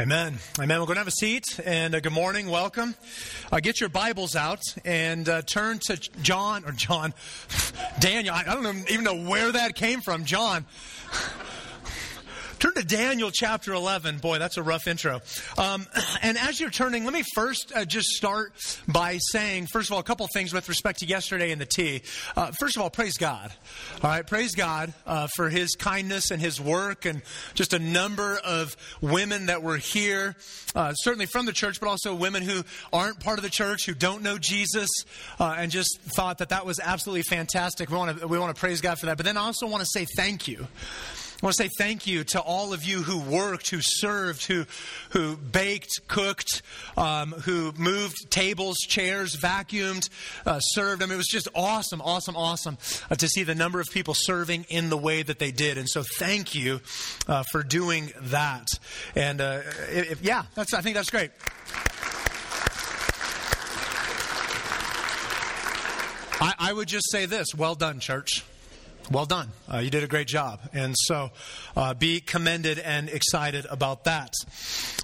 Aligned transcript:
Amen. 0.00 0.38
Amen. 0.58 0.80
We're 0.80 0.86
going 0.86 0.94
to 0.94 1.00
have 1.00 1.06
a 1.06 1.10
seat 1.10 1.60
and 1.66 1.94
uh, 1.94 2.00
good 2.00 2.14
morning. 2.14 2.48
Welcome. 2.48 2.94
Uh, 3.52 3.60
get 3.60 3.78
your 3.78 3.90
Bibles 3.90 4.34
out 4.34 4.62
and 4.86 5.28
uh, 5.28 5.42
turn 5.42 5.80
to 5.80 5.98
John 6.22 6.64
or 6.64 6.72
John, 6.72 7.12
Daniel. 8.00 8.34
I, 8.34 8.44
I 8.48 8.54
don't 8.54 8.90
even 8.90 9.04
know 9.04 9.22
where 9.28 9.52
that 9.52 9.74
came 9.74 10.00
from. 10.00 10.24
John. 10.24 10.64
Turn 12.62 12.74
to 12.74 12.84
Daniel 12.84 13.32
chapter 13.32 13.72
11. 13.72 14.18
Boy, 14.18 14.38
that's 14.38 14.56
a 14.56 14.62
rough 14.62 14.86
intro. 14.86 15.20
Um, 15.58 15.84
and 16.22 16.38
as 16.38 16.60
you're 16.60 16.70
turning, 16.70 17.02
let 17.02 17.12
me 17.12 17.24
first 17.34 17.72
uh, 17.74 17.84
just 17.84 18.06
start 18.10 18.52
by 18.86 19.18
saying, 19.32 19.66
first 19.66 19.90
of 19.90 19.94
all, 19.94 19.98
a 19.98 20.04
couple 20.04 20.28
things 20.32 20.54
with 20.54 20.68
respect 20.68 21.00
to 21.00 21.06
yesterday 21.06 21.50
and 21.50 21.60
the 21.60 21.66
tea. 21.66 22.02
Uh, 22.36 22.52
first 22.60 22.76
of 22.76 22.82
all, 22.82 22.88
praise 22.88 23.16
God. 23.16 23.52
All 24.00 24.10
right, 24.10 24.24
praise 24.24 24.54
God 24.54 24.94
uh, 25.08 25.26
for 25.34 25.48
his 25.48 25.74
kindness 25.74 26.30
and 26.30 26.40
his 26.40 26.60
work 26.60 27.04
and 27.04 27.22
just 27.54 27.72
a 27.72 27.80
number 27.80 28.38
of 28.44 28.76
women 29.00 29.46
that 29.46 29.64
were 29.64 29.78
here, 29.78 30.36
uh, 30.76 30.92
certainly 30.92 31.26
from 31.26 31.46
the 31.46 31.52
church, 31.52 31.80
but 31.80 31.88
also 31.88 32.14
women 32.14 32.44
who 32.44 32.62
aren't 32.92 33.18
part 33.18 33.40
of 33.40 33.42
the 33.42 33.50
church, 33.50 33.86
who 33.86 33.94
don't 33.94 34.22
know 34.22 34.38
Jesus, 34.38 34.88
uh, 35.40 35.56
and 35.58 35.72
just 35.72 35.98
thought 36.14 36.38
that 36.38 36.50
that 36.50 36.64
was 36.64 36.78
absolutely 36.78 37.22
fantastic. 37.22 37.90
We 37.90 37.96
want 37.96 38.20
to 38.20 38.28
we 38.28 38.38
want 38.38 38.54
to 38.54 38.60
praise 38.60 38.80
God 38.80 39.00
for 39.00 39.06
that. 39.06 39.16
But 39.16 39.26
then 39.26 39.36
I 39.36 39.40
also 39.40 39.66
want 39.66 39.80
to 39.82 39.88
say 39.92 40.06
thank 40.16 40.46
you. 40.46 40.68
I 41.42 41.46
want 41.46 41.56
to 41.56 41.64
say 41.64 41.70
thank 41.76 42.06
you 42.06 42.22
to 42.22 42.40
all 42.40 42.72
of 42.72 42.84
you 42.84 43.02
who 43.02 43.18
worked, 43.18 43.70
who 43.70 43.80
served, 43.82 44.44
who, 44.44 44.64
who 45.10 45.36
baked, 45.36 46.06
cooked, 46.06 46.62
um, 46.96 47.32
who 47.32 47.72
moved 47.76 48.30
tables, 48.30 48.78
chairs, 48.78 49.36
vacuumed, 49.36 50.08
uh, 50.46 50.60
served. 50.60 51.02
I 51.02 51.06
mean, 51.06 51.14
it 51.14 51.16
was 51.16 51.26
just 51.26 51.48
awesome, 51.52 52.00
awesome, 52.00 52.36
awesome 52.36 52.78
uh, 53.10 53.16
to 53.16 53.26
see 53.26 53.42
the 53.42 53.56
number 53.56 53.80
of 53.80 53.90
people 53.90 54.14
serving 54.16 54.66
in 54.68 54.88
the 54.88 54.96
way 54.96 55.24
that 55.24 55.40
they 55.40 55.50
did. 55.50 55.78
And 55.78 55.88
so 55.88 56.04
thank 56.16 56.54
you 56.54 56.80
uh, 57.26 57.42
for 57.50 57.64
doing 57.64 58.12
that. 58.20 58.68
And 59.16 59.40
uh, 59.40 59.62
yeah, 60.22 60.44
that's, 60.54 60.72
I 60.74 60.80
think 60.80 60.94
that's 60.94 61.10
great. 61.10 61.32
I, 66.40 66.54
I 66.70 66.72
would 66.72 66.86
just 66.86 67.10
say 67.10 67.26
this 67.26 67.48
well 67.52 67.74
done, 67.74 67.98
church. 67.98 68.44
Well 69.10 69.26
done. 69.26 69.48
Uh, 69.72 69.78
you 69.78 69.90
did 69.90 70.04
a 70.04 70.06
great 70.06 70.26
job. 70.26 70.60
And 70.72 70.94
so 70.96 71.30
uh, 71.76 71.94
be 71.94 72.20
commended 72.20 72.78
and 72.78 73.08
excited 73.08 73.66
about 73.68 74.04
that. 74.04 74.32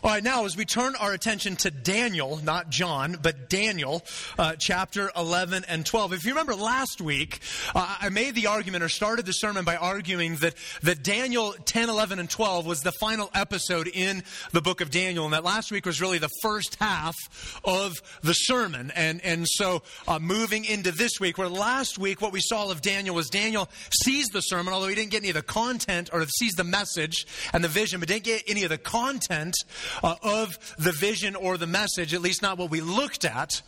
All 0.02 0.10
right, 0.10 0.22
now 0.22 0.44
as 0.44 0.56
we 0.56 0.64
turn 0.64 0.94
our 0.96 1.12
attention 1.12 1.56
to 1.56 1.70
Daniel, 1.70 2.40
not 2.42 2.70
John, 2.70 3.18
but 3.20 3.50
Daniel, 3.50 4.04
uh, 4.38 4.54
chapter 4.58 5.10
11 5.16 5.64
and 5.68 5.84
12. 5.84 6.12
If 6.12 6.24
you 6.24 6.30
remember 6.30 6.54
last 6.54 7.00
week, 7.00 7.40
uh, 7.74 7.96
I 8.00 8.08
made 8.08 8.34
the 8.34 8.46
argument 8.46 8.84
or 8.84 8.88
started 8.88 9.26
the 9.26 9.32
sermon 9.32 9.64
by 9.64 9.76
arguing 9.76 10.36
that, 10.36 10.54
that 10.82 11.02
Daniel 11.02 11.52
10, 11.64 11.88
11, 11.88 12.18
and 12.18 12.30
12 12.30 12.66
was 12.66 12.82
the 12.82 12.92
final 12.92 13.28
episode 13.34 13.88
in 13.88 14.22
the 14.52 14.62
book 14.62 14.80
of 14.80 14.90
Daniel, 14.90 15.24
and 15.24 15.34
that 15.34 15.44
last 15.44 15.72
week 15.72 15.84
was 15.84 16.00
really 16.00 16.18
the 16.18 16.30
first 16.42 16.76
half 16.76 17.16
of 17.64 17.94
the 18.22 18.34
sermon. 18.34 18.92
And, 18.94 19.20
and 19.24 19.46
so 19.48 19.82
uh, 20.06 20.18
moving 20.18 20.64
into 20.64 20.92
this 20.92 21.18
week, 21.18 21.38
where 21.38 21.48
last 21.48 21.98
week 21.98 22.22
what 22.22 22.32
we 22.32 22.40
saw 22.40 22.70
of 22.70 22.80
Daniel 22.80 23.14
was 23.14 23.28
Daniel 23.28 23.68
sees 23.92 24.28
the 24.28 24.40
sermon, 24.40 24.72
although 24.72 24.88
he 24.88 24.94
didn't 24.94 25.10
get 25.10 25.18
any 25.18 25.30
of 25.30 25.34
the 25.34 25.42
content, 25.42 26.10
or 26.12 26.24
sees 26.26 26.52
the 26.52 26.64
message 26.64 27.26
and 27.52 27.62
the 27.62 27.68
vision, 27.68 28.00
but 28.00 28.08
didn't 28.08 28.24
get 28.24 28.42
any 28.46 28.64
of 28.64 28.70
the 28.70 28.78
content 28.78 29.54
uh, 30.02 30.16
of 30.22 30.58
the 30.78 30.92
vision 30.92 31.34
or 31.36 31.56
the 31.56 31.66
message, 31.66 32.14
at 32.14 32.20
least 32.20 32.42
not 32.42 32.58
what 32.58 32.70
we 32.70 32.80
looked 32.80 33.24
at, 33.24 33.62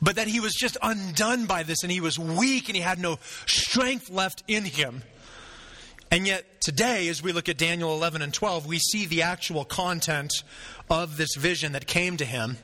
but 0.00 0.16
that 0.16 0.28
he 0.28 0.40
was 0.40 0.54
just 0.54 0.76
undone 0.82 1.46
by 1.46 1.62
this 1.62 1.82
and 1.82 1.92
he 1.92 2.00
was 2.00 2.18
weak 2.18 2.68
and 2.68 2.76
he 2.76 2.82
had 2.82 2.98
no 2.98 3.18
strength 3.46 4.10
left 4.10 4.42
in 4.48 4.64
him. 4.64 5.02
And 6.10 6.26
yet, 6.26 6.62
today, 6.62 7.08
as 7.08 7.22
we 7.22 7.32
look 7.32 7.50
at 7.50 7.58
Daniel 7.58 7.92
11 7.94 8.22
and 8.22 8.32
12, 8.32 8.66
we 8.66 8.78
see 8.78 9.04
the 9.04 9.22
actual 9.22 9.64
content 9.64 10.32
of 10.88 11.18
this 11.18 11.34
vision 11.36 11.72
that 11.72 11.86
came 11.86 12.16
to 12.16 12.24
him. 12.24 12.56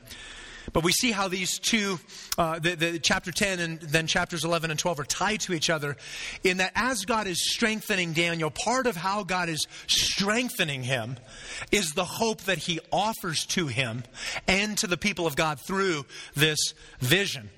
But 0.75 0.83
we 0.83 0.91
see 0.91 1.13
how 1.13 1.29
these 1.29 1.57
two, 1.57 2.01
uh, 2.37 2.59
the, 2.59 2.75
the, 2.75 2.99
chapter 2.99 3.31
10 3.31 3.59
and 3.59 3.79
then 3.79 4.07
chapters 4.07 4.43
11 4.43 4.71
and 4.71 4.77
12 4.77 4.99
are 4.99 5.05
tied 5.05 5.39
to 5.39 5.53
each 5.53 5.69
other 5.69 5.95
in 6.43 6.57
that 6.57 6.73
as 6.75 7.05
God 7.05 7.27
is 7.27 7.49
strengthening 7.49 8.11
Daniel, 8.11 8.49
part 8.49 8.85
of 8.85 8.97
how 8.97 9.23
God 9.23 9.47
is 9.47 9.67
strengthening 9.87 10.83
him 10.83 11.15
is 11.71 11.93
the 11.93 12.03
hope 12.03 12.41
that 12.41 12.57
he 12.57 12.81
offers 12.91 13.45
to 13.45 13.67
him 13.67 14.03
and 14.49 14.77
to 14.79 14.87
the 14.87 14.97
people 14.97 15.25
of 15.25 15.37
God 15.37 15.61
through 15.65 16.05
this 16.35 16.73
vision. 16.99 17.49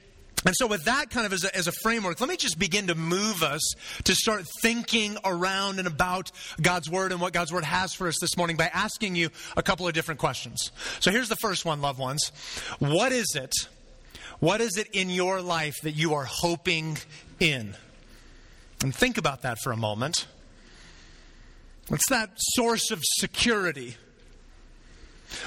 And 0.45 0.55
so, 0.55 0.67
with 0.67 0.85
that 0.85 1.09
kind 1.09 1.25
of 1.25 1.33
as 1.33 1.43
a, 1.43 1.55
as 1.55 1.67
a, 1.67 1.71
framework, 1.71 2.21
let 2.21 2.29
me 2.29 2.37
just 2.37 2.59
begin 2.59 2.87
to 2.87 2.95
move 2.95 3.41
us 3.41 3.73
to 4.03 4.13
start 4.13 4.45
thinking 4.61 5.17
around 5.25 5.79
and 5.79 5.87
about 5.87 6.31
God's 6.61 6.89
Word 6.89 7.11
and 7.11 7.19
what 7.19 7.33
God's 7.33 7.51
Word 7.51 7.63
has 7.63 7.93
for 7.93 8.07
us 8.07 8.15
this 8.21 8.37
morning 8.37 8.55
by 8.55 8.69
asking 8.71 9.15
you 9.15 9.29
a 9.57 9.63
couple 9.63 9.87
of 9.87 9.93
different 9.93 10.19
questions. 10.19 10.71
So, 10.99 11.11
here's 11.11 11.29
the 11.29 11.35
first 11.37 11.65
one, 11.65 11.81
loved 11.81 11.99
ones. 11.99 12.31
What 12.79 13.11
is 13.11 13.35
it? 13.35 13.51
What 14.39 14.61
is 14.61 14.77
it 14.77 14.87
in 14.93 15.09
your 15.09 15.41
life 15.41 15.75
that 15.81 15.93
you 15.93 16.13
are 16.13 16.25
hoping 16.25 16.97
in? 17.39 17.75
And 18.83 18.93
think 18.95 19.17
about 19.17 19.41
that 19.41 19.57
for 19.63 19.71
a 19.71 19.77
moment. 19.77 20.27
What's 21.87 22.07
that 22.09 22.29
source 22.37 22.91
of 22.91 23.01
security? 23.03 23.97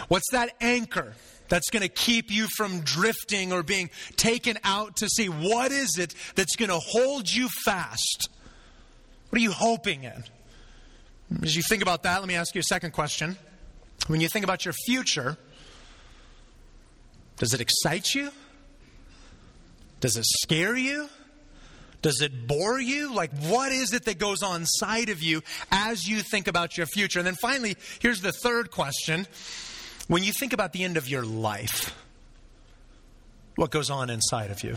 What's 0.09 0.31
that 0.33 0.51
anchor? 0.61 1.15
That's 1.51 1.69
going 1.69 1.83
to 1.83 1.89
keep 1.89 2.31
you 2.31 2.47
from 2.57 2.81
drifting 2.81 3.53
or 3.53 3.63
being 3.63 3.91
taken 4.17 4.57
out 4.65 4.97
to 4.97 5.09
sea? 5.09 5.29
What 5.29 5.73
is 5.73 5.99
it 5.99 6.15
that's 6.35 6.57
going 6.57 6.71
to 6.71 6.79
hold 6.79 7.31
you 7.31 7.49
fast? 7.67 8.31
What 9.29 9.39
are 9.39 9.43
you 9.43 9.53
hoping 9.53 10.05
in? 10.05 10.25
As 11.43 11.55
you 11.55 11.63
think 11.63 11.83
about 11.83 12.05
that, 12.05 12.21
let 12.21 12.29
me 12.29 12.37
ask 12.37 12.55
you 12.55 12.61
a 12.61 12.65
second 12.65 12.93
question. 12.93 13.37
When 14.07 14.21
you 14.21 14.29
think 14.29 14.45
about 14.45 14.65
your 14.65 14.75
future, 14.87 15.37
does 17.37 17.53
it 17.53 17.61
excite 17.61 18.15
you? 18.15 18.31
Does 20.01 20.17
it 20.17 20.25
scare 20.27 20.77
you? 20.77 21.09
Does 22.03 22.23
it 22.23 22.47
bore 22.47 22.81
you? 22.81 23.15
Like, 23.15 23.31
what 23.43 23.73
is 23.73 23.93
it 23.93 24.07
that 24.07 24.19
goes 24.19 24.43
on 24.43 24.63
inside 24.63 25.11
of 25.11 25.23
you 25.23 25.43
as 25.71 26.09
you 26.09 26.21
think 26.21 26.49
about 26.49 26.77
your 26.77 26.87
future? 26.87 27.19
And 27.19 27.27
then 27.27 27.37
finally, 27.41 27.77
here's 28.01 28.23
the 28.23 28.33
third 28.33 28.71
question 28.71 29.27
when 30.11 30.25
you 30.25 30.33
think 30.33 30.53
about 30.53 30.73
the 30.73 30.83
end 30.83 30.97
of 30.97 31.09
your 31.09 31.23
life, 31.23 31.95
what 33.55 33.71
goes 33.71 33.91
on 33.91 34.11
inside 34.11 34.51
of 34.51 34.65
you? 34.65 34.77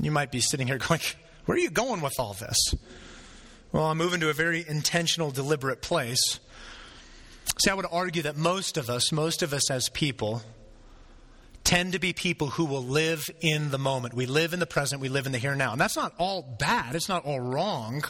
You 0.00 0.12
might 0.12 0.30
be 0.30 0.40
sitting 0.40 0.68
here 0.68 0.78
going, 0.78 1.00
Where 1.46 1.56
are 1.56 1.58
you 1.60 1.68
going 1.68 2.00
with 2.00 2.14
all 2.20 2.34
this? 2.34 2.56
Well, 3.72 3.86
I'm 3.86 3.98
moving 3.98 4.20
to 4.20 4.30
a 4.30 4.32
very 4.32 4.64
intentional, 4.66 5.32
deliberate 5.32 5.82
place. 5.82 6.38
See, 7.58 7.70
I 7.70 7.74
would 7.74 7.86
argue 7.90 8.22
that 8.22 8.36
most 8.36 8.76
of 8.76 8.88
us, 8.88 9.10
most 9.10 9.42
of 9.42 9.52
us 9.52 9.68
as 9.68 9.88
people, 9.88 10.42
tend 11.64 11.94
to 11.94 11.98
be 11.98 12.12
people 12.12 12.50
who 12.50 12.66
will 12.66 12.84
live 12.84 13.28
in 13.40 13.72
the 13.72 13.78
moment. 13.78 14.14
We 14.14 14.26
live 14.26 14.52
in 14.52 14.60
the 14.60 14.66
present, 14.66 15.02
we 15.02 15.08
live 15.08 15.26
in 15.26 15.32
the 15.32 15.38
here 15.38 15.50
and 15.50 15.58
now. 15.58 15.72
And 15.72 15.80
that's 15.80 15.96
not 15.96 16.14
all 16.18 16.42
bad, 16.42 16.94
it's 16.94 17.08
not 17.08 17.24
all 17.24 17.40
wrong. 17.40 18.04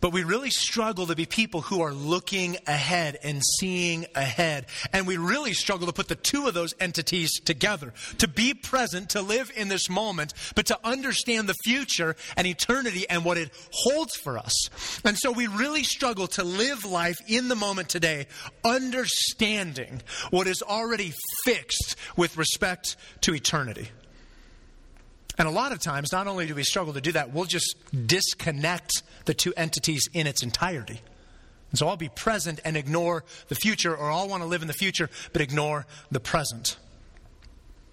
But 0.00 0.12
we 0.12 0.24
really 0.24 0.50
struggle 0.50 1.06
to 1.06 1.16
be 1.16 1.26
people 1.26 1.62
who 1.62 1.80
are 1.80 1.92
looking 1.92 2.58
ahead 2.66 3.18
and 3.22 3.42
seeing 3.58 4.06
ahead. 4.14 4.66
And 4.92 5.06
we 5.06 5.16
really 5.16 5.52
struggle 5.52 5.86
to 5.86 5.92
put 5.92 6.08
the 6.08 6.14
two 6.14 6.46
of 6.46 6.54
those 6.54 6.74
entities 6.80 7.40
together. 7.40 7.92
To 8.18 8.28
be 8.28 8.54
present, 8.54 9.10
to 9.10 9.22
live 9.22 9.50
in 9.56 9.68
this 9.68 9.88
moment, 9.88 10.34
but 10.54 10.66
to 10.66 10.78
understand 10.84 11.48
the 11.48 11.54
future 11.64 12.14
and 12.36 12.46
eternity 12.46 13.08
and 13.08 13.24
what 13.24 13.38
it 13.38 13.50
holds 13.72 14.16
for 14.16 14.38
us. 14.38 15.00
And 15.04 15.16
so 15.18 15.32
we 15.32 15.46
really 15.46 15.82
struggle 15.82 16.26
to 16.28 16.44
live 16.44 16.84
life 16.84 17.18
in 17.26 17.48
the 17.48 17.56
moment 17.56 17.88
today, 17.88 18.26
understanding 18.64 20.02
what 20.30 20.46
is 20.46 20.62
already 20.62 21.12
fixed 21.44 21.96
with 22.16 22.36
respect 22.36 22.96
to 23.22 23.34
eternity. 23.34 23.90
And 25.38 25.46
a 25.46 25.50
lot 25.50 25.72
of 25.72 25.80
times, 25.80 26.12
not 26.12 26.26
only 26.26 26.46
do 26.46 26.54
we 26.54 26.62
struggle 26.62 26.94
to 26.94 27.00
do 27.00 27.12
that, 27.12 27.32
we'll 27.32 27.44
just 27.44 27.76
disconnect 28.06 29.02
the 29.26 29.34
two 29.34 29.52
entities 29.56 30.08
in 30.12 30.26
its 30.26 30.42
entirety. 30.42 31.00
And 31.70 31.78
so 31.78 31.88
I'll 31.88 31.96
be 31.96 32.08
present 32.08 32.60
and 32.64 32.76
ignore 32.76 33.24
the 33.48 33.54
future, 33.54 33.94
or 33.94 34.10
I'll 34.10 34.28
want 34.28 34.42
to 34.42 34.48
live 34.48 34.62
in 34.62 34.68
the 34.68 34.74
future 34.74 35.10
but 35.32 35.42
ignore 35.42 35.86
the 36.10 36.20
present. 36.20 36.78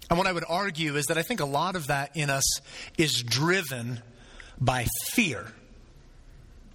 And 0.08 0.18
what 0.18 0.26
I 0.26 0.32
would 0.32 0.44
argue 0.48 0.96
is 0.96 1.06
that 1.06 1.18
I 1.18 1.22
think 1.22 1.40
a 1.40 1.46
lot 1.46 1.76
of 1.76 1.88
that 1.88 2.16
in 2.16 2.30
us 2.30 2.60
is 2.96 3.22
driven 3.22 4.00
by 4.60 4.86
fear. 5.06 5.52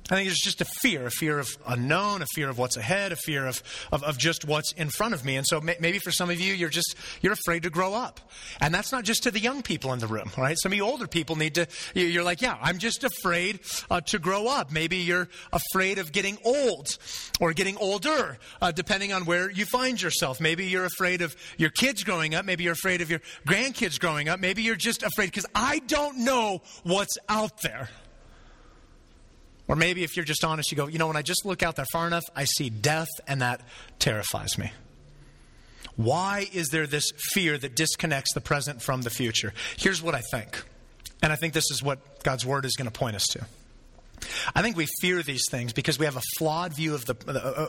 I 0.09 0.15
think 0.15 0.29
it's 0.29 0.43
just 0.43 0.59
a 0.59 0.65
fear, 0.65 1.05
a 1.05 1.11
fear 1.11 1.37
of 1.37 1.47
unknown, 1.67 2.23
a 2.23 2.25
fear 2.33 2.49
of 2.49 2.57
what's 2.57 2.77
ahead, 2.77 3.11
a 3.11 3.15
fear 3.15 3.45
of, 3.45 3.61
of, 3.91 4.03
of 4.03 4.17
just 4.17 4.43
what's 4.43 4.71
in 4.71 4.89
front 4.89 5.13
of 5.13 5.23
me. 5.23 5.35
And 5.35 5.45
so 5.45 5.61
may, 5.61 5.77
maybe 5.79 5.99
for 5.99 6.09
some 6.11 6.31
of 6.31 6.39
you, 6.39 6.53
you're 6.53 6.69
just, 6.69 6.95
you're 7.21 7.33
afraid 7.33 7.63
to 7.63 7.69
grow 7.69 7.93
up. 7.93 8.19
And 8.59 8.73
that's 8.73 8.91
not 8.91 9.03
just 9.03 9.23
to 9.23 9.31
the 9.31 9.39
young 9.39 9.61
people 9.61 9.93
in 9.93 9.99
the 9.99 10.07
room, 10.07 10.31
right? 10.35 10.57
Some 10.59 10.71
of 10.71 10.75
you 10.75 10.83
older 10.83 11.07
people 11.07 11.35
need 11.35 11.55
to, 11.55 11.67
you're 11.93 12.23
like, 12.23 12.41
yeah, 12.41 12.57
I'm 12.59 12.79
just 12.79 13.03
afraid 13.03 13.59
uh, 13.91 14.01
to 14.01 14.17
grow 14.17 14.47
up. 14.47 14.71
Maybe 14.71 14.97
you're 14.97 15.29
afraid 15.53 15.99
of 15.99 16.11
getting 16.11 16.39
old 16.43 16.97
or 17.39 17.53
getting 17.53 17.77
older, 17.77 18.39
uh, 18.61 18.71
depending 18.71 19.13
on 19.13 19.25
where 19.25 19.51
you 19.51 19.65
find 19.65 20.01
yourself. 20.01 20.41
Maybe 20.41 20.65
you're 20.65 20.85
afraid 20.85 21.21
of 21.21 21.35
your 21.57 21.69
kids 21.69 22.03
growing 22.03 22.33
up. 22.33 22.45
Maybe 22.45 22.63
you're 22.63 22.73
afraid 22.73 23.01
of 23.01 23.11
your 23.11 23.21
grandkids 23.45 23.99
growing 23.99 24.27
up. 24.27 24.39
Maybe 24.39 24.63
you're 24.63 24.75
just 24.75 25.03
afraid 25.03 25.27
because 25.27 25.45
I 25.53 25.79
don't 25.79 26.19
know 26.19 26.61
what's 26.83 27.17
out 27.27 27.61
there. 27.61 27.89
Or 29.69 29.75
maybe 29.75 30.03
if 30.03 30.17
you're 30.17 30.25
just 30.25 30.43
honest, 30.43 30.71
you 30.71 30.77
go, 30.77 30.87
you 30.87 30.97
know, 30.97 31.07
when 31.07 31.15
I 31.15 31.21
just 31.21 31.45
look 31.45 31.61
out 31.61 31.75
there 31.75 31.85
far 31.93 32.07
enough, 32.07 32.23
I 32.35 32.45
see 32.45 32.71
death, 32.71 33.07
and 33.27 33.41
that 33.41 33.61
terrifies 33.99 34.57
me. 34.57 34.71
Why 35.95 36.47
is 36.51 36.69
there 36.69 36.87
this 36.87 37.11
fear 37.33 37.57
that 37.57 37.75
disconnects 37.75 38.33
the 38.33 38.41
present 38.41 38.81
from 38.81 39.03
the 39.03 39.11
future? 39.11 39.53
Here's 39.77 40.01
what 40.01 40.15
I 40.15 40.21
think. 40.31 40.63
And 41.21 41.31
I 41.31 41.35
think 41.35 41.53
this 41.53 41.69
is 41.71 41.83
what 41.83 42.23
God's 42.23 42.45
word 42.45 42.65
is 42.65 42.75
going 42.75 42.89
to 42.89 42.97
point 42.99 43.15
us 43.15 43.27
to. 43.27 43.45
I 44.55 44.61
think 44.63 44.75
we 44.75 44.87
fear 45.01 45.21
these 45.21 45.45
things 45.51 45.71
because 45.71 45.99
we 45.99 46.05
have 46.05 46.17
a 46.17 46.21
flawed 46.37 46.73
view 46.73 46.95
of, 46.95 47.05
the, 47.05 47.15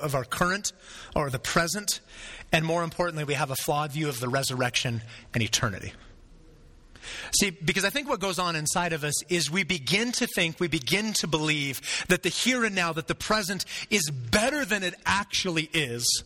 of 0.03 0.15
our 0.15 0.25
current 0.25 0.73
or 1.15 1.29
the 1.29 1.39
present, 1.39 2.01
and 2.51 2.65
more 2.65 2.83
importantly, 2.83 3.25
we 3.25 3.35
have 3.35 3.51
a 3.51 3.57
flawed 3.57 3.93
view 3.93 4.09
of 4.09 4.21
the 4.21 4.29
resurrection 4.29 5.03
and 5.35 5.43
eternity. 5.43 5.93
See, 7.39 7.51
because 7.51 7.85
I 7.85 7.91
think 7.91 8.09
what 8.09 8.21
goes 8.21 8.39
on 8.39 8.57
inside 8.57 8.93
of 8.93 9.05
us 9.05 9.23
is 9.25 9.51
we 9.51 9.65
begin 9.65 10.13
to 10.13 10.27
think, 10.27 10.61
we 10.61 10.69
begin 10.69 11.13
to 11.15 11.27
believe 11.27 11.81
that 12.09 12.23
the 12.23 12.29
here 12.29 12.65
and 12.65 12.75
now, 12.75 12.93
that 12.93 13.09
the 13.09 13.15
present 13.15 13.65
is 13.91 14.11
better 14.11 14.65
than 14.65 14.83
it 14.83 14.95
actually 15.07 15.71
is, 15.73 16.25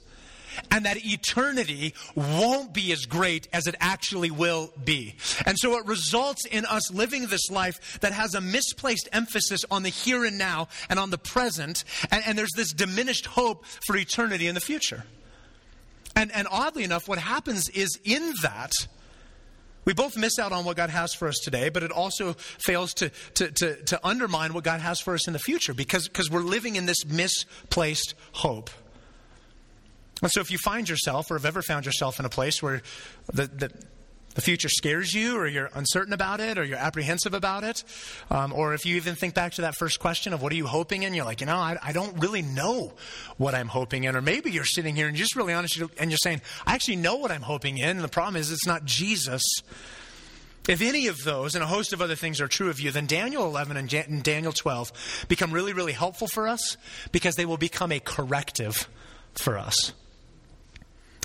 and 0.70 0.86
that 0.86 1.04
eternity 1.04 1.94
won't 2.14 2.72
be 2.72 2.92
as 2.92 3.06
great 3.06 3.48
as 3.52 3.66
it 3.66 3.74
actually 3.80 4.30
will 4.30 4.70
be. 4.84 5.16
And 5.46 5.58
so 5.58 5.76
it 5.78 5.86
results 5.86 6.46
in 6.46 6.64
us 6.66 6.92
living 6.92 7.26
this 7.26 7.50
life 7.50 7.98
that 8.00 8.12
has 8.12 8.34
a 8.34 8.40
misplaced 8.40 9.08
emphasis 9.12 9.64
on 9.70 9.82
the 9.82 9.88
here 9.88 10.24
and 10.24 10.38
now 10.38 10.68
and 10.88 10.98
on 10.98 11.10
the 11.10 11.18
present, 11.18 11.84
and, 12.10 12.22
and 12.26 12.38
there's 12.38 12.52
this 12.54 12.72
diminished 12.72 13.26
hope 13.26 13.64
for 13.86 13.96
eternity 13.96 14.46
in 14.46 14.54
the 14.54 14.60
future. 14.60 15.04
And, 16.16 16.30
and 16.30 16.46
oddly 16.48 16.84
enough, 16.84 17.08
what 17.08 17.18
happens 17.18 17.68
is 17.70 17.98
in 18.04 18.34
that, 18.42 18.72
we 19.84 19.92
both 19.92 20.16
miss 20.16 20.38
out 20.38 20.52
on 20.52 20.64
what 20.64 20.76
God 20.76 20.90
has 20.90 21.14
for 21.14 21.28
us 21.28 21.38
today, 21.42 21.68
but 21.68 21.82
it 21.82 21.90
also 21.90 22.34
fails 22.34 22.94
to, 22.94 23.10
to, 23.34 23.50
to, 23.50 23.76
to 23.84 24.06
undermine 24.06 24.54
what 24.54 24.64
God 24.64 24.80
has 24.80 25.00
for 25.00 25.14
us 25.14 25.26
in 25.26 25.32
the 25.32 25.38
future 25.38 25.74
because, 25.74 26.08
because 26.08 26.30
we're 26.30 26.40
living 26.40 26.76
in 26.76 26.86
this 26.86 27.04
misplaced 27.06 28.14
hope. 28.32 28.70
And 30.22 30.30
so 30.30 30.40
if 30.40 30.50
you 30.50 30.58
find 30.58 30.88
yourself 30.88 31.30
or 31.30 31.34
have 31.34 31.44
ever 31.44 31.60
found 31.60 31.84
yourself 31.86 32.18
in 32.18 32.24
a 32.24 32.30
place 32.30 32.62
where 32.62 32.82
the, 33.32 33.46
the, 33.46 33.72
the 34.34 34.40
future 34.40 34.68
scares 34.68 35.14
you 35.14 35.36
or 35.36 35.46
you're 35.46 35.70
uncertain 35.74 36.12
about 36.12 36.40
it 36.40 36.58
or 36.58 36.64
you're 36.64 36.78
apprehensive 36.78 37.34
about 37.34 37.64
it, 37.64 37.84
um, 38.30 38.52
or 38.52 38.74
if 38.74 38.84
you 38.84 38.96
even 38.96 39.14
think 39.14 39.34
back 39.34 39.52
to 39.54 39.62
that 39.62 39.76
first 39.76 40.00
question 40.00 40.32
of 40.32 40.42
what 40.42 40.52
are 40.52 40.56
you 40.56 40.66
hoping 40.66 41.04
in, 41.04 41.14
you're 41.14 41.24
like, 41.24 41.40
you 41.40 41.46
know, 41.46 41.56
I, 41.56 41.78
I 41.82 41.92
don't 41.92 42.18
really 42.20 42.42
know 42.42 42.92
what 43.36 43.54
I'm 43.54 43.68
hoping 43.68 44.04
in. 44.04 44.16
Or 44.16 44.22
maybe 44.22 44.50
you're 44.50 44.64
sitting 44.64 44.96
here 44.96 45.08
and 45.08 45.16
you're 45.16 45.24
just 45.24 45.36
really 45.36 45.54
honest 45.54 45.80
and 45.98 46.10
you're 46.10 46.18
saying, 46.18 46.42
I 46.66 46.74
actually 46.74 46.96
know 46.96 47.16
what 47.16 47.30
I'm 47.30 47.42
hoping 47.42 47.78
in. 47.78 47.90
And 47.90 48.00
the 48.00 48.08
problem 48.08 48.36
is 48.36 48.50
it's 48.50 48.66
not 48.66 48.84
Jesus. 48.84 49.42
If 50.68 50.80
any 50.80 51.08
of 51.08 51.22
those 51.24 51.54
and 51.54 51.62
a 51.62 51.66
host 51.66 51.92
of 51.92 52.00
other 52.00 52.16
things 52.16 52.40
are 52.40 52.48
true 52.48 52.70
of 52.70 52.80
you, 52.80 52.90
then 52.90 53.06
Daniel 53.06 53.44
11 53.44 53.76
and 53.76 54.22
Daniel 54.22 54.52
12 54.52 55.26
become 55.28 55.52
really, 55.52 55.74
really 55.74 55.92
helpful 55.92 56.26
for 56.26 56.48
us 56.48 56.76
because 57.12 57.36
they 57.36 57.44
will 57.44 57.58
become 57.58 57.92
a 57.92 58.00
corrective 58.00 58.88
for 59.34 59.58
us. 59.58 59.92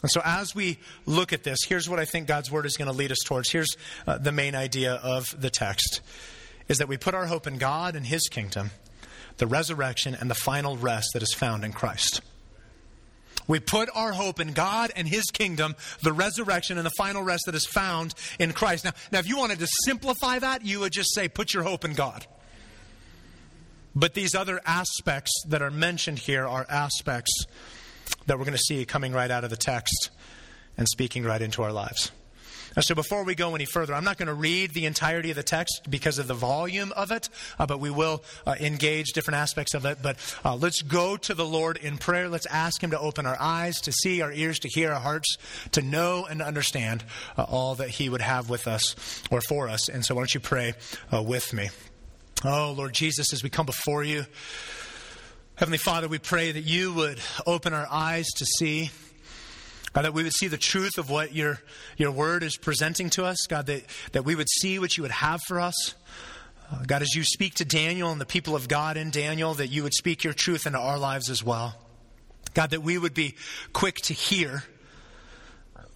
And 0.02 0.12
so, 0.12 0.22
as 0.24 0.56
we 0.56 0.80
look 1.06 1.34
at 1.34 1.44
this, 1.44 1.60
here's 1.68 1.90
what 1.90 2.00
I 2.00 2.06
think 2.06 2.28
God's 2.28 2.52
word 2.52 2.66
is 2.66 2.78
going 2.78 2.90
to 2.90 2.96
lead 2.96 3.12
us 3.12 3.20
towards. 3.26 3.52
Here's 3.52 3.76
uh, 4.08 4.18
the 4.18 4.32
main 4.32 4.56
idea 4.56 4.94
of 4.94 5.26
the 5.40 5.50
text 5.50 6.02
is 6.68 6.78
that 6.78 6.88
we 6.88 6.98
put 6.98 7.14
our 7.14 7.26
hope 7.26 7.48
in 7.48 7.58
God 7.58 7.96
and 7.96 8.06
his 8.06 8.28
kingdom, 8.30 8.72
the 9.38 9.48
resurrection, 9.48 10.16
and 10.16 10.30
the 10.30 10.36
final 10.36 10.78
rest 10.78 11.10
that 11.14 11.24
is 11.24 11.34
found 11.34 11.64
in 11.64 11.74
Christ. 11.74 12.22
We 13.50 13.60
put 13.60 13.90
our 13.96 14.14
hope 14.14 14.40
in 14.40 14.54
God 14.54 14.92
and 14.96 15.08
His 15.08 15.26
kingdom, 15.26 15.76
the 16.04 16.14
resurrection, 16.14 16.78
and 16.78 16.86
the 16.86 16.92
final 16.92 17.24
rest 17.24 17.44
that 17.48 17.56
is 17.56 17.66
found 17.66 18.14
in 18.38 18.54
Christ. 18.54 18.86
Now, 18.86 18.92
now, 19.12 19.18
if 19.18 19.28
you 19.28 19.38
wanted 19.38 19.58
to 19.58 19.68
simplify 19.86 20.38
that, 20.38 20.64
you 20.64 20.82
would 20.82 20.94
just 20.94 21.16
say, 21.16 21.28
put 21.28 21.52
your 21.52 21.64
hope 21.64 21.84
in 21.84 21.96
God. 21.96 22.28
But 23.96 24.14
these 24.14 24.36
other 24.36 24.62
aspects 24.68 25.32
that 25.48 25.64
are 25.64 25.72
mentioned 25.72 26.20
here 26.20 26.48
are 26.48 26.64
aspects 26.70 27.32
that 28.26 28.38
we're 28.38 28.46
going 28.46 28.58
to 28.58 28.64
see 28.64 28.86
coming 28.86 29.14
right 29.14 29.32
out 29.32 29.44
of 29.44 29.50
the 29.50 29.58
text 29.58 30.10
and 30.78 30.88
speaking 30.88 31.24
right 31.24 31.42
into 31.42 31.64
our 31.64 31.74
lives. 31.74 32.12
And 32.76 32.86
so, 32.86 32.96
before 32.96 33.24
we 33.24 33.36
go 33.36 33.56
any 33.56 33.66
further, 33.66 33.94
I'm 33.96 34.04
not 34.04 34.18
going 34.18 34.28
to 34.28 34.34
read 34.34 34.74
the 34.74 34.86
entirety 34.86 35.32
of 35.32 35.36
the 35.36 35.44
text 35.44 35.82
because 35.90 36.20
of 36.20 36.28
the 36.28 36.34
volume 36.34 36.92
of 36.96 37.12
it, 37.12 37.28
uh, 37.58 37.66
but 37.66 37.80
we 37.80 37.90
will 37.90 38.24
uh, 38.46 38.56
engage 38.60 39.08
different 39.14 39.38
aspects 39.38 39.74
of 39.74 39.86
it. 39.86 39.98
But 40.02 40.18
uh, 40.46 40.56
let's 40.56 40.82
go 40.82 41.18
to 41.18 41.34
the 41.34 41.46
Lord 41.46 41.78
in 41.78 41.98
prayer. 41.98 42.30
Let's 42.30 42.46
ask 42.46 42.82
Him 42.82 42.92
to 42.92 43.00
open 43.00 43.26
our 43.26 43.38
eyes, 43.40 43.82
to 43.82 43.92
see, 43.92 44.22
our 44.22 44.32
ears, 44.32 44.60
to 44.60 44.70
hear, 44.70 44.94
our 44.94 45.00
hearts, 45.00 45.38
to 45.72 45.82
know 45.82 46.26
and 46.30 46.42
understand 46.42 47.04
uh, 47.38 47.44
all 47.44 47.76
that 47.76 47.90
He 47.90 48.08
would 48.08 48.22
have 48.22 48.50
with 48.50 48.68
us 48.68 48.96
or 49.32 49.42
for 49.42 49.68
us. 49.68 49.90
And 49.90 50.06
so, 50.06 50.16
why 50.16 50.22
don't 50.22 50.34
you 50.34 50.40
pray 50.40 50.74
uh, 51.12 51.24
with 51.24 51.54
me? 51.54 51.70
Oh, 52.46 52.74
Lord 52.78 52.94
Jesus, 52.94 53.34
as 53.34 53.44
we 53.44 53.50
come 53.50 53.66
before 53.66 54.04
you, 54.04 54.26
Heavenly 55.60 55.78
Father, 55.78 56.08
we 56.08 56.20
pray 56.20 56.54
that 56.54 56.62
you 56.62 56.94
would 56.94 57.20
open 57.46 57.74
our 57.74 57.86
eyes 57.92 58.28
to 58.38 58.46
see. 58.46 58.92
God, 59.92 60.04
that 60.04 60.14
we 60.14 60.24
would 60.24 60.32
see 60.32 60.48
the 60.48 60.58
truth 60.58 60.98
of 60.98 61.10
what 61.10 61.36
your, 61.36 61.60
your 61.98 62.12
word 62.12 62.44
is 62.44 62.56
presenting 62.56 63.10
to 63.10 63.26
us. 63.26 63.46
God, 63.46 63.66
that, 63.66 63.84
that 64.14 64.24
we 64.24 64.36
would 64.36 64.48
see 64.48 64.80
what 64.80 64.96
you 64.96 65.04
would 65.04 65.12
have 65.12 65.42
for 65.50 65.60
us. 65.60 65.96
Uh, 66.72 66.86
God, 66.88 67.02
as 67.02 67.14
you 67.14 67.26
speak 67.26 67.56
to 67.56 67.66
Daniel 67.66 68.10
and 68.10 68.22
the 68.22 68.26
people 68.26 68.56
of 68.56 68.70
God 68.70 68.96
in 68.96 69.10
Daniel, 69.10 69.54
that 69.56 69.68
you 69.68 69.84
would 69.84 69.94
speak 69.94 70.24
your 70.24 70.32
truth 70.32 70.66
into 70.66 70.80
our 70.80 70.98
lives 70.98 71.30
as 71.30 71.44
well. 71.44 71.76
God, 72.54 72.70
that 72.70 72.82
we 72.82 72.98
would 72.98 73.14
be 73.14 73.36
quick 73.74 73.96
to 74.04 74.14
hear. 74.14 74.64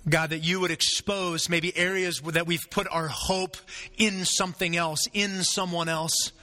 God, 0.10 0.32
that 0.32 0.40
you 0.40 0.60
would 0.60 0.72
expose 0.72 1.48
maybe 1.48 1.72
areas 1.78 2.20
that 2.34 2.48
we've 2.48 2.70
put 2.70 2.86
our 2.92 3.08
hope 3.08 3.56
in 3.96 4.26
something 4.26 4.76
else, 4.76 5.08
in 5.14 5.42
someone 5.46 5.88
else. 5.88 6.34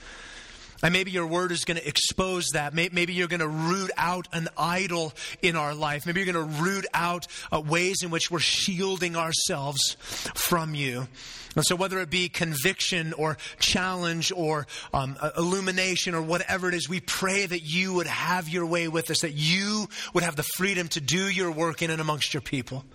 And 0.83 0.93
maybe 0.93 1.11
your 1.11 1.27
word 1.27 1.51
is 1.51 1.65
going 1.65 1.77
to 1.77 1.87
expose 1.87 2.47
that. 2.53 2.73
Maybe 2.73 3.13
you're 3.13 3.27
going 3.27 3.41
to 3.41 3.47
root 3.47 3.91
out 3.97 4.27
an 4.33 4.47
idol 4.57 5.13
in 5.41 5.55
our 5.55 5.75
life. 5.75 6.05
Maybe 6.05 6.21
you're 6.21 6.33
going 6.33 6.47
to 6.49 6.61
root 6.61 6.85
out 6.93 7.27
uh, 7.51 7.61
ways 7.61 8.01
in 8.03 8.09
which 8.09 8.31
we're 8.31 8.39
shielding 8.39 9.15
ourselves 9.15 9.95
from 10.33 10.73
you. 10.73 11.07
And 11.55 11.65
so, 11.65 11.75
whether 11.75 11.99
it 11.99 12.09
be 12.09 12.29
conviction 12.29 13.13
or 13.13 13.37
challenge 13.59 14.31
or 14.31 14.67
um, 14.93 15.17
illumination 15.37 16.15
or 16.15 16.21
whatever 16.21 16.69
it 16.69 16.73
is, 16.73 16.87
we 16.87 17.01
pray 17.01 17.45
that 17.45 17.61
you 17.61 17.93
would 17.93 18.07
have 18.07 18.47
your 18.47 18.65
way 18.65 18.87
with 18.87 19.11
us, 19.11 19.19
that 19.21 19.33
you 19.33 19.87
would 20.13 20.23
have 20.23 20.37
the 20.37 20.43
freedom 20.43 20.87
to 20.89 21.01
do 21.01 21.29
your 21.29 21.51
work 21.51 21.81
in 21.81 21.91
and 21.91 21.99
amongst 21.99 22.33
your 22.33 22.41
people. 22.41 22.85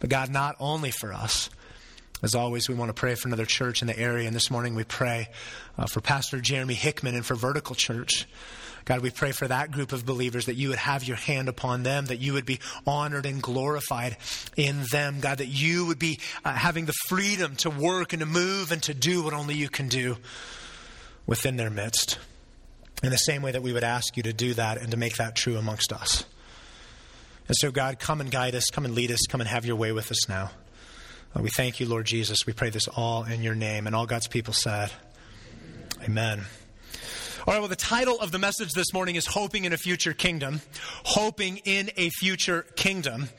But, 0.00 0.10
God, 0.10 0.30
not 0.30 0.56
only 0.58 0.90
for 0.90 1.12
us, 1.12 1.50
as 2.22 2.34
always, 2.34 2.68
we 2.68 2.74
want 2.74 2.88
to 2.88 2.94
pray 2.94 3.14
for 3.14 3.28
another 3.28 3.46
church 3.46 3.80
in 3.80 3.86
the 3.86 3.98
area. 3.98 4.26
And 4.26 4.34
this 4.34 4.50
morning 4.50 4.74
we 4.74 4.84
pray 4.84 5.28
uh, 5.76 5.86
for 5.86 6.00
Pastor 6.00 6.40
Jeremy 6.40 6.74
Hickman 6.74 7.14
and 7.14 7.24
for 7.24 7.34
Vertical 7.34 7.74
Church. 7.74 8.26
God, 8.84 9.02
we 9.02 9.10
pray 9.10 9.32
for 9.32 9.46
that 9.46 9.70
group 9.70 9.92
of 9.92 10.06
believers 10.06 10.46
that 10.46 10.54
you 10.54 10.70
would 10.70 10.78
have 10.78 11.04
your 11.04 11.18
hand 11.18 11.48
upon 11.48 11.82
them, 11.82 12.06
that 12.06 12.20
you 12.20 12.32
would 12.32 12.46
be 12.46 12.58
honored 12.86 13.26
and 13.26 13.42
glorified 13.42 14.16
in 14.56 14.84
them. 14.90 15.20
God, 15.20 15.38
that 15.38 15.46
you 15.48 15.86
would 15.86 15.98
be 15.98 16.18
uh, 16.44 16.54
having 16.54 16.86
the 16.86 16.94
freedom 17.06 17.54
to 17.56 17.70
work 17.70 18.14
and 18.14 18.20
to 18.20 18.26
move 18.26 18.72
and 18.72 18.82
to 18.84 18.94
do 18.94 19.22
what 19.22 19.34
only 19.34 19.54
you 19.54 19.68
can 19.68 19.88
do 19.88 20.16
within 21.26 21.56
their 21.56 21.70
midst. 21.70 22.18
In 23.02 23.10
the 23.10 23.16
same 23.16 23.42
way 23.42 23.52
that 23.52 23.62
we 23.62 23.72
would 23.72 23.84
ask 23.84 24.16
you 24.16 24.22
to 24.24 24.32
do 24.32 24.54
that 24.54 24.78
and 24.78 24.90
to 24.90 24.96
make 24.96 25.18
that 25.18 25.36
true 25.36 25.56
amongst 25.56 25.92
us. 25.92 26.24
And 27.46 27.56
so, 27.56 27.70
God, 27.70 27.98
come 27.98 28.20
and 28.20 28.30
guide 28.30 28.54
us, 28.54 28.70
come 28.70 28.84
and 28.84 28.94
lead 28.94 29.10
us, 29.10 29.20
come 29.28 29.40
and 29.40 29.48
have 29.48 29.64
your 29.64 29.76
way 29.76 29.92
with 29.92 30.10
us 30.10 30.28
now. 30.28 30.50
Uh, 31.34 31.42
we 31.42 31.50
thank 31.50 31.80
you, 31.80 31.86
Lord 31.86 32.06
Jesus. 32.06 32.46
We 32.46 32.52
pray 32.52 32.70
this 32.70 32.88
all 32.88 33.24
in 33.24 33.42
your 33.42 33.54
name. 33.54 33.86
And 33.86 33.94
all 33.94 34.06
God's 34.06 34.28
people 34.28 34.52
said, 34.54 34.90
Amen. 36.02 36.42
All 37.48 37.54
right, 37.54 37.60
well, 37.60 37.68
the 37.70 37.76
title 37.76 38.20
of 38.20 38.30
the 38.30 38.38
message 38.38 38.72
this 38.72 38.92
morning 38.92 39.16
is 39.16 39.24
Hoping 39.24 39.64
in 39.64 39.72
a 39.72 39.78
Future 39.78 40.12
Kingdom. 40.12 40.60
Hoping 41.04 41.62
in 41.64 41.90
a 41.96 42.10
Future 42.10 42.66
Kingdom. 42.76 43.30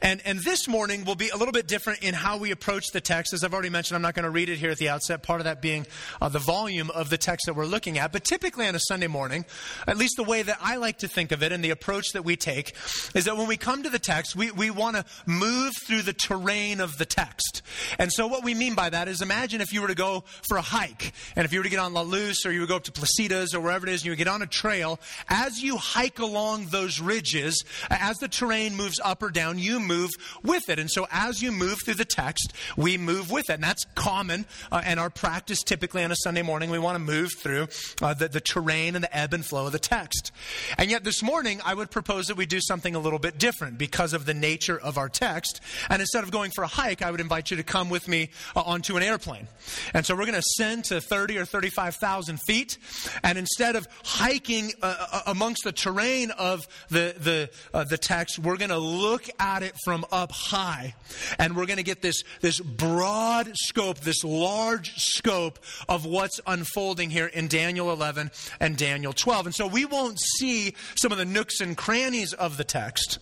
And, 0.00 0.22
and 0.24 0.38
this 0.38 0.66
morning 0.66 1.04
will 1.04 1.16
be 1.16 1.28
a 1.28 1.36
little 1.36 1.52
bit 1.52 1.68
different 1.68 2.02
in 2.02 2.14
how 2.14 2.38
we 2.38 2.50
approach 2.50 2.86
the 2.94 3.02
text. 3.02 3.34
As 3.34 3.44
I've 3.44 3.52
already 3.52 3.68
mentioned, 3.68 3.96
I'm 3.96 4.00
not 4.00 4.14
going 4.14 4.24
to 4.24 4.30
read 4.30 4.48
it 4.48 4.56
here 4.56 4.70
at 4.70 4.78
the 4.78 4.88
outset, 4.88 5.22
part 5.22 5.42
of 5.42 5.44
that 5.44 5.60
being 5.60 5.86
uh, 6.18 6.30
the 6.30 6.38
volume 6.38 6.88
of 6.88 7.10
the 7.10 7.18
text 7.18 7.44
that 7.44 7.56
we're 7.56 7.66
looking 7.66 7.98
at. 7.98 8.10
But 8.10 8.24
typically 8.24 8.66
on 8.66 8.74
a 8.74 8.80
Sunday 8.80 9.06
morning, 9.06 9.44
at 9.86 9.98
least 9.98 10.16
the 10.16 10.24
way 10.24 10.40
that 10.40 10.56
I 10.62 10.76
like 10.76 11.00
to 11.00 11.08
think 11.08 11.30
of 11.30 11.42
it 11.42 11.52
and 11.52 11.62
the 11.62 11.68
approach 11.68 12.12
that 12.14 12.24
we 12.24 12.36
take, 12.36 12.74
is 13.14 13.26
that 13.26 13.36
when 13.36 13.48
we 13.48 13.58
come 13.58 13.82
to 13.82 13.90
the 13.90 13.98
text, 13.98 14.34
we, 14.34 14.50
we 14.50 14.70
want 14.70 14.96
to 14.96 15.04
move 15.26 15.74
through 15.86 16.00
the 16.00 16.14
terrain 16.14 16.80
of 16.80 16.96
the 16.96 17.04
text. 17.04 17.60
And 17.98 18.10
so 18.10 18.28
what 18.28 18.42
we 18.42 18.54
mean 18.54 18.74
by 18.74 18.88
that 18.88 19.08
is 19.08 19.20
imagine 19.20 19.60
if 19.60 19.74
you 19.74 19.82
were 19.82 19.88
to 19.88 19.94
go 19.94 20.24
for 20.48 20.56
a 20.56 20.62
hike, 20.62 21.12
and 21.36 21.44
if 21.44 21.52
you 21.52 21.58
were 21.58 21.64
to 21.64 21.70
get 21.70 21.80
on 21.80 21.92
La 21.92 22.00
Luz 22.00 22.46
or 22.46 22.50
you 22.50 22.60
would 22.60 22.70
go 22.70 22.76
up 22.76 22.84
to 22.84 22.92
Placitas 22.92 23.57
or 23.58 23.62
wherever 23.62 23.86
it 23.86 23.92
is, 23.92 24.00
and 24.02 24.06
you 24.06 24.16
get 24.16 24.28
on 24.28 24.42
a 24.42 24.46
trail, 24.46 24.98
as 25.28 25.62
you 25.62 25.76
hike 25.76 26.18
along 26.18 26.66
those 26.66 27.00
ridges, 27.00 27.64
as 27.90 28.16
the 28.18 28.28
terrain 28.28 28.74
moves 28.76 29.00
up 29.04 29.22
or 29.22 29.30
down, 29.30 29.58
you 29.58 29.80
move 29.80 30.10
with 30.42 30.68
it. 30.68 30.78
And 30.78 30.90
so 30.90 31.06
as 31.10 31.42
you 31.42 31.52
move 31.52 31.78
through 31.84 31.94
the 31.94 32.04
text, 32.04 32.52
we 32.76 32.96
move 32.96 33.30
with 33.30 33.50
it. 33.50 33.54
And 33.54 33.62
that's 33.62 33.84
common 33.94 34.46
uh, 34.70 34.82
our 34.98 35.10
practice 35.10 35.62
typically 35.62 36.04
on 36.04 36.12
a 36.12 36.16
Sunday 36.16 36.42
morning. 36.42 36.70
We 36.70 36.78
want 36.78 36.96
to 36.96 37.00
move 37.00 37.32
through 37.32 37.68
uh, 38.02 38.14
the, 38.14 38.28
the 38.28 38.40
terrain 38.40 38.94
and 38.94 39.04
the 39.04 39.16
ebb 39.16 39.32
and 39.32 39.44
flow 39.44 39.66
of 39.66 39.72
the 39.72 39.78
text. 39.78 40.32
And 40.76 40.90
yet 40.90 41.04
this 41.04 41.22
morning, 41.22 41.60
I 41.64 41.74
would 41.74 41.90
propose 41.90 42.26
that 42.26 42.36
we 42.36 42.46
do 42.46 42.60
something 42.60 42.94
a 42.94 42.98
little 42.98 43.18
bit 43.18 43.38
different 43.38 43.78
because 43.78 44.12
of 44.12 44.26
the 44.26 44.34
nature 44.34 44.78
of 44.78 44.98
our 44.98 45.08
text. 45.08 45.60
And 45.88 46.00
instead 46.00 46.24
of 46.24 46.30
going 46.30 46.50
for 46.50 46.64
a 46.64 46.68
hike, 46.68 47.02
I 47.02 47.10
would 47.10 47.20
invite 47.20 47.50
you 47.50 47.56
to 47.56 47.62
come 47.62 47.88
with 47.88 48.08
me 48.08 48.30
uh, 48.56 48.62
onto 48.62 48.96
an 48.96 49.02
airplane. 49.02 49.48
And 49.94 50.04
so 50.04 50.14
we're 50.14 50.26
going 50.26 50.40
to 50.40 50.44
ascend 50.58 50.84
to 50.86 51.00
30 51.00 51.38
or 51.38 51.44
35,000 51.44 52.40
feet. 52.42 52.78
And 53.22 53.37
And 53.38 53.44
instead 53.44 53.76
of 53.76 53.86
hiking 54.04 54.72
uh, 54.82 55.06
uh 55.12 55.20
amongst 55.26 55.62
the 55.62 55.70
terrain 55.70 56.32
of 56.32 56.66
the, 56.88 57.14
the, 57.16 57.50
uh, 57.72 57.84
the 57.84 57.96
text, 57.96 58.40
we're 58.40 58.56
going 58.56 58.70
to 58.70 58.78
look 58.78 59.30
at 59.38 59.62
it 59.62 59.74
from 59.84 60.04
up 60.10 60.32
high. 60.32 60.96
And 61.38 61.56
we're 61.56 61.66
going 61.66 61.76
to 61.76 61.84
get 61.84 62.02
this, 62.02 62.24
this 62.40 62.58
broad 62.58 63.52
scope, 63.54 64.00
this 64.00 64.24
large 64.24 64.96
scope 64.96 65.60
of 65.88 66.04
what's 66.04 66.40
unfolding 66.48 67.10
here 67.10 67.26
in 67.26 67.46
Daniel 67.46 67.92
11 67.92 68.32
and 68.58 68.76
Daniel 68.76 69.12
12. 69.12 69.46
And 69.46 69.54
so 69.54 69.68
we 69.68 69.84
won't 69.84 70.18
see 70.18 70.74
some 70.96 71.12
of 71.12 71.18
the 71.18 71.24
nooks 71.24 71.60
and 71.60 71.76
crannies 71.76 72.32
of 72.32 72.56
the 72.56 72.64
text. 72.64 73.20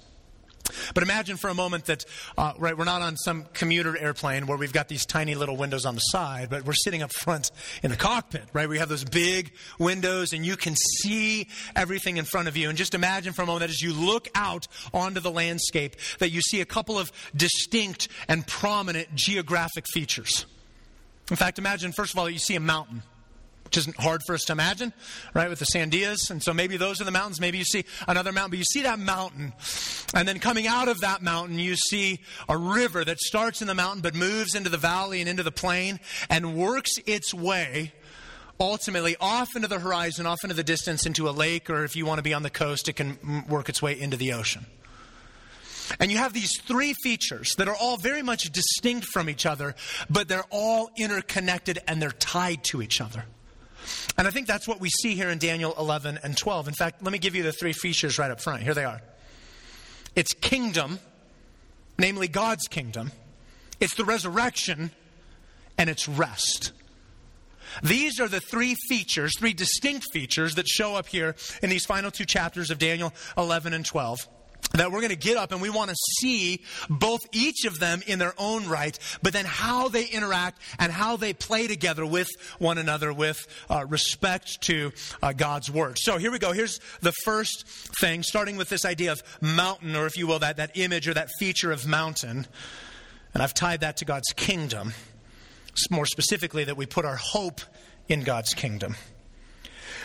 But 0.94 1.02
imagine 1.02 1.37
for 1.37 1.49
a 1.49 1.54
moment 1.54 1.87
that, 1.87 2.04
uh, 2.37 2.52
right, 2.58 2.76
we're 2.76 2.85
not 2.85 3.02
on 3.02 3.16
some 3.16 3.46
commuter 3.52 3.96
airplane 3.96 4.46
where 4.46 4.56
we've 4.56 4.73
got 4.73 4.88
these 4.88 5.04
tiny 5.06 5.35
little 5.35 5.56
windows 5.56 5.85
on 5.85 5.94
the 5.94 6.00
side, 6.00 6.50
but 6.50 6.64
we're 6.64 6.75
sitting 6.75 7.02
up 7.02 7.12
front 7.12 7.50
in 7.82 7.90
the 7.90 7.96
cockpit, 7.96 8.44
right? 8.52 8.68
We 8.68 8.78
have 8.78 8.88
those 8.88 9.04
big 9.04 9.52
windows 9.78 10.32
and 10.32 10.44
you 10.44 10.56
can 10.56 10.75
see 10.76 11.49
everything 11.75 12.16
in 12.16 12.25
front 12.25 12.49
of 12.49 12.56
you. 12.56 12.68
And 12.68 12.78
just 12.78 12.94
imagine 12.94 13.32
for 13.32 13.42
a 13.42 13.46
moment 13.46 13.61
that 13.61 13.70
as 13.70 13.82
you 13.82 13.92
look 13.92 14.28
out 14.35 14.66
onto 14.92 15.20
the 15.20 15.30
landscape, 15.30 15.96
that 16.18 16.30
you 16.30 16.40
see 16.40 16.61
a 16.61 16.66
couple 16.66 16.99
of 16.99 17.11
distinct 17.35 18.08
and 18.28 18.46
prominent 18.46 19.14
geographic 19.14 19.87
features. 19.92 20.46
In 21.30 21.37
fact, 21.37 21.58
imagine, 21.58 21.92
first 21.92 22.12
of 22.12 22.18
all, 22.18 22.26
that 22.26 22.32
you 22.32 22.38
see 22.38 22.54
a 22.54 22.61
mountain 22.61 23.02
which 23.76 23.83
isn't 23.83 24.00
hard 24.00 24.23
for 24.26 24.35
us 24.35 24.45
to 24.45 24.52
imagine, 24.52 24.90
right, 25.35 25.50
with 25.50 25.59
the 25.59 25.66
Sandias. 25.66 26.30
And 26.30 26.42
so 26.42 26.54
maybe 26.54 26.78
those 26.78 27.00
are 27.00 27.04
the 27.04 27.11
mountains. 27.11 27.40
Maybe 27.40 27.59
you 27.59 27.64
see 27.64 27.85
another 28.09 28.33
mountain, 28.33 28.52
but 28.52 28.59
you 28.59 28.64
see 28.64 28.83
that 28.83 28.99
mountain. 28.99 29.52
And 30.14 30.26
then 30.26 30.38
coming 30.38 30.66
out 30.66 30.88
of 30.88 31.00
that 31.00 31.23
mountain, 31.23 31.59
you 31.59 31.76
see 31.76 32.21
a 32.49 32.56
river 32.56 33.04
that 33.04 33.18
starts 33.18 33.61
in 33.61 33.68
the 33.68 33.75
mountain 33.75 34.00
but 34.00 34.14
moves 34.14 34.54
into 34.54 34.71
the 34.71 34.78
valley 34.78 35.21
and 35.21 35.28
into 35.28 35.42
the 35.42 35.52
plain 35.52 36.00
and 36.30 36.56
works 36.56 36.92
its 37.06 37.35
way 37.35 37.92
ultimately 38.59 39.14
off 39.21 39.54
into 39.54 39.68
the 39.68 39.78
horizon, 39.78 40.25
off 40.25 40.38
into 40.42 40.54
the 40.54 40.64
distance, 40.64 41.04
into 41.04 41.28
a 41.28 41.30
lake, 41.30 41.68
or 41.68 41.85
if 41.85 41.95
you 41.95 42.06
want 42.06 42.16
to 42.18 42.23
be 42.23 42.33
on 42.33 42.42
the 42.42 42.49
coast, 42.49 42.88
it 42.88 42.95
can 42.95 43.45
work 43.47 43.68
its 43.68 43.83
way 43.83 44.00
into 44.00 44.16
the 44.16 44.33
ocean. 44.33 44.64
And 46.00 46.11
you 46.11 46.18
have 46.18 46.33
these 46.33 46.59
three 46.61 46.95
features 47.02 47.54
that 47.59 47.68
are 47.68 47.76
all 47.76 47.97
very 47.97 48.23
much 48.23 48.45
distinct 48.45 49.06
from 49.09 49.28
each 49.28 49.47
other, 49.47 49.75
but 50.11 50.28
they're 50.28 50.47
all 50.50 50.90
interconnected 50.97 51.78
and 51.87 52.00
they're 52.00 52.11
tied 52.11 52.64
to 52.64 52.83
each 52.83 53.00
other. 53.00 53.25
And 54.18 54.26
I 54.26 54.30
think 54.30 54.46
that's 54.46 54.66
what 54.66 54.80
we 54.80 54.88
see 54.88 55.14
here 55.14 55.28
in 55.28 55.38
Daniel 55.38 55.75
11 55.78 56.20
and 56.23 56.37
12. 56.37 56.68
In 56.68 56.75
fact, 56.75 57.02
let 57.02 57.12
me 57.12 57.18
give 57.18 57.35
you 57.35 57.42
the 57.42 57.52
three 57.52 57.73
features 57.73 58.18
right 58.18 58.30
up 58.30 58.40
front. 58.40 58.62
Here 58.62 58.75
they 58.75 58.85
are 58.85 59.00
it's 60.14 60.32
kingdom, 60.32 60.99
namely 61.99 62.26
God's 62.26 62.66
kingdom, 62.68 63.12
it's 63.80 63.94
the 63.94 64.04
resurrection, 64.04 64.90
and 65.76 65.90
it's 65.90 66.08
rest. 66.08 66.73
These 67.82 68.20
are 68.20 68.28
the 68.28 68.40
three 68.40 68.75
features, 68.88 69.32
three 69.38 69.52
distinct 69.52 70.06
features 70.12 70.54
that 70.54 70.66
show 70.66 70.94
up 70.94 71.08
here 71.08 71.37
in 71.62 71.68
these 71.68 71.85
final 71.85 72.11
two 72.11 72.25
chapters 72.25 72.70
of 72.70 72.78
Daniel 72.78 73.12
11 73.37 73.75
and 73.75 73.85
12 73.85 74.26
that 74.80 74.92
we're 74.92 75.00
going 75.00 75.11
to 75.11 75.16
get 75.16 75.37
up 75.37 75.52
and 75.52 75.61
we 75.61 75.71
want 75.71 75.90
to 75.90 75.97
see 76.18 76.62
both 76.88 77.26
each 77.33 77.64
of 77.64 77.78
them 77.78 78.02
in 78.06 78.18
their 78.18 78.35
own 78.38 78.68
right, 78.68 78.99
but 79.23 79.33
then 79.33 79.45
how 79.45 79.88
they 79.88 80.04
interact 80.06 80.61
and 80.78 80.92
how 80.92 81.16
they 81.16 81.33
play 81.33 81.66
together 81.66 82.04
with 82.04 82.28
one 82.59 82.78
another 82.78 83.12
with 83.12 83.47
uh, 83.71 83.85
respect 83.87 84.61
to 84.62 84.92
uh, 85.23 85.33
God's 85.33 85.71
word. 85.71 85.99
So 85.99 86.18
here 86.18 86.30
we 86.30 86.38
go. 86.38 86.52
Here's 86.52 86.80
the 87.00 87.12
first 87.25 87.66
thing, 88.00 88.23
starting 88.23 88.56
with 88.56 88.68
this 88.68 88.85
idea 88.85 89.12
of 89.12 89.23
mountain, 89.40 89.97
or 89.97 90.06
if 90.06 90.16
you 90.16 90.26
will, 90.26 90.38
that, 90.40 90.56
that 90.56 90.73
image 90.75 91.09
or 91.09 91.14
that 91.14 91.30
feature 91.38 91.73
of 91.73 91.87
mountain. 91.87 92.47
And 93.35 93.42
I've 93.42 93.54
tied 93.54 93.80
that 93.80 93.99
to 93.99 94.04
God's 94.04 94.33
kingdom. 94.35 94.92
More 95.90 96.06
specifically, 96.06 96.64
that 96.64 96.76
we 96.76 96.87
put 96.87 97.04
our 97.04 97.16
hope 97.16 97.61
in 98.09 98.23
God's 98.23 98.54
kingdom. 98.54 98.97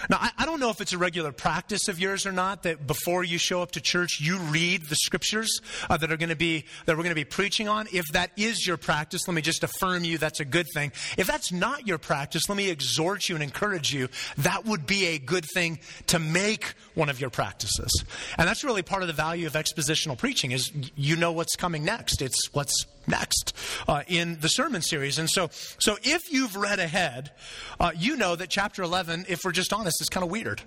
Now, 0.09 0.17
I, 0.19 0.31
I, 0.37 0.45
don't 0.45 0.59
know 0.59 0.69
if 0.69 0.81
it's 0.81 0.93
a 0.93 0.97
regular 0.97 1.31
practice 1.31 1.87
of 1.87 1.99
yours 1.99 2.25
or 2.25 2.31
not 2.31 2.63
that 2.63 2.87
before 2.87 3.23
you 3.23 3.37
show 3.37 3.61
up 3.61 3.71
to 3.71 3.81
church, 3.81 4.19
you 4.19 4.37
read 4.37 4.85
the 4.85 4.95
scriptures 4.95 5.61
uh, 5.89 5.97
that 5.97 6.11
are 6.11 6.17
going 6.17 6.29
to 6.29 6.35
be 6.35 6.65
that 6.85 6.95
we're 6.97 7.03
going 7.03 7.09
to 7.09 7.15
be 7.15 7.25
preaching 7.25 7.67
on. 7.67 7.87
If 7.91 8.07
that 8.13 8.31
is 8.37 8.65
your 8.65 8.77
practice, 8.77 9.27
let 9.27 9.33
me 9.33 9.41
just 9.41 9.63
affirm 9.63 10.03
you 10.03 10.17
that's 10.17 10.39
a 10.39 10.45
good 10.45 10.67
thing. 10.73 10.91
If 11.17 11.27
that's 11.27 11.51
not 11.51 11.87
your 11.87 11.97
practice, 11.97 12.43
let 12.49 12.55
me 12.55 12.69
exhort 12.69 13.29
you 13.29 13.35
and 13.35 13.43
encourage 13.43 13.93
you. 13.93 14.09
That 14.37 14.65
would 14.65 14.85
be 14.85 15.07
a 15.07 15.19
good 15.19 15.45
thing 15.53 15.79
to 16.07 16.19
make 16.19 16.73
one 16.95 17.09
of 17.09 17.19
your 17.19 17.29
practices. 17.29 18.03
And 18.37 18.47
that's 18.47 18.63
really 18.63 18.81
part 18.81 19.01
of 19.01 19.07
the 19.07 19.13
value 19.13 19.47
of 19.47 19.53
expositional 19.53 20.17
preaching 20.17 20.51
is 20.51 20.71
you 20.95 21.15
know 21.15 21.31
what's 21.31 21.55
coming 21.55 21.83
next. 21.83 22.21
It's 22.21 22.49
what's 22.53 22.85
next 23.07 23.55
uh, 23.87 24.03
in 24.07 24.39
the 24.39 24.49
sermon 24.49 24.81
series. 24.81 25.19
And 25.19 25.29
so, 25.29 25.49
so 25.79 25.97
if 26.03 26.31
you've 26.31 26.55
read 26.55 26.79
ahead, 26.79 27.31
uh, 27.79 27.91
you 27.95 28.17
know 28.17 28.35
that 28.35 28.49
chapter 28.49 28.83
11, 28.83 29.25
if 29.29 29.39
we're 29.43 29.51
just 29.51 29.73
honest, 29.73 30.01
is 30.01 30.09
kind 30.09 30.23
of 30.23 30.31
weird. 30.31 30.61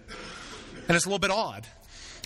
And 0.88 0.96
it's 0.96 1.06
a 1.06 1.08
little 1.08 1.18
bit 1.18 1.30
odd. 1.30 1.66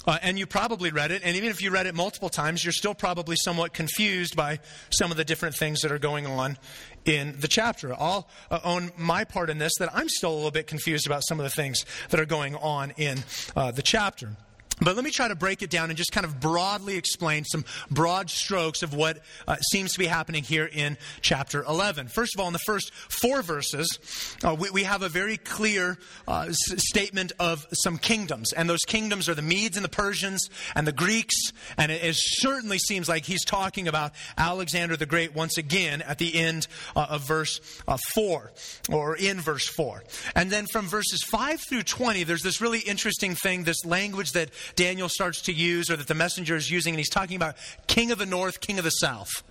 Uh, 0.06 0.16
and 0.22 0.38
you 0.38 0.46
probably 0.46 0.90
read 0.90 1.10
it, 1.10 1.20
and 1.22 1.36
even 1.36 1.50
if 1.50 1.60
you 1.60 1.70
read 1.70 1.86
it 1.86 1.94
multiple 1.94 2.30
times, 2.30 2.64
you're 2.64 2.72
still 2.72 2.94
probably 2.94 3.36
somewhat 3.36 3.74
confused 3.74 4.34
by 4.34 4.58
some 4.88 5.10
of 5.10 5.18
the 5.18 5.24
different 5.24 5.54
things 5.54 5.80
that 5.80 5.92
are 5.92 5.98
going 5.98 6.26
on 6.26 6.56
in 7.04 7.38
the 7.40 7.48
chapter. 7.48 7.92
I'll 7.92 8.26
uh, 8.50 8.58
own 8.64 8.90
my 8.96 9.24
part 9.24 9.50
in 9.50 9.58
this 9.58 9.72
that 9.80 9.94
I'm 9.94 10.08
still 10.08 10.32
a 10.32 10.36
little 10.36 10.50
bit 10.50 10.66
confused 10.66 11.06
about 11.06 11.24
some 11.28 11.38
of 11.38 11.44
the 11.44 11.50
things 11.50 11.84
that 12.08 12.18
are 12.18 12.24
going 12.26 12.56
on 12.56 12.94
in 12.96 13.18
uh, 13.54 13.70
the 13.70 13.82
chapter. 13.82 14.36
But 14.80 14.94
let 14.94 15.04
me 15.04 15.10
try 15.10 15.28
to 15.28 15.34
break 15.34 15.62
it 15.62 15.70
down 15.70 15.90
and 15.90 15.96
just 15.96 16.12
kind 16.12 16.24
of 16.24 16.40
broadly 16.40 16.96
explain 16.96 17.44
some 17.44 17.64
broad 17.90 18.30
strokes 18.30 18.82
of 18.82 18.94
what 18.94 19.20
uh, 19.46 19.56
seems 19.56 19.92
to 19.92 19.98
be 19.98 20.06
happening 20.06 20.44
here 20.44 20.68
in 20.70 20.96
chapter 21.20 21.64
11. 21.64 22.08
First 22.08 22.34
of 22.34 22.40
all, 22.40 22.46
in 22.46 22.52
the 22.52 22.58
first 22.60 22.92
four 22.94 23.42
verses, 23.42 23.98
uh, 24.44 24.54
we, 24.58 24.70
we, 24.70 24.82
have 24.88 25.02
a 25.02 25.08
very 25.08 25.36
clear 25.36 25.98
uh, 26.26 26.46
s- 26.48 26.56
statement 26.78 27.32
of 27.38 27.66
some 27.72 27.98
kingdoms. 27.98 28.52
And 28.52 28.70
those 28.70 28.84
kingdoms 28.86 29.28
are 29.28 29.34
the 29.34 29.42
Medes 29.42 29.76
and 29.76 29.84
the 29.84 29.90
Persians 29.90 30.48
and 30.74 30.86
the 30.86 30.92
Greeks. 30.92 31.52
And 31.76 31.92
it, 31.92 32.02
it 32.02 32.14
certainly 32.16 32.78
seems 32.78 33.08
like 33.08 33.24
he's 33.24 33.44
talking 33.44 33.88
about 33.88 34.12
Alexander 34.36 34.96
the 34.96 35.06
Great 35.06 35.34
once 35.34 35.58
again 35.58 36.02
at 36.02 36.18
the 36.18 36.34
end 36.36 36.68
uh, 36.94 37.06
of 37.10 37.26
verse 37.26 37.60
uh, 37.86 37.98
4, 38.14 38.52
or 38.90 39.16
in 39.16 39.40
verse 39.40 39.66
4. 39.66 40.04
And 40.34 40.50
then 40.50 40.66
from 40.66 40.86
verses 40.86 41.22
5 41.24 41.60
through 41.68 41.82
20, 41.82 42.22
there's 42.24 42.42
this 42.42 42.60
really 42.60 42.80
interesting 42.80 43.34
thing, 43.34 43.64
this 43.64 43.84
language 43.84 44.32
that 44.32 44.50
Daniel 44.76 45.08
starts 45.08 45.42
to 45.42 45.52
use 45.52 45.90
or 45.90 45.96
that 45.96 46.06
the 46.06 46.14
messenger 46.14 46.56
is 46.56 46.70
using, 46.70 46.94
and 46.94 46.98
he's 46.98 47.10
talking 47.10 47.36
about 47.36 47.56
king 47.86 48.10
of 48.10 48.18
the 48.18 48.26
north, 48.26 48.60
king 48.60 48.78
of 48.78 48.84
the 48.84 48.90
south. 48.90 49.42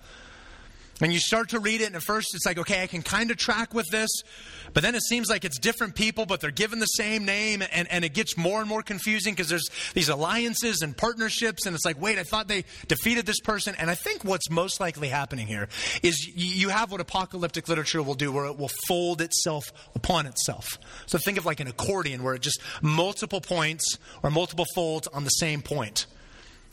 And 1.00 1.12
you 1.12 1.20
start 1.20 1.50
to 1.50 1.60
read 1.60 1.80
it, 1.80 1.86
and 1.86 1.96
at 1.96 2.02
first 2.02 2.34
it's 2.34 2.44
like, 2.44 2.58
okay, 2.58 2.82
I 2.82 2.86
can 2.88 3.02
kind 3.02 3.30
of 3.30 3.36
track 3.36 3.72
with 3.72 3.86
this, 3.90 4.10
but 4.74 4.82
then 4.82 4.94
it 4.94 5.02
seems 5.02 5.28
like 5.28 5.44
it's 5.44 5.58
different 5.58 5.94
people, 5.94 6.26
but 6.26 6.40
they're 6.40 6.50
given 6.50 6.80
the 6.80 6.86
same 6.86 7.24
name, 7.24 7.62
and, 7.72 7.90
and 7.90 8.04
it 8.04 8.14
gets 8.14 8.36
more 8.36 8.60
and 8.60 8.68
more 8.68 8.82
confusing 8.82 9.34
because 9.34 9.48
there's 9.48 9.68
these 9.94 10.08
alliances 10.08 10.82
and 10.82 10.96
partnerships, 10.96 11.66
and 11.66 11.74
it's 11.76 11.84
like, 11.84 12.00
wait, 12.00 12.18
I 12.18 12.24
thought 12.24 12.48
they 12.48 12.64
defeated 12.88 13.26
this 13.26 13.40
person. 13.40 13.74
And 13.78 13.90
I 13.90 13.94
think 13.94 14.24
what's 14.24 14.50
most 14.50 14.80
likely 14.80 15.08
happening 15.08 15.46
here 15.46 15.68
is 16.02 16.26
you 16.34 16.68
have 16.70 16.90
what 16.90 17.00
apocalyptic 17.00 17.68
literature 17.68 18.02
will 18.02 18.14
do, 18.14 18.32
where 18.32 18.46
it 18.46 18.58
will 18.58 18.70
fold 18.88 19.20
itself 19.20 19.64
upon 19.94 20.26
itself. 20.26 20.66
So 21.06 21.18
think 21.18 21.38
of 21.38 21.46
like 21.46 21.60
an 21.60 21.68
accordion, 21.68 22.22
where 22.22 22.34
it 22.34 22.42
just 22.42 22.60
multiple 22.82 23.40
points 23.40 23.98
or 24.22 24.30
multiple 24.30 24.66
folds 24.74 25.06
on 25.08 25.24
the 25.24 25.30
same 25.30 25.62
point. 25.62 26.06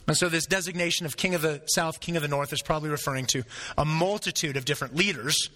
And 0.08 0.16
so, 0.16 0.30
this 0.30 0.46
designation 0.46 1.06
of 1.06 1.18
king 1.18 1.34
of 1.34 1.42
the 1.42 1.62
south, 1.66 2.00
king 2.00 2.16
of 2.16 2.22
the 2.22 2.28
north 2.28 2.54
is 2.54 2.62
probably 2.62 2.90
referring 2.90 3.26
to 3.28 3.44
a 3.78 3.86
multitude 3.86 4.56
of 4.56 4.66
different 4.66 4.96
leaders. 4.96 5.50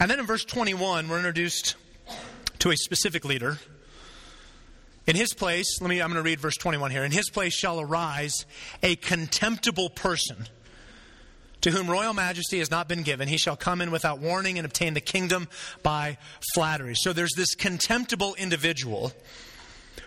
And 0.00 0.10
then 0.10 0.18
in 0.18 0.26
verse 0.26 0.44
21, 0.44 1.08
we're 1.08 1.16
introduced 1.18 1.76
to 2.60 2.70
a 2.70 2.76
specific 2.76 3.24
leader. 3.24 3.58
In 5.06 5.16
his 5.16 5.32
place, 5.32 5.80
let 5.80 5.88
me, 5.88 6.00
I'm 6.00 6.08
going 6.08 6.22
to 6.22 6.28
read 6.28 6.40
verse 6.40 6.56
21 6.56 6.90
here. 6.90 7.04
In 7.04 7.12
his 7.12 7.30
place 7.30 7.54
shall 7.54 7.80
arise 7.80 8.46
a 8.82 8.96
contemptible 8.96 9.90
person 9.90 10.46
to 11.62 11.70
whom 11.70 11.90
royal 11.90 12.14
majesty 12.14 12.58
has 12.58 12.70
not 12.70 12.88
been 12.88 13.02
given. 13.02 13.28
He 13.28 13.36
shall 13.36 13.56
come 13.56 13.80
in 13.80 13.90
without 13.90 14.18
warning 14.18 14.58
and 14.58 14.64
obtain 14.64 14.94
the 14.94 15.00
kingdom 15.00 15.48
by 15.82 16.18
flattery. 16.54 16.94
So 16.94 17.12
there's 17.12 17.34
this 17.36 17.54
contemptible 17.54 18.34
individual 18.36 19.12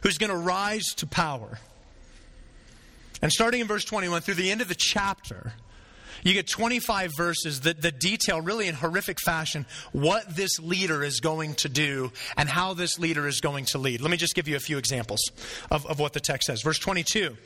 who's 0.02 0.18
going 0.18 0.32
to 0.32 0.38
rise 0.38 0.86
to 0.98 1.08
power. 1.08 1.60
And 3.24 3.32
starting 3.32 3.62
in 3.62 3.68
verse 3.68 3.86
21 3.86 4.22
through 4.22 4.34
the 4.34 4.52
end 4.52 4.60
of 4.60 4.68
the 4.68 4.76
chapter, 4.76 5.54
you 6.24 6.34
get 6.34 6.46
25 6.46 7.14
verses 7.16 7.62
that, 7.62 7.82
that 7.82 7.98
detail, 7.98 8.42
really 8.42 8.68
in 8.68 8.76
horrific 8.76 9.18
fashion, 9.22 9.66
what 9.94 10.36
this 10.36 10.60
leader 10.60 11.06
is 11.06 11.22
going 11.22 11.56
to 11.56 11.70
do 11.70 12.12
and 12.36 12.50
how 12.50 12.74
this 12.74 13.00
leader 13.00 13.26
is 13.26 13.40
going 13.40 13.64
to 13.68 13.78
lead. 13.78 14.02
Let 14.02 14.12
me 14.12 14.18
just 14.18 14.36
give 14.36 14.50
you 14.50 14.58
a 14.58 14.60
few 14.60 14.78
examples 14.78 15.22
of, 15.72 15.86
of 15.86 16.02
what 16.02 16.12
the 16.12 16.20
text 16.20 16.48
says. 16.48 16.62
Verse 16.64 16.80
22 16.80 17.38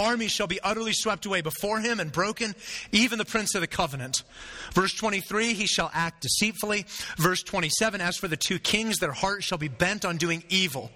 Armies 0.00 0.32
shall 0.32 0.48
be 0.48 0.60
utterly 0.62 0.92
swept 0.92 1.26
away 1.26 1.42
before 1.42 1.78
him 1.78 2.00
and 2.00 2.10
broken, 2.10 2.56
even 2.90 3.16
the 3.18 3.24
prince 3.24 3.54
of 3.54 3.60
the 3.60 3.68
covenant. 3.68 4.24
Verse 4.72 4.94
23 4.94 5.54
He 5.54 5.66
shall 5.66 5.92
act 5.94 6.22
deceitfully. 6.22 6.86
Verse 7.18 7.44
27 7.44 8.00
As 8.00 8.16
for 8.16 8.26
the 8.26 8.36
two 8.36 8.58
kings, 8.58 8.98
their 8.98 9.12
heart 9.12 9.44
shall 9.44 9.58
be 9.58 9.68
bent 9.68 10.04
on 10.04 10.16
doing 10.16 10.42
evil. 10.48 10.90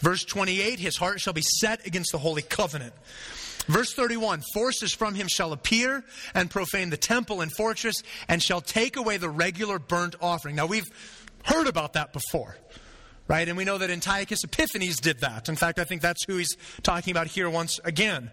Verse 0.00 0.24
28 0.24 0.80
His 0.80 0.96
heart 0.96 1.20
shall 1.20 1.32
be 1.32 1.42
set 1.42 1.86
against 1.86 2.10
the 2.10 2.18
holy 2.18 2.42
covenant. 2.42 2.92
Verse 3.68 3.92
31 3.92 4.42
Forces 4.54 4.92
from 4.92 5.14
him 5.14 5.28
shall 5.28 5.52
appear 5.52 6.04
and 6.34 6.50
profane 6.50 6.90
the 6.90 6.96
temple 6.96 7.40
and 7.40 7.52
fortress 7.52 8.02
and 8.26 8.42
shall 8.42 8.60
take 8.60 8.96
away 8.96 9.18
the 9.18 9.28
regular 9.28 9.78
burnt 9.78 10.16
offering. 10.20 10.56
Now 10.56 10.66
we've 10.66 10.88
heard 11.44 11.66
about 11.66 11.92
that 11.92 12.12
before. 12.12 12.56
right? 13.28 13.46
And 13.46 13.56
we 13.56 13.64
know 13.64 13.78
that 13.78 13.90
Antiochus 13.90 14.42
Epiphanes 14.42 14.96
did 15.00 15.20
that. 15.20 15.48
In 15.48 15.56
fact, 15.56 15.78
I 15.78 15.84
think 15.84 16.02
that's 16.02 16.24
who 16.26 16.38
he's 16.38 16.56
talking 16.82 17.10
about 17.10 17.26
here 17.26 17.48
once 17.48 17.78
again. 17.84 18.30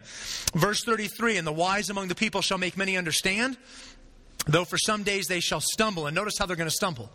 Verse 0.54 0.84
33 0.84 1.38
And 1.38 1.46
the 1.46 1.52
wise 1.52 1.90
among 1.90 2.08
the 2.08 2.16
people 2.16 2.42
shall 2.42 2.58
make 2.58 2.78
many 2.78 2.98
understand, 2.98 3.58
though 4.48 4.66
for 4.66 4.78
some 4.78 5.04
days 5.04 5.28
they 5.28 5.42
shall 5.42 5.62
stumble. 5.62 6.08
And 6.08 6.16
notice 6.16 6.36
how 6.40 6.46
they're 6.46 6.56
going 6.56 6.70
to 6.70 6.76
stumble 6.76 7.12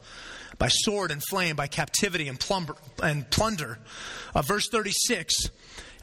by 0.59 0.69
sword 0.69 1.11
and 1.11 1.23
flame, 1.31 1.57
by 1.57 1.67
captivity 1.67 2.29
and, 2.29 2.39
plumber, 2.39 2.77
and 3.03 3.29
plunder. 3.31 3.79
Uh, 4.35 4.43
verse 4.43 4.69
36 4.71 5.35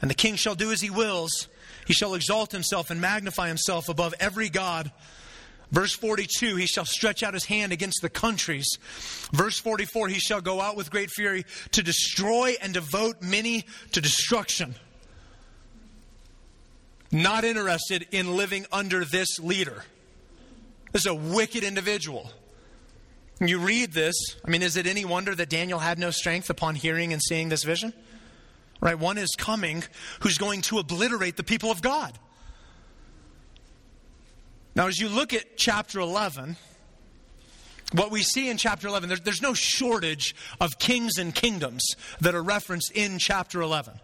And 0.02 0.10
the 0.10 0.14
king 0.14 0.34
shall 0.34 0.56
do 0.56 0.72
as 0.72 0.80
he 0.80 0.90
wills, 0.90 1.48
he 1.88 1.94
shall 1.94 2.14
exalt 2.14 2.52
himself 2.52 2.90
and 2.90 3.00
magnify 3.00 3.48
himself 3.48 3.88
above 3.88 4.14
every 4.20 4.48
God 4.48 4.92
Verse 5.70 5.92
42, 5.92 6.56
he 6.56 6.66
shall 6.66 6.86
stretch 6.86 7.22
out 7.22 7.34
his 7.34 7.44
hand 7.44 7.72
against 7.72 8.00
the 8.00 8.08
countries. 8.08 8.66
Verse 9.32 9.58
44, 9.58 10.08
he 10.08 10.18
shall 10.18 10.40
go 10.40 10.60
out 10.60 10.76
with 10.76 10.90
great 10.90 11.10
fury 11.10 11.44
to 11.72 11.82
destroy 11.82 12.54
and 12.62 12.72
devote 12.72 13.20
many 13.20 13.66
to 13.92 14.00
destruction. 14.00 14.74
Not 17.12 17.44
interested 17.44 18.06
in 18.12 18.36
living 18.36 18.66
under 18.72 19.04
this 19.04 19.38
leader. 19.38 19.84
This 20.92 21.02
is 21.02 21.06
a 21.06 21.14
wicked 21.14 21.64
individual. 21.64 22.30
You 23.40 23.58
read 23.58 23.92
this, 23.92 24.16
I 24.44 24.50
mean, 24.50 24.62
is 24.62 24.76
it 24.76 24.86
any 24.86 25.04
wonder 25.04 25.34
that 25.34 25.48
Daniel 25.48 25.78
had 25.78 25.98
no 25.98 26.10
strength 26.10 26.50
upon 26.50 26.74
hearing 26.74 27.12
and 27.12 27.22
seeing 27.22 27.50
this 27.50 27.62
vision? 27.62 27.92
Right? 28.80 28.98
One 28.98 29.18
is 29.18 29.34
coming 29.36 29.82
who's 30.20 30.38
going 30.38 30.62
to 30.62 30.78
obliterate 30.78 31.36
the 31.36 31.42
people 31.42 31.70
of 31.70 31.82
God. 31.82 32.18
Now, 34.76 34.86
as 34.86 34.98
you 34.98 35.08
look 35.08 35.34
at 35.34 35.56
chapter 35.56 35.98
11, 35.98 36.56
what 37.92 38.10
we 38.10 38.22
see 38.22 38.48
in 38.48 38.56
chapter 38.56 38.86
11, 38.86 39.08
there's, 39.08 39.20
there's 39.22 39.42
no 39.42 39.54
shortage 39.54 40.36
of 40.60 40.78
kings 40.78 41.18
and 41.18 41.34
kingdoms 41.34 41.84
that 42.20 42.34
are 42.34 42.42
referenced 42.42 42.92
in 42.92 43.18
chapter 43.18 43.60
11. 43.60 43.94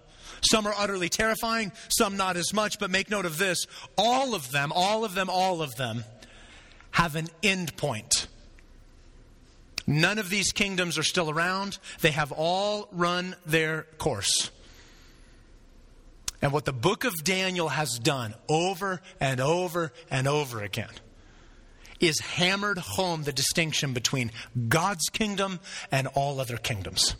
Some 0.41 0.67
are 0.67 0.75
utterly 0.77 1.09
terrifying, 1.09 1.71
some 1.89 2.17
not 2.17 2.37
as 2.37 2.53
much, 2.53 2.79
but 2.79 2.91
make 2.91 3.09
note 3.09 3.25
of 3.25 3.39
this 3.39 3.67
all 3.97 4.35
of 4.35 4.51
them, 4.51 4.73
all 4.75 5.05
of 5.05 5.15
them, 5.15 5.31
all 5.31 5.63
of 5.63 5.77
them 5.77 6.05
have 6.91 7.15
an 7.17 7.29
end 7.43 7.77
point. 7.77 8.27
None 9.87 10.19
of 10.19 10.31
these 10.31 10.53
kingdoms 10.53 10.97
are 10.97 11.03
still 11.03 11.31
around. 11.31 11.79
They 12.01 12.11
have 12.13 12.33
all 12.33 12.89
run 12.93 13.37
their 13.45 13.83
course. 13.99 14.51
And 16.43 16.53
what 16.53 16.65
the 16.65 16.73
book 16.73 17.05
of 17.05 17.25
Daniel 17.25 17.69
has 17.69 17.99
done 17.99 18.35
over 18.49 19.01
and 19.21 19.41
over 19.41 19.93
and 20.11 20.29
over 20.29 20.63
again 20.63 20.91
is 22.01 22.19
hammered 22.21 22.79
home 22.79 23.23
the 23.23 23.33
distinction 23.33 23.93
between 23.93 24.31
God's 24.69 25.09
kingdom 25.13 25.61
and 25.91 26.07
all 26.09 26.41
other 26.41 26.57
kingdoms. 26.57 27.17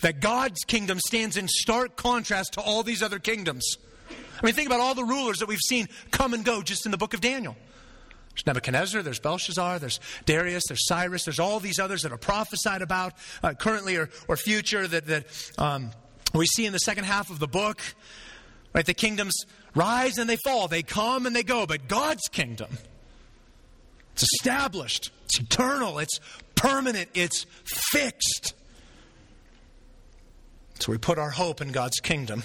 That 0.00 0.20
God's 0.20 0.64
kingdom 0.64 0.98
stands 0.98 1.36
in 1.36 1.48
stark 1.48 1.96
contrast 1.96 2.54
to 2.54 2.60
all 2.60 2.82
these 2.82 3.02
other 3.02 3.18
kingdoms. 3.18 3.76
I 4.10 4.46
mean, 4.46 4.54
think 4.54 4.68
about 4.68 4.80
all 4.80 4.94
the 4.94 5.04
rulers 5.04 5.38
that 5.38 5.46
we've 5.46 5.58
seen 5.60 5.88
come 6.10 6.34
and 6.34 6.44
go 6.44 6.62
just 6.62 6.84
in 6.84 6.92
the 6.92 6.98
book 6.98 7.14
of 7.14 7.20
Daniel. 7.20 7.56
There's 8.34 8.46
Nebuchadnezzar, 8.46 9.02
there's 9.02 9.18
Belshazzar, 9.18 9.80
there's 9.80 9.98
Darius, 10.24 10.64
there's 10.68 10.86
Cyrus, 10.86 11.24
there's 11.24 11.40
all 11.40 11.58
these 11.58 11.80
others 11.80 12.02
that 12.02 12.12
are 12.12 12.18
prophesied 12.18 12.82
about 12.82 13.14
uh, 13.42 13.54
currently 13.54 13.96
or, 13.96 14.10
or 14.28 14.36
future 14.36 14.86
that, 14.86 15.06
that 15.06 15.52
um, 15.58 15.90
we 16.34 16.46
see 16.46 16.66
in 16.66 16.72
the 16.72 16.78
second 16.78 17.04
half 17.04 17.30
of 17.30 17.38
the 17.38 17.48
book. 17.48 17.80
Right? 18.74 18.84
The 18.84 18.94
kingdoms 18.94 19.34
rise 19.74 20.18
and 20.18 20.28
they 20.28 20.36
fall, 20.36 20.68
they 20.68 20.82
come 20.82 21.26
and 21.26 21.34
they 21.34 21.42
go, 21.42 21.66
but 21.66 21.88
God's 21.88 22.28
kingdom, 22.28 22.78
it's 24.12 24.24
established, 24.24 25.10
it's 25.24 25.40
eternal, 25.40 25.98
it's 25.98 26.20
permanent, 26.54 27.08
it's 27.14 27.46
fixed. 27.64 28.54
So 30.80 30.92
we 30.92 30.98
put 30.98 31.18
our 31.18 31.30
hope 31.30 31.60
in 31.60 31.72
God's 31.72 31.98
kingdom. 32.00 32.44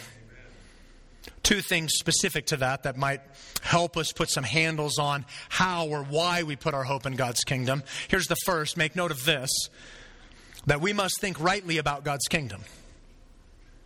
Two 1.43 1.61
things 1.61 1.93
specific 1.95 2.47
to 2.47 2.57
that 2.57 2.83
that 2.83 2.97
might 2.97 3.21
help 3.61 3.97
us 3.97 4.11
put 4.11 4.29
some 4.29 4.43
handles 4.43 4.97
on 4.97 5.25
how 5.49 5.87
or 5.87 6.03
why 6.03 6.43
we 6.43 6.55
put 6.55 6.73
our 6.73 6.83
hope 6.83 7.05
in 7.05 7.15
God's 7.15 7.41
kingdom. 7.41 7.83
Here's 8.07 8.27
the 8.27 8.37
first 8.45 8.77
make 8.77 8.95
note 8.95 9.11
of 9.11 9.25
this 9.25 9.49
that 10.65 10.79
we 10.79 10.93
must 10.93 11.19
think 11.19 11.39
rightly 11.41 11.77
about 11.77 12.05
God's 12.05 12.25
kingdom. 12.29 12.61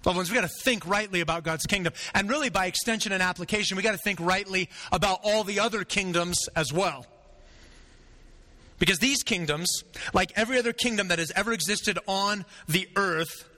Loved 0.08 0.16
ones, 0.16 0.32
we 0.32 0.36
got 0.36 0.50
to 0.50 0.64
think 0.64 0.88
rightly 0.88 1.20
about 1.20 1.44
God's 1.44 1.66
kingdom. 1.66 1.92
And 2.16 2.30
really, 2.30 2.50
by 2.50 2.68
extension 2.68 3.12
and 3.12 3.22
application, 3.22 3.76
we 3.76 3.84
got 3.84 3.92
to 3.92 3.98
think 3.98 4.22
rightly 4.22 4.70
about 4.90 5.20
all 5.22 5.44
the 5.44 5.60
other 5.60 5.84
kingdoms 5.84 6.38
as 6.56 6.72
well. 6.72 7.06
Because 8.80 9.00
these 9.00 9.22
kingdoms, 9.22 9.84
like 10.14 10.32
every 10.38 10.58
other 10.60 10.72
kingdom 10.72 11.10
that 11.10 11.20
has 11.20 11.32
ever 11.36 11.52
existed 11.52 12.00
on 12.08 12.46
the 12.70 12.88
earth, 12.96 13.50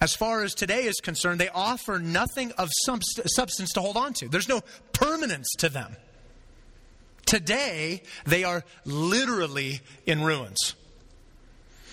as 0.00 0.14
far 0.14 0.42
as 0.42 0.54
today 0.54 0.84
is 0.84 0.96
concerned, 1.02 1.38
they 1.38 1.50
offer 1.50 1.98
nothing 1.98 2.52
of 2.52 2.70
substance 2.72 3.74
to 3.74 3.80
hold 3.82 3.98
on 3.98 4.14
to. 4.14 4.28
There's 4.28 4.48
no 4.48 4.62
permanence 4.94 5.52
to 5.58 5.68
them. 5.68 5.96
Today, 7.26 8.04
they 8.24 8.44
are 8.44 8.64
literally 8.86 9.82
in 10.06 10.22
ruins. 10.22 10.76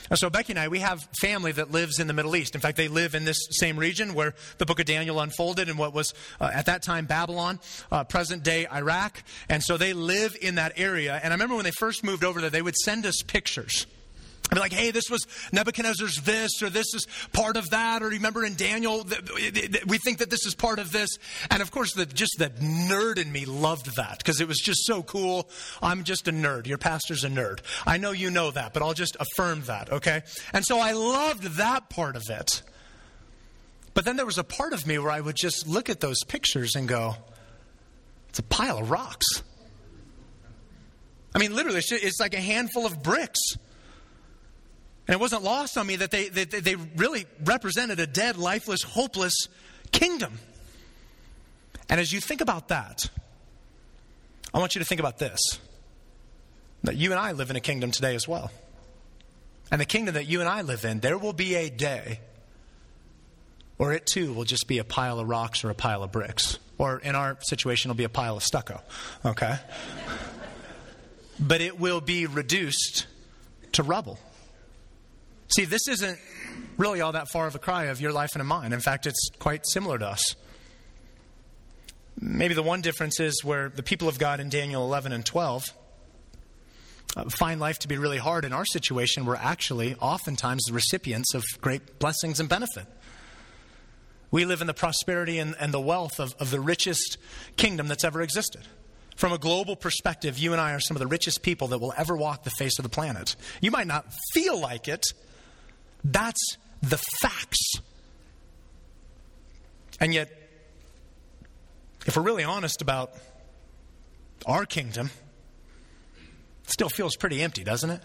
And 0.10 0.18
so 0.18 0.30
Becky 0.30 0.54
and 0.54 0.60
I, 0.60 0.68
we 0.68 0.80
have 0.80 1.08
family 1.20 1.52
that 1.54 1.72
lives 1.72 2.00
in 2.00 2.08
the 2.08 2.14
Middle 2.14 2.36
East. 2.36 2.56
In 2.56 2.62
fact, 2.62 2.78
they 2.78 2.88
live 2.88 3.16
in 3.16 3.26
this 3.26 3.38
same 3.52 3.78
region 3.78 4.14
where 4.14 4.34
the 4.58 4.66
book 4.66 4.80
of 4.80 4.86
Daniel 4.86 5.20
unfolded 5.20 5.70
in 5.70 5.78
what 5.78 5.94
was 5.94 6.14
uh, 6.40 6.50
at 6.54 6.66
that 6.68 6.84
time 6.84 7.06
Babylon, 7.06 7.60
uh, 7.92 8.04
present 8.04 8.44
day 8.44 8.68
Iraq. 8.68 9.24
And 9.50 9.64
so 9.64 9.78
they 9.78 9.94
live 9.94 10.36
in 10.42 10.56
that 10.56 10.74
area. 10.78 11.20
And 11.22 11.34
I 11.34 11.36
remember 11.36 11.56
when 11.56 11.66
they 11.66 11.72
first 11.72 12.04
moved 12.04 12.24
over 12.24 12.42
there, 12.42 12.50
they 12.50 12.62
would 12.62 12.76
send 12.76 13.06
us 13.06 13.22
pictures 13.26 13.86
Be 14.56 14.60
like, 14.60 14.74
hey, 14.74 14.92
this 14.92 15.10
was 15.10 15.28
Nebuchadnezzar's 15.52 16.22
this, 16.22 16.64
or 16.64 16.70
this 16.70 16.94
is 16.94 17.06
part 17.34 17.58
of 17.58 17.70
that, 17.72 18.02
or 18.02 18.08
remember 18.08 18.46
in 18.46 18.56
Daniel, 18.56 19.06
we 19.88 19.98
think 19.98 20.20
that 20.20 20.30
this 20.30 20.46
is 20.46 20.56
part 20.56 20.80
of 20.80 20.92
this. 20.92 21.10
And 21.52 21.62
of 21.62 21.72
course, 21.72 21.94
the, 21.94 22.06
just 22.06 22.38
the 22.38 22.50
nerd 22.50 23.18
in 23.18 23.32
me 23.32 23.46
loved 23.46 23.98
that 23.98 24.20
because 24.20 24.40
it 24.40 24.48
was 24.48 24.60
just 24.60 24.86
so 24.86 25.04
cool. 25.04 25.50
I'm 25.82 26.04
just 26.04 26.28
a 26.28 26.32
nerd. 26.32 26.66
Your 26.66 26.78
pastor's 26.78 27.26
a 27.26 27.30
nerd. 27.30 27.60
I 27.86 27.98
know 27.98 28.12
you 28.12 28.30
know 28.30 28.52
that, 28.52 28.74
but 28.74 28.82
I'll 28.82 28.94
just 28.94 29.18
affirm 29.20 29.64
that, 29.64 29.92
okay? 29.92 30.22
And 30.54 30.66
so 30.66 30.80
I 30.80 30.94
loved 30.94 31.44
that 31.58 31.90
part 31.90 32.16
of 32.16 32.24
it. 32.30 32.62
But 33.94 34.06
then 34.06 34.16
there 34.16 34.26
was 34.26 34.38
a 34.38 34.44
part 34.44 34.74
of 34.74 34.88
me 34.88 34.98
where 35.00 35.12
I 35.12 35.20
would 35.20 35.36
just 35.36 35.68
look 35.68 35.90
at 35.90 36.00
those 36.00 36.24
pictures 36.24 36.76
and 36.76 36.88
go, 36.88 37.16
it's 38.30 38.40
a 38.40 38.44
pile 38.44 38.78
of 38.78 38.92
rocks. 38.92 39.26
I 41.36 41.40
mean, 41.40 41.56
literally, 41.56 41.82
it's 41.84 42.20
like 42.20 42.34
a 42.34 42.40
handful 42.40 42.86
of 42.86 43.04
bricks. 43.04 43.40
And 45.08 45.14
it 45.14 45.20
wasn't 45.20 45.44
lost 45.44 45.78
on 45.78 45.88
me 45.88 45.96
that 45.98 46.12
they, 46.12 46.28
that 46.28 46.52
they 46.52 46.76
really 46.76 47.26
represented 47.44 48.00
a 48.00 48.08
dead, 48.08 48.38
lifeless, 48.38 48.84
hopeless 48.84 49.48
kingdom. 49.92 50.40
And 51.90 52.00
as 52.02 52.12
you 52.12 52.20
think 52.20 52.42
about 52.42 52.68
that, 52.68 53.10
I 54.54 54.60
want 54.60 54.76
you 54.76 54.80
to 54.80 54.86
think 54.86 55.00
about 55.00 55.18
this 55.18 55.40
that 56.84 56.96
you 56.96 57.12
and 57.12 57.20
I 57.20 57.32
live 57.32 57.50
in 57.50 57.56
a 57.56 57.62
kingdom 57.62 57.92
today 57.92 58.16
as 58.16 58.28
well. 58.28 58.52
And 59.72 59.82
the 59.82 59.86
kingdom 59.86 60.16
that 60.16 60.28
you 60.28 60.40
and 60.40 60.48
I 60.48 60.62
live 60.62 60.86
in, 60.86 61.00
there 61.00 61.18
will 61.18 61.34
be 61.34 61.56
a 61.56 61.70
day 61.70 62.20
where 63.78 63.92
it 63.92 64.06
too 64.06 64.34
will 64.34 64.46
just 64.46 64.68
be 64.68 64.78
a 64.78 64.84
pile 64.84 65.20
of 65.20 65.28
rocks 65.28 65.64
or 65.64 65.70
a 65.70 65.76
pile 65.76 66.04
of 66.04 66.12
bricks. 66.12 66.60
Or 66.78 67.00
in 67.00 67.16
our 67.16 67.38
situation, 67.42 67.90
it'll 67.90 67.98
be 67.98 68.04
a 68.04 68.10
pile 68.10 68.38
of 68.38 68.44
stucco. 68.44 68.82
Okay? 69.26 69.56
but 71.40 71.62
it 71.62 71.80
will 71.80 72.02
be 72.02 72.26
reduced 72.26 73.08
to 73.74 73.84
rubble. 73.84 74.20
See, 75.50 75.66
this 75.66 75.88
isn't 75.88 76.20
really 76.78 77.02
all 77.02 77.14
that 77.14 77.30
far 77.32 77.48
of 77.48 77.56
a 77.56 77.60
cry 77.60 77.86
of 77.86 78.02
your 78.02 78.12
life 78.12 78.32
and 78.34 78.42
of 78.42 78.48
mine. 78.48 78.74
In 78.74 78.80
fact, 78.80 79.06
it's 79.06 79.30
quite 79.40 79.66
similar 79.66 79.98
to 79.98 80.08
us. 80.08 80.36
Maybe 82.20 82.54
the 82.54 82.64
one 82.64 82.82
difference 82.82 83.20
is 83.20 83.44
where 83.44 83.70
the 83.70 83.84
people 83.84 84.08
of 84.08 84.18
God 84.18 84.40
in 84.40 84.50
Daniel 84.50 84.84
11 84.84 85.12
and 85.12 85.26
12 85.26 85.74
uh, 87.16 87.24
find 87.30 87.60
life 87.60 87.80
to 87.80 87.88
be 87.88 87.98
really 87.98 88.18
hard. 88.18 88.44
In 88.44 88.54
our 88.54 88.66
situation, 88.66 89.26
we're 89.26 89.36
actually 89.36 89.96
oftentimes 89.96 90.64
the 90.66 90.74
recipients 90.74 91.34
of 91.34 91.44
great 91.62 92.00
blessings 92.00 92.40
and 92.40 92.50
benefit. 92.50 92.86
We 94.30 94.46
live 94.46 94.62
in 94.62 94.68
the 94.68 94.74
prosperity 94.74 95.40
and, 95.40 95.56
and 95.60 95.74
the 95.74 95.80
wealth 95.80 96.20
of, 96.20 96.36
of 96.40 96.52
the 96.52 96.60
richest 96.60 97.18
kingdom 97.56 97.88
that's 97.88 98.04
ever 98.04 98.22
existed. 98.22 98.62
From 99.16 99.32
a 99.32 99.38
global 99.38 99.76
perspective, 99.76 100.38
you 100.38 100.52
and 100.52 100.62
I 100.62 100.74
are 100.74 100.80
some 100.80 100.96
of 100.96 101.00
the 101.00 101.08
richest 101.08 101.42
people 101.42 101.70
that 101.70 101.80
will 101.80 101.94
ever 101.98 102.16
walk 102.16 102.44
the 102.44 102.52
face 102.52 102.78
of 102.78 102.84
the 102.84 102.90
planet. 102.90 103.36
You 103.62 103.72
might 103.72 103.88
not 103.88 104.06
feel 104.34 104.60
like 104.60 104.88
it, 104.88 105.06
that's 106.12 106.58
the 106.82 106.98
facts. 107.22 107.74
And 110.00 110.14
yet, 110.14 110.30
if 112.06 112.16
we're 112.16 112.24
really 112.24 112.44
honest 112.44 112.82
about 112.82 113.12
our 114.46 114.66
kingdom, 114.66 115.10
it 116.64 116.72
still 116.72 116.90
feels 116.90 117.16
pretty 117.16 117.42
empty, 117.42 117.64
doesn't 117.64 117.90
it? 117.90 118.02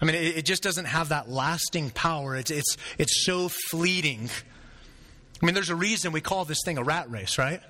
I 0.00 0.04
mean, 0.04 0.16
it, 0.16 0.44
just 0.44 0.62
doesn't 0.62 0.84
have 0.86 1.10
that 1.10 1.30
lasting 1.30 1.90
power. 1.90 2.36
It's, 2.36 2.50
it's, 2.50 2.76
it's 2.98 3.24
so 3.24 3.48
fleeting. 3.48 4.28
I 5.40 5.46
mean, 5.46 5.54
there's 5.54 5.70
a 5.70 5.76
reason 5.76 6.12
we 6.12 6.20
call 6.20 6.44
this 6.44 6.58
thing 6.64 6.78
a 6.78 6.82
rat 6.82 7.10
race, 7.10 7.38
right? 7.38 7.60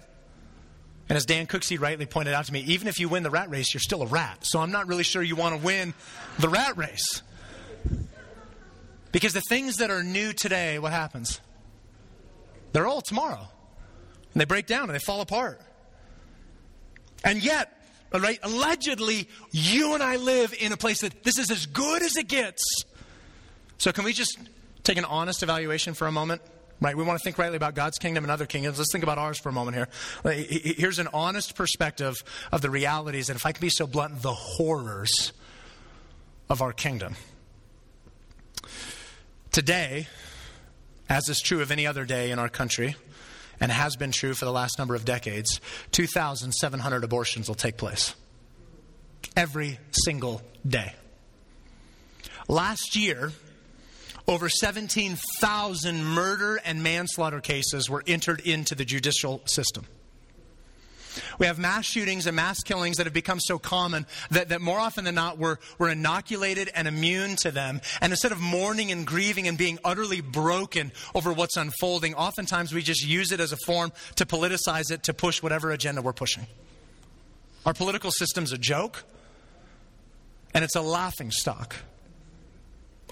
And 1.09 1.17
as 1.17 1.27
Dan 1.27 1.47
Cooksey 1.47 1.79
rightly 1.79 2.07
pointed 2.07 2.35
out 2.35 2.47
to 2.47 2.53
me, 2.53 2.61
even 2.61 2.89
if 2.89 2.99
you 2.99 3.09
win 3.09 3.23
the 3.23 3.31
rat 3.31 3.51
race, 3.51 3.73
you're 3.73 3.81
still 3.81 4.03
a 4.03 4.07
rat. 4.07 4.39
So 4.43 4.61
I'm 4.61 4.73
not 4.73 4.89
really 4.89 5.03
sure 5.05 5.23
you 5.23 5.37
want 5.37 5.55
to 5.55 5.65
win 5.65 5.95
the 6.39 6.49
rat 6.49 6.77
race. 6.77 7.23
Because 9.15 9.33
the 9.33 9.43
things 9.43 9.77
that 9.77 9.93
are 9.93 10.03
new 10.03 10.33
today, 10.33 10.81
what 10.81 10.91
happens? 10.91 11.41
They're 12.73 12.89
old 12.89 13.05
tomorrow. 13.05 13.47
And 14.33 14.41
they 14.41 14.45
break 14.45 14.67
down 14.67 14.91
and 14.91 14.91
they 14.93 14.99
fall 14.99 15.21
apart. 15.21 15.61
And 17.23 17.41
yet, 17.41 17.81
right, 18.13 18.41
allegedly, 18.43 19.29
you 19.53 19.95
and 19.95 20.03
I 20.03 20.17
live 20.17 20.53
in 20.59 20.73
a 20.73 20.77
place 20.77 21.03
that 21.03 21.23
this 21.23 21.39
is 21.39 21.53
as 21.53 21.67
good 21.67 22.03
as 22.03 22.17
it 22.17 22.27
gets. 22.27 22.61
So, 23.79 23.93
can 23.93 24.03
we 24.03 24.13
just 24.13 24.37
take 24.83 24.99
an 24.99 25.05
honest 25.05 25.45
evaluation 25.45 25.95
for 25.95 26.09
a 26.09 26.13
moment? 26.13 26.43
Right, 26.81 26.97
we 26.97 27.05
want 27.05 27.17
to 27.21 27.23
think 27.23 27.39
rightly 27.39 27.57
about 27.57 27.77
God's 27.77 27.99
kingdom 27.99 28.25
and 28.25 28.33
other 28.33 28.47
kingdoms. 28.47 28.79
Let's 28.79 28.91
think 28.91 29.05
about 29.05 29.19
ours 29.19 29.39
for 29.39 29.49
a 29.49 29.53
moment 29.53 29.77
here. 29.77 29.89
Here's 30.77 30.99
an 30.99 31.07
honest 31.15 31.55
perspective 31.55 32.17
of 32.51 32.63
the 32.63 32.69
realities, 32.69 33.31
and 33.31 33.37
if 33.37 33.47
I 33.47 33.53
can 33.53 33.61
be 33.61 33.69
so 33.69 33.87
blunt, 33.87 34.23
the 34.23 34.35
horrors 34.35 35.33
of 36.51 36.63
our 36.63 36.73
kingdom. 36.73 37.15
Today, 39.55 40.09
as 41.09 41.29
is 41.29 41.41
true 41.41 41.63
of 41.63 41.71
any 41.71 41.87
other 41.87 42.05
day 42.05 42.33
in 42.33 42.41
our 42.41 42.49
country, 42.49 42.97
and 43.61 43.71
has 43.71 43.95
been 43.95 44.11
true 44.11 44.35
for 44.35 44.47
the 44.47 44.51
last 44.51 44.81
number 44.81 44.97
of 44.97 45.05
decades, 45.05 45.61
2,700 45.93 47.05
abortions 47.05 47.47
will 47.47 47.55
take 47.55 47.77
place. 47.77 48.17
Every 49.37 49.79
single 49.93 50.43
day. 50.67 50.93
Last 52.49 52.97
year, 52.97 53.31
over 54.27 54.49
17,000 54.49 56.05
murder 56.05 56.61
and 56.65 56.83
manslaughter 56.83 57.41
cases 57.41 57.89
were 57.89 58.03
entered 58.09 58.41
into 58.41 58.75
the 58.75 58.85
judicial 58.85 59.41
system. 59.45 59.87
We 61.39 61.47
have 61.47 61.59
mass 61.59 61.85
shootings 61.85 62.27
and 62.27 62.37
mass 62.37 62.61
killings 62.61 62.97
that 62.97 63.07
have 63.07 63.13
become 63.13 63.41
so 63.41 63.59
common 63.59 64.07
that, 64.31 64.49
that 64.51 64.61
more 64.61 64.79
often 64.79 65.05
than 65.05 65.15
not 65.15 65.39
we're, 65.39 65.59
we're 65.79 65.91
inoculated 65.91 66.71
and 66.75 66.89
immune 66.89 67.37
to 67.37 67.51
them. 67.51 67.81
And 68.01 68.13
instead 68.13 68.33
of 68.33 68.41
mourning 68.41 68.91
and 68.93 69.07
grieving 69.07 69.49
and 69.49 69.57
being 69.57 69.79
utterly 69.85 70.21
broken 70.21 70.93
over 71.15 71.33
what's 71.33 71.57
unfolding, 71.57 72.15
oftentimes 72.15 72.73
we 72.73 72.83
just 72.83 73.07
use 73.07 73.33
it 73.33 73.41
as 73.41 73.53
a 73.53 73.57
form 73.67 73.93
to 74.17 74.27
politicize 74.27 74.91
it, 74.91 75.03
to 75.05 75.15
push 75.15 75.43
whatever 75.43 75.71
agenda 75.71 76.03
we're 76.03 76.13
pushing. 76.13 76.47
Our 77.67 77.75
political 77.75 78.11
system's 78.11 78.53
a 78.53 78.59
joke, 78.59 79.05
and 80.53 80.65
it's 80.65 80.77
a 80.77 80.83
laughing 80.83 81.31
stock 81.31 81.77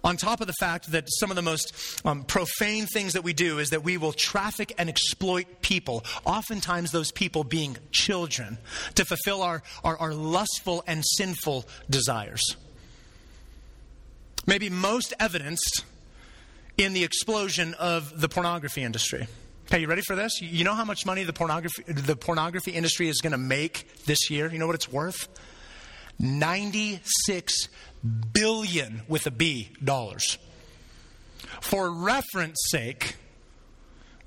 on 0.05 0.17
top 0.17 0.41
of 0.41 0.47
the 0.47 0.55
fact 0.55 0.91
that 0.93 1.05
some 1.09 1.31
of 1.31 1.37
the 1.37 1.43
most 1.43 2.01
um, 2.05 2.25
profane 2.25 2.87
things 2.87 3.13
that 3.13 3.23
we 3.23 3.33
do 3.33 3.59
is 3.59 3.71
that 3.71 3.85
we 3.85 3.97
will 3.97 4.13
traffic 4.13 4.75
and 4.79 4.89
exploit 4.89 5.63
people, 5.63 6.05
oftentimes 6.25 6.91
those 6.91 7.13
people 7.13 7.45
being 7.45 7.77
children, 7.91 8.59
to 8.95 9.05
fulfill 9.05 9.43
our, 9.43 9.63
our, 9.85 9.97
our 9.99 10.15
lustful 10.15 10.83
and 10.87 11.05
sinful 11.17 11.65
desires. 11.89 12.57
Maybe 14.47 14.71
most 14.71 15.15
evidenced 15.21 15.85
in 16.77 16.95
the 16.95 17.05
explosion 17.05 17.75
of 17.75 18.21
the 18.21 18.29
pornography 18.29 18.83
industry. 18.83 19.29
Okay, 19.67 19.81
you 19.81 19.87
ready 19.87 20.03
for 20.03 20.17
this? 20.17 20.41
You 20.41 20.65
know 20.65 20.75
how 20.75 20.85
much 20.85 21.07
money 21.07 21.23
the 21.23 21.33
pornography, 21.33 21.85
the 21.87 22.17
pornography 22.17 22.73
industry 22.73 23.09
is 23.09 23.21
going 23.21 23.33
to 23.33 23.39
make 23.39 24.05
this 24.05 24.31
year? 24.31 24.51
You 24.51 24.59
know 24.59 24.67
what 24.67 24.75
it's 24.75 24.91
worth? 24.91 25.29
96 26.23 27.69
billion 28.33 29.03
with 29.09 29.27
a 29.27 29.31
B 29.31 29.71
dollars. 29.83 30.39
For 31.61 31.91
reference 31.91 32.59
sake, 32.71 33.17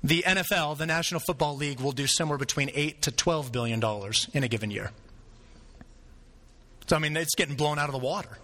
the 0.04 0.22
NFL, 0.26 0.78
the 0.78 0.86
National 0.86 1.20
Football 1.20 1.56
League, 1.56 1.80
will 1.80 1.92
do 1.92 2.06
somewhere 2.06 2.38
between 2.38 2.70
8 2.72 3.02
to 3.02 3.10
12 3.10 3.50
billion 3.50 3.80
dollars 3.80 4.28
in 4.32 4.44
a 4.44 4.48
given 4.48 4.70
year. 4.70 4.92
So, 6.86 6.94
I 6.94 6.98
mean, 7.00 7.16
it's 7.16 7.34
getting 7.34 7.56
blown 7.56 7.78
out 7.78 7.88
of 7.88 7.92
the 7.92 7.98
water. 7.98 8.38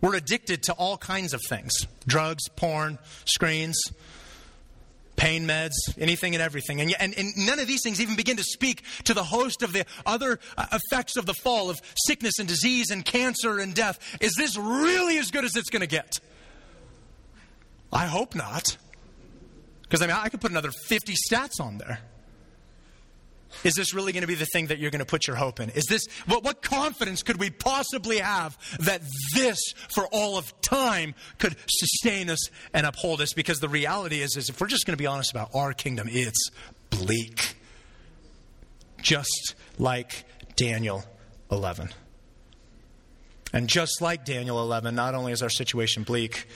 We're 0.00 0.14
addicted 0.14 0.62
to 0.64 0.72
all 0.74 0.96
kinds 0.96 1.34
of 1.34 1.42
things 1.42 1.74
drugs, 2.06 2.48
porn, 2.54 2.98
screens, 3.24 3.76
pain 5.18 5.46
meds, 5.46 5.74
anything 5.98 6.34
and 6.34 6.42
everything. 6.42 6.80
And, 6.80 6.94
and, 6.98 7.12
and, 7.18 7.36
none 7.36 7.58
of 7.58 7.66
these 7.66 7.82
things 7.82 8.00
even 8.00 8.16
begin 8.16 8.36
to 8.38 8.44
speak 8.44 8.84
to 9.04 9.12
the 9.12 9.24
host 9.24 9.62
of 9.62 9.72
the 9.72 9.84
other 10.06 10.38
uh, 10.56 10.66
effects 10.72 11.16
of 11.16 11.26
the 11.26 11.34
fall 11.34 11.68
of 11.68 11.78
sickness 12.06 12.38
and 12.38 12.48
disease 12.48 12.90
and 12.90 13.04
cancer 13.04 13.58
and 13.58 13.74
death. 13.74 13.98
Is 14.20 14.34
this 14.36 14.56
really 14.56 15.18
as 15.18 15.30
good 15.30 15.44
as 15.44 15.56
it's 15.56 15.68
going 15.68 15.80
to 15.80 15.88
get? 15.88 16.20
I 17.92 18.06
hope 18.06 18.34
not. 18.34 18.78
Because 19.82 20.02
I 20.02 20.06
mean, 20.06 20.16
I 20.16 20.28
could 20.28 20.40
put 20.40 20.50
another 20.50 20.70
50 20.70 21.14
stats 21.30 21.60
on 21.60 21.78
there. 21.78 21.98
Is 23.64 23.74
this 23.74 23.94
really 23.94 24.12
going 24.12 24.22
to 24.22 24.28
be 24.28 24.34
the 24.34 24.46
thing 24.46 24.66
that 24.66 24.78
you're 24.78 24.90
going 24.90 25.00
to 25.00 25.06
put 25.06 25.26
your 25.26 25.36
hope 25.36 25.60
in? 25.60 25.70
Is 25.70 25.86
this 25.86 26.06
what, 26.26 26.44
what 26.44 26.62
confidence 26.62 27.22
could 27.22 27.38
we 27.38 27.50
possibly 27.50 28.18
have 28.18 28.56
that 28.80 29.02
this, 29.34 29.58
for 29.88 30.06
all 30.12 30.36
of 30.36 30.58
time, 30.60 31.14
could 31.38 31.56
sustain 31.68 32.30
us 32.30 32.50
and 32.72 32.86
uphold 32.86 33.20
us? 33.20 33.32
Because 33.32 33.58
the 33.60 33.68
reality 33.68 34.20
is, 34.20 34.36
is 34.36 34.48
if 34.48 34.60
we're 34.60 34.68
just 34.68 34.86
going 34.86 34.96
to 34.96 35.02
be 35.02 35.06
honest 35.06 35.30
about 35.30 35.50
our 35.54 35.72
kingdom, 35.72 36.08
it's 36.10 36.50
bleak. 36.90 37.56
Just 39.00 39.54
like 39.78 40.24
Daniel 40.56 41.04
11. 41.50 41.90
And 43.52 43.68
just 43.68 44.02
like 44.02 44.24
Daniel 44.24 44.60
11, 44.60 44.94
not 44.94 45.14
only 45.14 45.32
is 45.32 45.42
our 45.42 45.50
situation 45.50 46.02
bleak, 46.02 46.46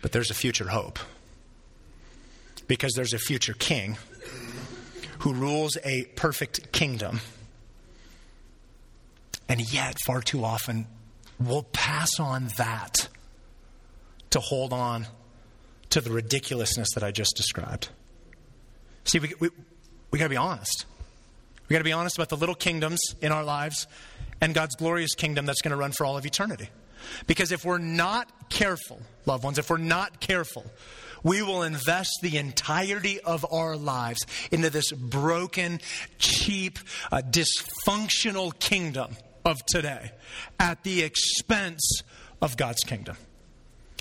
but 0.00 0.12
there's 0.12 0.30
a 0.30 0.34
future 0.34 0.68
hope. 0.68 0.98
Because 2.66 2.94
there's 2.94 3.12
a 3.12 3.18
future 3.18 3.52
king 3.52 3.98
who 5.24 5.32
rules 5.32 5.78
a 5.84 6.04
perfect 6.16 6.70
kingdom. 6.70 7.18
And 9.48 9.72
yet, 9.72 9.96
far 10.06 10.20
too 10.20 10.44
often, 10.44 10.86
we'll 11.40 11.62
pass 11.62 12.20
on 12.20 12.48
that 12.58 13.08
to 14.28 14.38
hold 14.38 14.74
on 14.74 15.06
to 15.88 16.02
the 16.02 16.10
ridiculousness 16.10 16.92
that 16.94 17.02
I 17.02 17.10
just 17.10 17.36
described. 17.36 17.88
See, 19.04 19.18
we, 19.18 19.32
we, 19.40 19.48
we 20.10 20.18
got 20.18 20.26
to 20.26 20.28
be 20.28 20.36
honest. 20.36 20.84
We 21.68 21.72
got 21.72 21.78
to 21.78 21.84
be 21.84 21.92
honest 21.92 22.18
about 22.18 22.28
the 22.28 22.36
little 22.36 22.54
kingdoms 22.54 23.00
in 23.22 23.32
our 23.32 23.44
lives 23.44 23.86
and 24.42 24.52
God's 24.52 24.76
glorious 24.76 25.14
kingdom 25.14 25.46
that's 25.46 25.62
going 25.62 25.70
to 25.70 25.78
run 25.78 25.92
for 25.92 26.04
all 26.04 26.18
of 26.18 26.26
eternity. 26.26 26.68
Because 27.26 27.50
if 27.50 27.64
we're 27.64 27.78
not 27.78 28.50
careful, 28.50 29.00
loved 29.24 29.42
ones, 29.42 29.56
if 29.56 29.70
we're 29.70 29.78
not 29.78 30.20
careful, 30.20 30.66
we 31.24 31.42
will 31.42 31.62
invest 31.62 32.18
the 32.22 32.36
entirety 32.36 33.18
of 33.20 33.44
our 33.50 33.76
lives 33.76 34.24
into 34.52 34.70
this 34.70 34.92
broken, 34.92 35.80
cheap, 36.18 36.78
uh, 37.10 37.22
dysfunctional 37.28 38.56
kingdom 38.60 39.16
of 39.44 39.64
today 39.66 40.12
at 40.60 40.84
the 40.84 41.02
expense 41.02 42.02
of 42.40 42.56
God's 42.56 42.84
kingdom. 42.84 43.16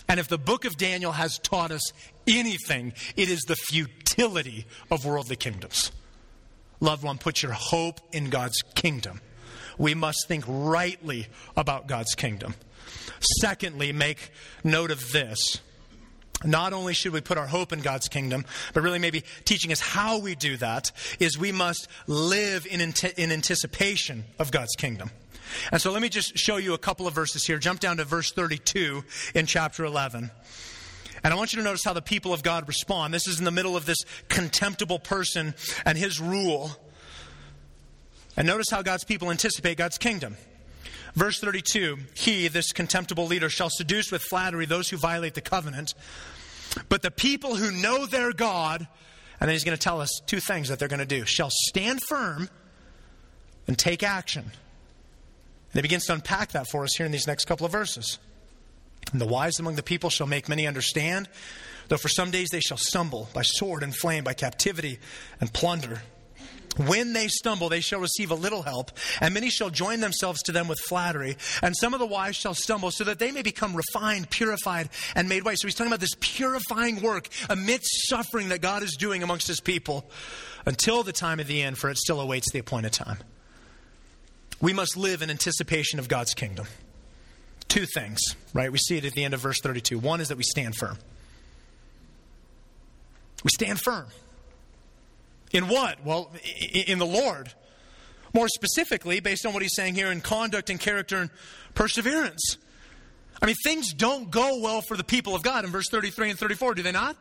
And 0.07 0.19
if 0.19 0.27
the 0.27 0.37
book 0.37 0.65
of 0.65 0.77
Daniel 0.77 1.13
has 1.13 1.39
taught 1.39 1.71
us 1.71 1.81
anything, 2.27 2.93
it 3.15 3.29
is 3.29 3.41
the 3.47 3.55
futility 3.55 4.65
of 4.91 5.05
worldly 5.05 5.37
kingdoms. 5.37 5.91
Loved 6.79 7.03
one, 7.03 7.17
put 7.17 7.41
your 7.41 7.53
hope 7.53 8.01
in 8.11 8.29
God's 8.29 8.61
kingdom. 8.75 9.21
We 9.77 9.95
must 9.95 10.27
think 10.27 10.43
rightly 10.47 11.27
about 11.55 11.87
God's 11.87 12.13
kingdom. 12.13 12.55
Secondly, 13.39 13.93
make 13.93 14.31
note 14.63 14.91
of 14.91 15.11
this 15.13 15.61
not 16.43 16.73
only 16.73 16.93
should 16.93 17.13
we 17.13 17.21
put 17.21 17.37
our 17.37 17.47
hope 17.47 17.73
in 17.73 17.81
God's 17.81 18.07
kingdom, 18.07 18.45
but 18.73 18.83
really 18.83 18.99
maybe 18.99 19.23
teaching 19.45 19.71
us 19.71 19.79
how 19.79 20.19
we 20.19 20.35
do 20.35 20.57
that 20.57 20.91
is 21.19 21.37
we 21.37 21.51
must 21.51 21.87
live 22.07 22.65
in, 22.65 22.81
in 22.81 23.31
anticipation 23.31 24.25
of 24.39 24.51
God's 24.51 24.75
kingdom. 24.75 25.11
And 25.71 25.81
so 25.81 25.91
let 25.91 26.01
me 26.01 26.09
just 26.09 26.37
show 26.37 26.57
you 26.57 26.73
a 26.73 26.77
couple 26.77 27.07
of 27.07 27.13
verses 27.13 27.45
here. 27.45 27.57
Jump 27.57 27.79
down 27.79 27.97
to 27.97 28.05
verse 28.05 28.31
32 28.31 29.03
in 29.35 29.45
chapter 29.45 29.85
11. 29.85 30.31
And 31.23 31.33
I 31.33 31.37
want 31.37 31.53
you 31.53 31.59
to 31.59 31.63
notice 31.63 31.83
how 31.85 31.93
the 31.93 32.01
people 32.01 32.33
of 32.33 32.43
God 32.43 32.67
respond. 32.67 33.13
This 33.13 33.27
is 33.27 33.39
in 33.39 33.45
the 33.45 33.51
middle 33.51 33.77
of 33.77 33.85
this 33.85 33.99
contemptible 34.27 34.99
person 34.99 35.53
and 35.85 35.97
his 35.97 36.19
rule. 36.19 36.71
And 38.35 38.47
notice 38.47 38.67
how 38.69 38.81
God's 38.81 39.03
people 39.03 39.31
anticipate 39.31 39.77
God's 39.77 39.97
kingdom. 39.97 40.35
Verse 41.15 41.39
32 41.39 41.97
He, 42.15 42.47
this 42.47 42.71
contemptible 42.71 43.27
leader, 43.27 43.49
shall 43.49 43.69
seduce 43.69 44.11
with 44.11 44.23
flattery 44.23 44.65
those 44.65 44.89
who 44.89 44.97
violate 44.97 45.35
the 45.35 45.41
covenant. 45.41 45.93
But 46.89 47.01
the 47.01 47.11
people 47.11 47.55
who 47.55 47.71
know 47.71 48.05
their 48.05 48.31
God, 48.33 48.87
and 49.39 49.47
then 49.47 49.49
he's 49.49 49.63
going 49.63 49.77
to 49.77 49.81
tell 49.81 50.01
us 50.01 50.21
two 50.25 50.39
things 50.39 50.69
that 50.69 50.79
they're 50.79 50.87
going 50.87 50.99
to 50.99 51.05
do, 51.05 51.25
shall 51.25 51.49
stand 51.51 52.01
firm 52.07 52.49
and 53.67 53.77
take 53.77 54.03
action. 54.03 54.43
And 54.43 54.51
he 55.73 55.81
begins 55.81 56.05
to 56.05 56.13
unpack 56.13 56.51
that 56.51 56.67
for 56.69 56.83
us 56.83 56.95
here 56.95 57.05
in 57.05 57.11
these 57.11 57.27
next 57.27 57.45
couple 57.45 57.65
of 57.65 57.71
verses. 57.71 58.19
And 59.11 59.19
the 59.19 59.27
wise 59.27 59.59
among 59.59 59.75
the 59.75 59.83
people 59.83 60.09
shall 60.09 60.27
make 60.27 60.47
many 60.47 60.67
understand, 60.67 61.27
though 61.87 61.97
for 61.97 62.09
some 62.09 62.31
days 62.31 62.49
they 62.51 62.59
shall 62.59 62.77
stumble 62.77 63.29
by 63.33 63.41
sword 63.43 63.83
and 63.83 63.95
flame, 63.95 64.23
by 64.23 64.33
captivity 64.33 64.99
and 65.41 65.51
plunder. 65.51 66.01
When 66.77 67.13
they 67.13 67.27
stumble, 67.27 67.69
they 67.69 67.81
shall 67.81 67.99
receive 67.99 68.31
a 68.31 68.35
little 68.35 68.63
help, 68.63 68.91
and 69.21 69.33
many 69.33 69.49
shall 69.49 69.69
join 69.69 69.99
themselves 69.99 70.41
to 70.43 70.51
them 70.51 70.67
with 70.67 70.79
flattery. 70.79 71.37
And 71.61 71.75
some 71.77 71.93
of 71.93 71.99
the 71.99 72.05
wise 72.07 72.35
shall 72.35 72.55
stumble, 72.55 72.89
so 72.89 73.03
that 73.03 73.19
they 73.19 73.31
may 73.31 73.43
become 73.43 73.75
refined, 73.75 74.31
purified, 74.31 74.89
and 75.15 75.29
made 75.29 75.45
white. 75.45 75.59
So 75.59 75.67
he's 75.67 75.75
talking 75.75 75.91
about 75.91 75.99
this 75.99 76.15
purifying 76.19 77.01
work 77.01 77.29
amidst 77.49 78.09
suffering 78.09 78.49
that 78.49 78.61
God 78.61 78.81
is 78.81 78.95
doing 78.97 79.21
amongst 79.21 79.47
his 79.47 79.59
people 79.59 80.09
until 80.65 81.03
the 81.03 81.13
time 81.13 81.39
of 81.39 81.45
the 81.45 81.61
end, 81.61 81.77
for 81.77 81.91
it 81.91 81.97
still 81.97 82.19
awaits 82.19 82.51
the 82.51 82.59
appointed 82.59 82.93
time. 82.93 83.19
We 84.59 84.73
must 84.73 84.97
live 84.97 85.21
in 85.21 85.29
anticipation 85.29 85.99
of 85.99 86.07
God's 86.07 86.33
kingdom. 86.33 86.65
two 87.73 87.85
things, 87.87 88.21
right? 88.53 88.71
We 88.71 88.77
see 88.77 88.97
it 88.97 89.05
at 89.05 89.13
the 89.13 89.23
end 89.23 89.33
of 89.33 89.39
verse 89.39 89.59
32. 89.59 89.97
One 89.97 90.21
is 90.21 90.27
that 90.27 90.37
we 90.37 90.43
stand 90.43 90.75
firm. 90.75 90.99
We 93.43 93.49
stand 93.51 93.81
firm. 93.81 94.05
In 95.53 95.69
what? 95.69 96.03
Well, 96.03 96.31
in 96.87 96.99
the 96.99 97.05
Lord. 97.05 97.53
More 98.33 98.47
specifically, 98.49 99.19
based 99.19 99.45
on 99.45 99.53
what 99.53 99.61
he's 99.61 99.75
saying 99.75 99.93
here 99.93 100.11
in 100.11 100.19
conduct 100.19 100.71
and 100.71 100.79
character 100.79 101.17
and 101.17 101.29
perseverance. 101.75 102.57
I 103.41 103.45
mean, 103.45 103.55
things 103.63 103.93
don't 103.93 104.31
go 104.31 104.59
well 104.59 104.81
for 104.81 104.97
the 104.97 105.03
people 105.03 105.35
of 105.35 105.43
God 105.43 105.65
in 105.65 105.71
verse 105.71 105.89
33 105.89 106.31
and 106.31 106.39
34, 106.39 106.75
do 106.75 106.81
they 106.81 106.91
not? 106.91 107.15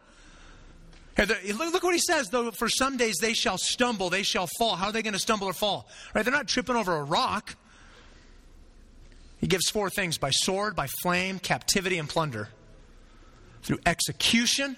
Look 1.18 1.83
what 1.83 1.92
he 1.92 2.01
says, 2.01 2.29
though, 2.31 2.51
for 2.53 2.71
some 2.71 2.97
days 2.97 3.16
they 3.21 3.35
shall 3.35 3.59
stumble, 3.59 4.09
they 4.09 4.23
shall 4.23 4.49
fall. 4.59 4.77
How 4.77 4.87
are 4.87 4.92
they 4.92 5.03
going 5.03 5.12
to 5.12 5.18
stumble 5.18 5.47
or 5.47 5.53
fall? 5.53 5.87
Right? 6.14 6.25
They're 6.25 6.33
not 6.33 6.49
tripping 6.49 6.77
over 6.77 6.97
a 6.97 7.03
rock. 7.03 7.57
He 9.38 9.47
gives 9.47 9.68
four 9.68 9.90
things 9.90 10.16
by 10.16 10.31
sword, 10.31 10.75
by 10.75 10.87
flame, 11.03 11.38
captivity, 11.38 11.99
and 11.99 12.09
plunder. 12.09 12.49
Through 13.62 13.81
execution, 13.85 14.77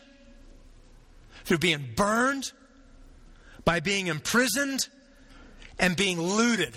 through 1.45 1.59
being 1.59 1.90
burned, 1.95 2.51
by 3.64 3.81
being 3.81 4.09
imprisoned, 4.09 4.88
and 5.79 5.96
being 5.96 6.20
looted. 6.20 6.77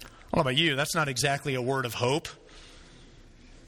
I 0.00 0.06
don't 0.32 0.36
know 0.36 0.40
about 0.42 0.56
you, 0.56 0.76
that's 0.76 0.94
not 0.94 1.08
exactly 1.08 1.54
a 1.54 1.62
word 1.62 1.86
of 1.86 1.94
hope. 1.94 2.28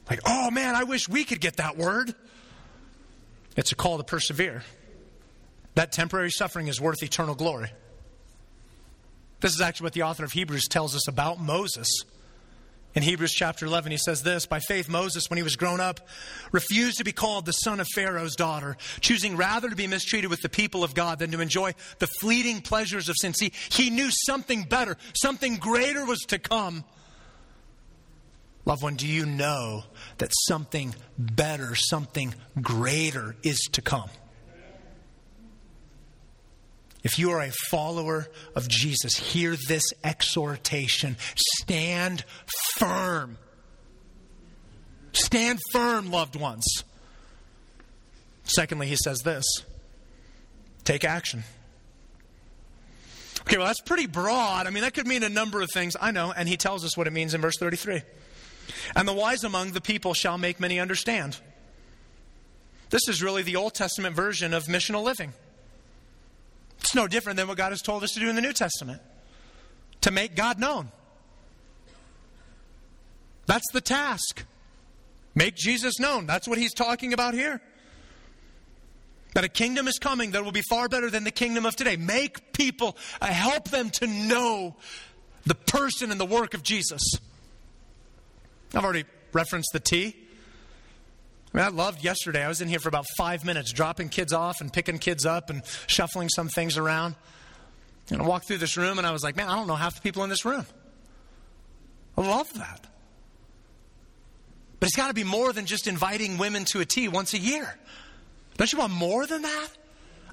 Like, 0.09 0.19
oh 0.25 0.51
man, 0.51 0.75
I 0.75 0.83
wish 0.83 1.09
we 1.09 1.23
could 1.23 1.41
get 1.41 1.57
that 1.57 1.77
word. 1.77 2.13
It's 3.55 3.71
a 3.71 3.75
call 3.75 3.97
to 3.97 4.03
persevere. 4.03 4.63
That 5.75 5.91
temporary 5.91 6.31
suffering 6.31 6.67
is 6.67 6.79
worth 6.79 7.01
eternal 7.01 7.35
glory. 7.35 7.71
This 9.39 9.53
is 9.53 9.61
actually 9.61 9.85
what 9.85 9.93
the 9.93 10.03
author 10.03 10.23
of 10.23 10.31
Hebrews 10.31 10.67
tells 10.67 10.95
us 10.95 11.07
about 11.07 11.39
Moses. 11.39 11.87
In 12.93 13.03
Hebrews 13.03 13.31
chapter 13.31 13.65
11, 13.65 13.91
he 13.91 13.97
says 13.97 14.21
this 14.21 14.45
By 14.45 14.59
faith, 14.59 14.89
Moses, 14.89 15.29
when 15.29 15.37
he 15.37 15.43
was 15.43 15.55
grown 15.55 15.79
up, 15.79 16.01
refused 16.51 16.97
to 16.97 17.05
be 17.05 17.13
called 17.13 17.45
the 17.45 17.53
son 17.53 17.79
of 17.79 17.87
Pharaoh's 17.95 18.35
daughter, 18.35 18.75
choosing 18.99 19.37
rather 19.37 19.69
to 19.69 19.75
be 19.75 19.87
mistreated 19.87 20.29
with 20.29 20.41
the 20.41 20.49
people 20.49 20.83
of 20.83 20.93
God 20.93 21.19
than 21.19 21.31
to 21.31 21.39
enjoy 21.39 21.73
the 21.99 22.07
fleeting 22.19 22.61
pleasures 22.61 23.07
of 23.07 23.15
sin. 23.17 23.33
See, 23.33 23.53
he 23.69 23.89
knew 23.89 24.09
something 24.11 24.63
better, 24.63 24.97
something 25.13 25.55
greater 25.55 26.05
was 26.05 26.19
to 26.27 26.39
come. 26.39 26.83
Loved 28.65 28.83
one, 28.83 28.95
do 28.95 29.07
you 29.07 29.25
know 29.25 29.83
that 30.17 30.31
something 30.47 30.93
better, 31.17 31.73
something 31.75 32.35
greater 32.61 33.35
is 33.41 33.59
to 33.71 33.81
come? 33.81 34.09
If 37.03 37.17
you 37.17 37.31
are 37.31 37.41
a 37.41 37.51
follower 37.69 38.27
of 38.55 38.67
Jesus, 38.67 39.17
hear 39.17 39.55
this 39.67 39.83
exhortation 40.03 41.17
stand 41.35 42.23
firm. 42.77 43.37
Stand 45.13 45.59
firm, 45.71 46.11
loved 46.11 46.35
ones. 46.35 46.65
Secondly, 48.43 48.87
he 48.87 48.97
says 49.03 49.19
this 49.19 49.45
take 50.83 51.03
action. 51.03 51.43
Okay, 53.41 53.57
well, 53.57 53.67
that's 53.67 53.81
pretty 53.81 54.05
broad. 54.05 54.67
I 54.67 54.69
mean, 54.69 54.83
that 54.83 54.93
could 54.93 55.07
mean 55.07 55.23
a 55.23 55.29
number 55.29 55.61
of 55.61 55.69
things. 55.71 55.95
I 55.99 56.11
know, 56.11 56.31
and 56.31 56.47
he 56.47 56.57
tells 56.57 56.85
us 56.85 56.95
what 56.95 57.07
it 57.07 57.13
means 57.13 57.33
in 57.33 57.41
verse 57.41 57.57
33. 57.57 58.01
And 58.95 59.07
the 59.07 59.13
wise 59.13 59.43
among 59.43 59.71
the 59.71 59.81
people 59.81 60.13
shall 60.13 60.37
make 60.37 60.59
many 60.59 60.79
understand. 60.79 61.39
This 62.91 63.07
is 63.07 63.23
really 63.23 63.41
the 63.41 63.55
Old 63.55 63.73
Testament 63.73 64.15
version 64.15 64.53
of 64.53 64.65
missional 64.65 65.03
living. 65.03 65.33
It's 66.81 66.95
no 66.95 67.07
different 67.07 67.37
than 67.37 67.47
what 67.47 67.57
God 67.57 67.71
has 67.71 67.81
told 67.81 68.03
us 68.03 68.11
to 68.13 68.19
do 68.19 68.29
in 68.29 68.35
the 68.35 68.41
New 68.41 68.53
Testament 68.53 69.01
to 70.01 70.11
make 70.11 70.35
God 70.35 70.59
known. 70.59 70.91
That's 73.45 73.69
the 73.71 73.81
task. 73.81 74.45
Make 75.35 75.55
Jesus 75.55 75.99
known. 75.99 76.25
That's 76.25 76.47
what 76.47 76.57
he's 76.57 76.73
talking 76.73 77.13
about 77.13 77.33
here. 77.33 77.61
That 79.33 79.43
a 79.43 79.49
kingdom 79.49 79.87
is 79.87 79.97
coming 79.97 80.31
that 80.31 80.43
will 80.43 80.51
be 80.51 80.63
far 80.69 80.89
better 80.89 81.09
than 81.09 81.23
the 81.23 81.31
kingdom 81.31 81.65
of 81.65 81.75
today. 81.75 81.95
Make 81.95 82.51
people, 82.53 82.97
uh, 83.21 83.27
help 83.27 83.69
them 83.69 83.89
to 83.91 84.07
know 84.07 84.75
the 85.45 85.55
person 85.55 86.11
and 86.11 86.19
the 86.19 86.25
work 86.25 86.53
of 86.53 86.63
Jesus. 86.63 87.01
I've 88.73 88.83
already 88.83 89.05
referenced 89.31 89.69
the 89.71 89.79
T. 89.79 90.15
I 91.53 91.57
mean, 91.57 91.65
I 91.65 91.69
loved 91.69 92.03
yesterday. 92.03 92.43
I 92.43 92.47
was 92.47 92.61
in 92.61 92.69
here 92.69 92.79
for 92.79 92.89
about 92.89 93.05
five 93.17 93.43
minutes, 93.43 93.73
dropping 93.73 94.09
kids 94.09 94.31
off 94.31 94.61
and 94.61 94.71
picking 94.71 94.99
kids 94.99 95.25
up 95.25 95.49
and 95.49 95.63
shuffling 95.87 96.29
some 96.29 96.47
things 96.47 96.77
around. 96.77 97.15
And 98.09 98.21
I 98.21 98.25
walked 98.25 98.47
through 98.47 98.57
this 98.57 98.77
room 98.77 98.97
and 98.97 99.07
I 99.07 99.11
was 99.11 99.23
like, 99.23 99.35
man, 99.35 99.49
I 99.49 99.55
don't 99.55 99.67
know 99.67 99.75
half 99.75 99.95
the 99.95 100.01
people 100.01 100.23
in 100.23 100.29
this 100.29 100.45
room. 100.45 100.65
I 102.17 102.21
love 102.21 102.51
that. 102.53 102.87
But 104.79 104.87
it's 104.87 104.95
got 104.95 105.09
to 105.09 105.13
be 105.13 105.23
more 105.23 105.53
than 105.53 105.65
just 105.65 105.87
inviting 105.87 106.37
women 106.37 106.65
to 106.65 106.79
a 106.79 106.85
tea 106.85 107.07
once 107.07 107.33
a 107.33 107.37
year. 107.37 107.77
Don't 108.57 108.71
you 108.71 108.79
want 108.79 108.93
more 108.93 109.25
than 109.27 109.43
that? 109.43 109.67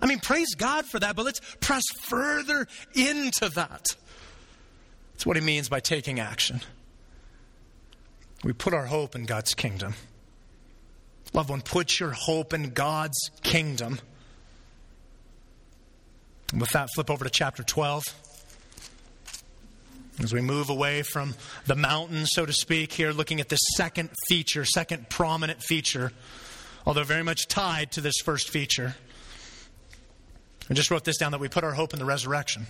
I 0.00 0.06
mean, 0.06 0.20
praise 0.20 0.54
God 0.56 0.86
for 0.86 0.98
that, 1.00 1.16
but 1.16 1.24
let's 1.24 1.40
press 1.60 1.82
further 2.02 2.66
into 2.94 3.48
that. 3.50 3.86
That's 5.12 5.26
what 5.26 5.36
he 5.36 5.42
means 5.42 5.68
by 5.68 5.80
taking 5.80 6.20
action. 6.20 6.60
We 8.44 8.52
put 8.52 8.72
our 8.72 8.86
hope 8.86 9.16
in 9.16 9.24
God's 9.24 9.54
kingdom. 9.54 9.94
Loved 11.34 11.50
one, 11.50 11.60
put 11.60 12.00
your 12.00 12.10
hope 12.10 12.54
in 12.54 12.70
God's 12.70 13.30
kingdom. 13.42 14.00
And 16.52 16.60
with 16.60 16.70
that, 16.70 16.88
flip 16.94 17.10
over 17.10 17.24
to 17.24 17.30
chapter 17.30 17.62
12. 17.62 18.02
As 20.20 20.32
we 20.32 20.40
move 20.40 20.70
away 20.70 21.02
from 21.02 21.34
the 21.66 21.76
mountain, 21.76 22.26
so 22.26 22.44
to 22.44 22.52
speak, 22.52 22.92
here, 22.92 23.12
looking 23.12 23.40
at 23.40 23.48
this 23.48 23.60
second 23.76 24.10
feature, 24.28 24.64
second 24.64 25.08
prominent 25.08 25.62
feature, 25.62 26.12
although 26.86 27.04
very 27.04 27.22
much 27.22 27.46
tied 27.46 27.92
to 27.92 28.00
this 28.00 28.16
first 28.24 28.50
feature. 28.50 28.96
I 30.68 30.74
just 30.74 30.90
wrote 30.90 31.04
this 31.04 31.18
down 31.18 31.32
that 31.32 31.40
we 31.40 31.48
put 31.48 31.62
our 31.62 31.72
hope 31.72 31.92
in 31.92 31.98
the 31.98 32.04
resurrection. 32.04 32.66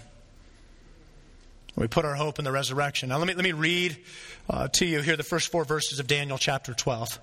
We 1.74 1.86
put 1.86 2.04
our 2.04 2.16
hope 2.16 2.38
in 2.38 2.44
the 2.44 2.52
resurrection. 2.52 3.08
Now, 3.08 3.18
let 3.18 3.28
me, 3.28 3.34
let 3.34 3.44
me 3.44 3.52
read 3.52 3.96
uh, 4.50 4.68
to 4.68 4.84
you 4.84 5.00
here 5.00 5.16
the 5.16 5.22
first 5.22 5.50
four 5.50 5.64
verses 5.64 6.00
of 6.00 6.08
Daniel 6.08 6.36
chapter 6.36 6.74
12 6.74 7.20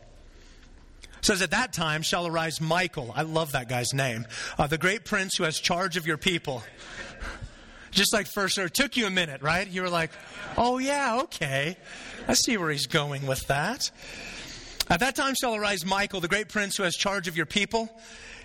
says, 1.26 1.42
At 1.42 1.52
that 1.52 1.74
time 1.74 2.02
shall 2.02 2.28
arise 2.28 2.62
Michael. 2.62 3.12
I 3.16 3.24
love 3.24 3.52
that 3.54 3.68
guy's 3.68 3.94
name. 3.94 4.26
Uh, 4.58 4.68
the 4.68 4.78
great 4.78 5.06
prince 5.06 5.36
who 5.36 5.44
has 5.44 5.60
charge 5.60 5.98
of 5.98 6.08
your 6.08 6.18
people. 6.18 6.64
Just 7.92 8.14
like 8.14 8.28
first, 8.28 8.58
it 8.58 8.74
took 8.74 8.98
you 8.98 9.08
a 9.08 9.10
minute, 9.10 9.42
right? 9.42 9.68
You 9.68 9.82
were 9.82 9.90
like, 9.90 10.12
oh, 10.58 10.78
yeah, 10.78 11.22
okay. 11.24 11.78
I 12.28 12.34
see 12.34 12.58
where 12.58 12.70
he's 12.70 12.88
going 12.88 13.26
with 13.26 13.48
that. 13.48 13.90
At 14.90 15.00
that 15.00 15.16
time 15.16 15.34
shall 15.34 15.56
arise 15.56 15.86
Michael, 15.86 16.20
the 16.20 16.28
great 16.28 16.50
prince 16.50 16.78
who 16.78 16.84
has 16.84 16.96
charge 16.96 17.28
of 17.28 17.38
your 17.38 17.46
people, 17.46 17.90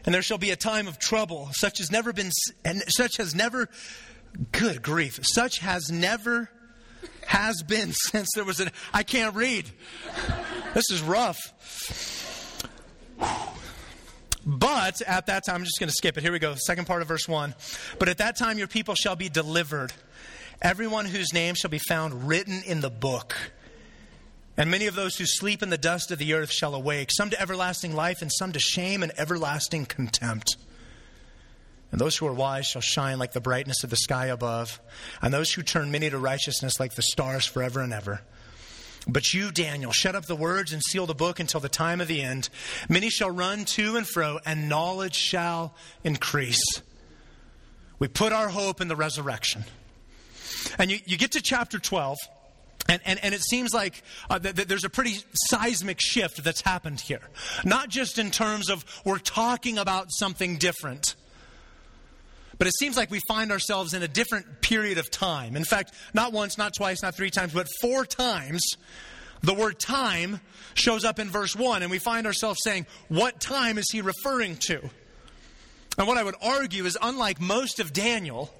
and 0.06 0.14
there 0.14 0.22
shall 0.22 0.38
be 0.38 0.50
a 0.50 0.56
time 0.56 0.88
of 0.88 0.98
trouble, 0.98 1.50
such 1.52 1.78
has 1.78 1.90
never 1.90 2.12
been, 2.12 2.30
and 2.64 2.82
such 2.88 3.18
has 3.18 3.34
never, 3.34 3.68
good 4.52 4.82
grief, 4.82 5.18
such 5.22 5.58
has 5.58 5.90
never, 5.90 6.48
has 7.26 7.62
been 7.62 7.92
since 8.10 8.28
there 8.34 8.44
was 8.44 8.60
an, 8.60 8.70
I 8.94 9.02
can't 9.02 9.34
read. 9.34 9.68
This 10.74 10.90
is 10.90 11.02
rough. 11.02 12.19
But 14.46 15.02
at 15.02 15.26
that 15.26 15.44
time, 15.44 15.56
I'm 15.56 15.64
just 15.64 15.78
going 15.78 15.88
to 15.88 15.94
skip 15.94 16.16
it. 16.16 16.22
Here 16.22 16.32
we 16.32 16.38
go. 16.38 16.54
Second 16.54 16.86
part 16.86 17.02
of 17.02 17.08
verse 17.08 17.28
1. 17.28 17.54
But 17.98 18.08
at 18.08 18.18
that 18.18 18.36
time, 18.36 18.58
your 18.58 18.68
people 18.68 18.94
shall 18.94 19.16
be 19.16 19.28
delivered, 19.28 19.92
everyone 20.62 21.04
whose 21.04 21.32
name 21.32 21.54
shall 21.54 21.70
be 21.70 21.78
found 21.78 22.26
written 22.26 22.62
in 22.64 22.80
the 22.80 22.90
book. 22.90 23.36
And 24.56 24.70
many 24.70 24.86
of 24.86 24.94
those 24.94 25.16
who 25.16 25.26
sleep 25.26 25.62
in 25.62 25.70
the 25.70 25.78
dust 25.78 26.10
of 26.10 26.18
the 26.18 26.34
earth 26.34 26.50
shall 26.50 26.74
awake, 26.74 27.10
some 27.12 27.30
to 27.30 27.40
everlasting 27.40 27.94
life, 27.94 28.22
and 28.22 28.30
some 28.32 28.52
to 28.52 28.58
shame 28.58 29.02
and 29.02 29.12
everlasting 29.16 29.86
contempt. 29.86 30.56
And 31.92 32.00
those 32.00 32.16
who 32.16 32.26
are 32.26 32.32
wise 32.32 32.66
shall 32.66 32.82
shine 32.82 33.18
like 33.18 33.32
the 33.32 33.40
brightness 33.40 33.84
of 33.84 33.90
the 33.90 33.96
sky 33.96 34.26
above, 34.26 34.80
and 35.22 35.32
those 35.32 35.52
who 35.52 35.62
turn 35.62 35.90
many 35.90 36.08
to 36.10 36.18
righteousness 36.18 36.78
like 36.78 36.94
the 36.94 37.02
stars 37.02 37.46
forever 37.46 37.80
and 37.80 37.92
ever. 37.92 38.22
But 39.08 39.32
you, 39.32 39.50
Daniel, 39.50 39.92
shut 39.92 40.14
up 40.14 40.26
the 40.26 40.36
words 40.36 40.72
and 40.72 40.82
seal 40.82 41.06
the 41.06 41.14
book 41.14 41.40
until 41.40 41.60
the 41.60 41.68
time 41.68 42.00
of 42.00 42.08
the 42.08 42.20
end. 42.20 42.48
Many 42.88 43.10
shall 43.10 43.30
run 43.30 43.64
to 43.66 43.96
and 43.96 44.06
fro, 44.06 44.38
and 44.44 44.68
knowledge 44.68 45.16
shall 45.16 45.74
increase. 46.04 46.60
We 47.98 48.08
put 48.08 48.32
our 48.32 48.48
hope 48.48 48.80
in 48.80 48.88
the 48.88 48.96
resurrection. 48.96 49.64
And 50.78 50.90
you, 50.90 50.98
you 51.06 51.16
get 51.16 51.32
to 51.32 51.42
chapter 51.42 51.78
12, 51.78 52.18
and, 52.88 53.00
and, 53.04 53.22
and 53.22 53.34
it 53.34 53.42
seems 53.42 53.72
like 53.72 54.02
uh, 54.28 54.38
th- 54.38 54.56
th- 54.56 54.68
there's 54.68 54.84
a 54.84 54.90
pretty 54.90 55.16
seismic 55.34 56.00
shift 56.00 56.42
that's 56.42 56.60
happened 56.60 57.00
here. 57.00 57.22
Not 57.64 57.88
just 57.88 58.18
in 58.18 58.30
terms 58.30 58.68
of 58.68 58.84
we're 59.04 59.18
talking 59.18 59.78
about 59.78 60.06
something 60.10 60.56
different 60.58 61.14
but 62.60 62.66
it 62.66 62.74
seems 62.74 62.94
like 62.94 63.10
we 63.10 63.20
find 63.20 63.50
ourselves 63.50 63.94
in 63.94 64.02
a 64.02 64.06
different 64.06 64.60
period 64.60 64.98
of 64.98 65.10
time. 65.10 65.56
In 65.56 65.64
fact, 65.64 65.94
not 66.12 66.34
once, 66.34 66.58
not 66.58 66.74
twice, 66.76 67.02
not 67.02 67.14
three 67.14 67.30
times, 67.30 67.54
but 67.54 67.66
four 67.80 68.04
times, 68.04 68.60
the 69.42 69.54
word 69.54 69.78
time 69.78 70.42
shows 70.74 71.02
up 71.02 71.18
in 71.18 71.30
verse 71.30 71.56
1, 71.56 71.80
and 71.80 71.90
we 71.90 71.98
find 71.98 72.26
ourselves 72.26 72.60
saying, 72.62 72.84
What 73.08 73.40
time 73.40 73.78
is 73.78 73.86
he 73.90 74.02
referring 74.02 74.58
to? 74.66 74.78
And 75.96 76.06
what 76.06 76.18
I 76.18 76.22
would 76.22 76.34
argue 76.42 76.84
is, 76.84 76.98
unlike 77.00 77.40
most 77.40 77.80
of 77.80 77.94
Daniel, 77.94 78.52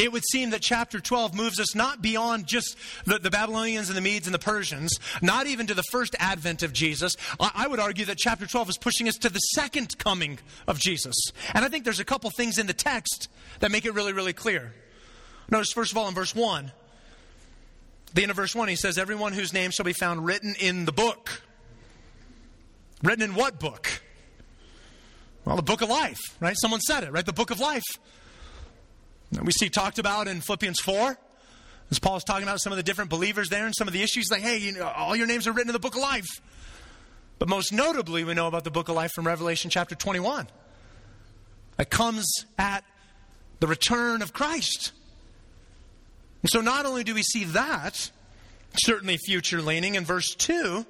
it 0.00 0.12
would 0.12 0.24
seem 0.24 0.50
that 0.50 0.62
chapter 0.62 0.98
12 0.98 1.34
moves 1.34 1.60
us 1.60 1.74
not 1.74 2.00
beyond 2.00 2.46
just 2.46 2.76
the, 3.04 3.18
the, 3.18 3.30
Babylonians 3.30 3.88
and 3.88 3.96
the 3.96 4.00
Medes 4.00 4.26
and 4.26 4.34
the 4.34 4.38
Persians, 4.38 4.98
not 5.20 5.46
even 5.46 5.66
to 5.66 5.74
the 5.74 5.82
first 5.90 6.16
advent 6.18 6.62
of 6.62 6.72
Jesus. 6.72 7.16
I, 7.38 7.50
I, 7.54 7.68
would 7.68 7.78
argue 7.78 8.06
that 8.06 8.16
chapter 8.16 8.46
12 8.46 8.70
is 8.70 8.78
pushing 8.78 9.08
us 9.08 9.16
to 9.16 9.28
the 9.28 9.38
second 9.38 9.98
coming 9.98 10.38
of 10.66 10.78
Jesus. 10.78 11.14
And 11.52 11.64
I 11.64 11.68
think 11.68 11.84
there's 11.84 12.00
a 12.00 12.04
couple 12.04 12.30
things 12.30 12.58
in 12.58 12.66
the 12.66 12.72
text 12.72 13.28
that 13.60 13.70
make 13.70 13.84
it 13.84 13.92
really, 13.92 14.14
really 14.14 14.32
clear. 14.32 14.72
Notice, 15.50 15.72
first 15.72 15.92
of 15.92 15.98
all, 15.98 16.08
in 16.08 16.14
verse 16.14 16.34
1, 16.34 16.72
the 18.14 18.22
end 18.22 18.30
of 18.30 18.36
verse 18.36 18.54
1, 18.54 18.68
he 18.68 18.76
says, 18.76 18.96
Everyone 18.96 19.32
whose 19.34 19.52
name 19.52 19.70
shall 19.70 19.84
be 19.84 19.92
found 19.92 20.24
written 20.24 20.54
in 20.58 20.86
the 20.86 20.92
book. 20.92 21.42
Written 23.02 23.22
in 23.22 23.34
what 23.34 23.60
book? 23.60 24.02
Well, 25.44 25.56
the 25.56 25.62
book 25.62 25.82
of 25.82 25.88
life, 25.88 26.20
right? 26.40 26.56
Someone 26.58 26.80
said 26.80 27.04
it, 27.04 27.12
right? 27.12 27.24
The 27.24 27.32
book 27.32 27.50
of 27.50 27.60
life. 27.60 27.84
We 29.38 29.52
see 29.52 29.68
talked 29.68 29.98
about 29.98 30.26
in 30.26 30.40
Philippians 30.40 30.80
4, 30.80 31.16
as 31.90 31.98
Paul 31.98 32.16
is 32.16 32.24
talking 32.24 32.42
about 32.42 32.60
some 32.60 32.72
of 32.72 32.76
the 32.76 32.82
different 32.82 33.10
believers 33.10 33.48
there 33.48 33.64
and 33.64 33.74
some 33.74 33.86
of 33.86 33.94
the 33.94 34.02
issues, 34.02 34.28
like, 34.30 34.42
hey, 34.42 34.58
you 34.58 34.72
know, 34.72 34.86
all 34.88 35.14
your 35.14 35.26
names 35.26 35.46
are 35.46 35.52
written 35.52 35.68
in 35.68 35.72
the 35.72 35.80
book 35.80 35.94
of 35.94 36.00
life. 36.00 36.26
But 37.38 37.48
most 37.48 37.72
notably, 37.72 38.24
we 38.24 38.34
know 38.34 38.48
about 38.48 38.64
the 38.64 38.70
book 38.70 38.88
of 38.88 38.96
life 38.96 39.12
from 39.12 39.26
Revelation 39.26 39.70
chapter 39.70 39.94
21. 39.94 40.48
That 41.76 41.90
comes 41.90 42.44
at 42.58 42.84
the 43.60 43.66
return 43.66 44.20
of 44.20 44.32
Christ. 44.32 44.92
And 46.42 46.50
so 46.50 46.60
not 46.60 46.86
only 46.86 47.04
do 47.04 47.14
we 47.14 47.22
see 47.22 47.44
that, 47.44 48.10
certainly 48.74 49.16
future 49.16 49.62
leaning 49.62 49.94
in 49.94 50.04
verse 50.04 50.34
2, 50.34 50.84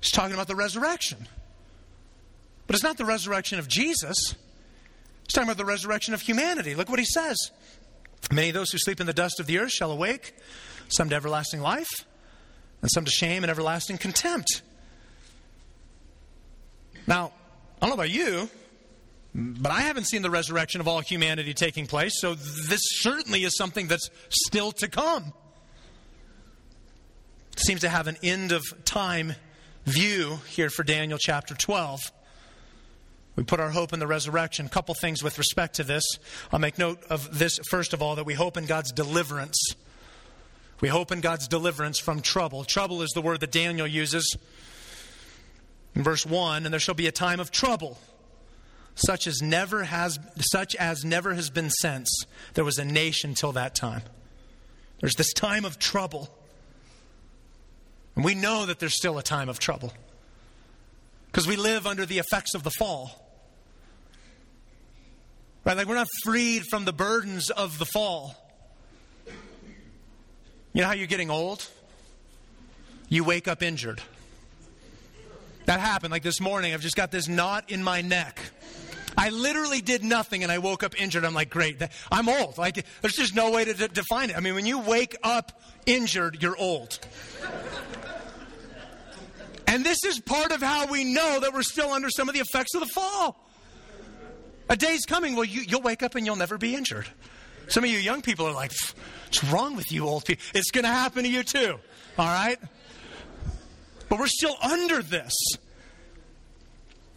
he's 0.00 0.10
talking 0.10 0.34
about 0.34 0.48
the 0.48 0.56
resurrection. 0.56 1.28
But 2.66 2.74
it's 2.74 2.82
not 2.82 2.96
the 2.96 3.04
resurrection 3.04 3.58
of 3.58 3.68
Jesus. 3.68 4.34
He's 5.26 5.34
talking 5.34 5.48
about 5.48 5.56
the 5.56 5.64
resurrection 5.64 6.14
of 6.14 6.20
humanity. 6.20 6.74
Look 6.74 6.88
what 6.88 7.00
he 7.00 7.04
says. 7.04 7.36
Many 8.32 8.48
of 8.48 8.54
those 8.54 8.70
who 8.70 8.78
sleep 8.78 9.00
in 9.00 9.06
the 9.06 9.12
dust 9.12 9.40
of 9.40 9.46
the 9.46 9.58
earth 9.58 9.72
shall 9.72 9.90
awake, 9.90 10.34
some 10.88 11.08
to 11.10 11.16
everlasting 11.16 11.60
life, 11.60 12.04
and 12.80 12.90
some 12.92 13.04
to 13.04 13.10
shame 13.10 13.42
and 13.42 13.50
everlasting 13.50 13.98
contempt. 13.98 14.62
Now, 17.06 17.32
I 17.80 17.86
don't 17.86 17.90
know 17.90 17.94
about 17.94 18.10
you, 18.10 18.48
but 19.34 19.72
I 19.72 19.80
haven't 19.80 20.04
seen 20.04 20.22
the 20.22 20.30
resurrection 20.30 20.80
of 20.80 20.88
all 20.88 21.00
humanity 21.00 21.54
taking 21.54 21.86
place, 21.86 22.20
so 22.20 22.34
this 22.34 22.80
certainly 23.00 23.42
is 23.44 23.56
something 23.56 23.88
that's 23.88 24.08
still 24.28 24.72
to 24.72 24.88
come. 24.88 25.32
It 27.52 27.60
seems 27.60 27.80
to 27.80 27.88
have 27.88 28.06
an 28.06 28.16
end 28.22 28.52
of 28.52 28.62
time 28.84 29.34
view 29.84 30.38
here 30.48 30.70
for 30.70 30.84
Daniel 30.84 31.18
chapter 31.18 31.54
12. 31.54 32.12
We 33.36 33.44
put 33.44 33.60
our 33.60 33.70
hope 33.70 33.92
in 33.92 34.00
the 34.00 34.06
resurrection. 34.06 34.66
A 34.66 34.70
couple 34.70 34.94
things 34.94 35.22
with 35.22 35.38
respect 35.38 35.76
to 35.76 35.84
this. 35.84 36.04
I'll 36.50 36.58
make 36.58 36.78
note 36.78 37.02
of 37.10 37.38
this, 37.38 37.58
first 37.70 37.92
of 37.92 38.02
all, 38.02 38.16
that 38.16 38.24
we 38.24 38.34
hope 38.34 38.56
in 38.56 38.66
God's 38.66 38.92
deliverance. 38.92 39.58
We 40.80 40.88
hope 40.88 41.12
in 41.12 41.20
God's 41.20 41.46
deliverance 41.46 41.98
from 41.98 42.22
trouble. 42.22 42.64
Trouble 42.64 43.02
is 43.02 43.10
the 43.10 43.22
word 43.22 43.40
that 43.40 43.52
Daniel 43.52 43.86
uses 43.86 44.36
in 45.96 46.02
verse 46.02 46.26
1 46.26 46.64
and 46.64 46.72
there 46.72 46.78
shall 46.78 46.94
be 46.94 47.06
a 47.06 47.12
time 47.12 47.40
of 47.40 47.50
trouble 47.50 47.98
such 48.94 49.26
as 49.26 49.42
never 49.42 49.84
has 49.84 50.18
such 50.38 50.76
as 50.76 51.04
never 51.04 51.34
has 51.34 51.50
been 51.50 51.70
since 51.70 52.24
there 52.54 52.64
was 52.64 52.78
a 52.78 52.84
nation 52.84 53.34
till 53.34 53.52
that 53.52 53.74
time 53.74 54.02
there's 55.00 55.14
this 55.14 55.32
time 55.32 55.64
of 55.64 55.78
trouble 55.78 56.28
and 58.14 58.24
we 58.24 58.34
know 58.34 58.66
that 58.66 58.78
there's 58.78 58.96
still 58.96 59.18
a 59.18 59.22
time 59.22 59.48
of 59.48 59.58
trouble 59.58 59.92
because 61.26 61.48
we 61.48 61.56
live 61.56 61.86
under 61.86 62.04
the 62.04 62.18
effects 62.18 62.54
of 62.54 62.62
the 62.62 62.70
fall 62.70 63.25
right 65.66 65.76
like 65.76 65.88
we're 65.88 65.96
not 65.96 66.08
freed 66.22 66.64
from 66.70 66.84
the 66.84 66.92
burdens 66.92 67.50
of 67.50 67.78
the 67.78 67.84
fall 67.84 68.34
you 70.72 70.80
know 70.80 70.86
how 70.86 70.94
you're 70.94 71.08
getting 71.08 71.28
old 71.28 71.68
you 73.08 73.24
wake 73.24 73.48
up 73.48 73.62
injured 73.62 74.00
that 75.66 75.80
happened 75.80 76.12
like 76.12 76.22
this 76.22 76.40
morning 76.40 76.72
i've 76.72 76.80
just 76.80 76.96
got 76.96 77.10
this 77.10 77.26
knot 77.28 77.70
in 77.70 77.82
my 77.82 78.00
neck 78.00 78.40
I 79.18 79.30
literally 79.30 79.80
did 79.80 80.04
nothing 80.04 80.42
and 80.42 80.52
I 80.52 80.58
woke 80.58 80.82
up 80.82 81.00
injured. 81.00 81.24
I'm 81.24 81.32
like, 81.32 81.48
great. 81.48 81.80
I'm 82.12 82.28
old. 82.28 82.58
Like, 82.58 82.84
there's 83.00 83.14
just 83.14 83.34
no 83.34 83.50
way 83.50 83.64
to 83.64 83.72
d- 83.72 83.88
define 83.88 84.28
it. 84.28 84.36
I 84.36 84.40
mean, 84.40 84.54
when 84.54 84.66
you 84.66 84.78
wake 84.78 85.16
up 85.22 85.62
injured, 85.86 86.42
you're 86.42 86.54
old. 86.58 86.98
and 89.66 89.86
this 89.86 90.04
is 90.04 90.20
part 90.20 90.52
of 90.52 90.60
how 90.60 90.88
we 90.88 91.04
know 91.14 91.40
that 91.40 91.54
we're 91.54 91.62
still 91.62 91.92
under 91.92 92.10
some 92.10 92.28
of 92.28 92.34
the 92.34 92.42
effects 92.42 92.74
of 92.74 92.80
the 92.80 92.88
fall. 92.88 93.45
A 94.68 94.76
day's 94.76 95.04
coming, 95.06 95.36
well, 95.36 95.44
you, 95.44 95.62
you'll 95.62 95.82
wake 95.82 96.02
up 96.02 96.14
and 96.14 96.26
you'll 96.26 96.36
never 96.36 96.58
be 96.58 96.74
injured. 96.74 97.06
Some 97.68 97.84
of 97.84 97.90
you 97.90 97.98
young 97.98 98.22
people 98.22 98.46
are 98.46 98.52
like, 98.52 98.72
what's 99.24 99.44
wrong 99.44 99.76
with 99.76 99.92
you, 99.92 100.06
old 100.06 100.24
people? 100.24 100.44
It's 100.54 100.70
going 100.70 100.84
to 100.84 100.90
happen 100.90 101.24
to 101.24 101.28
you 101.28 101.42
too. 101.42 101.78
All 102.18 102.26
right? 102.26 102.58
But 104.08 104.18
we're 104.18 104.26
still 104.26 104.56
under 104.62 105.02
this. 105.02 105.34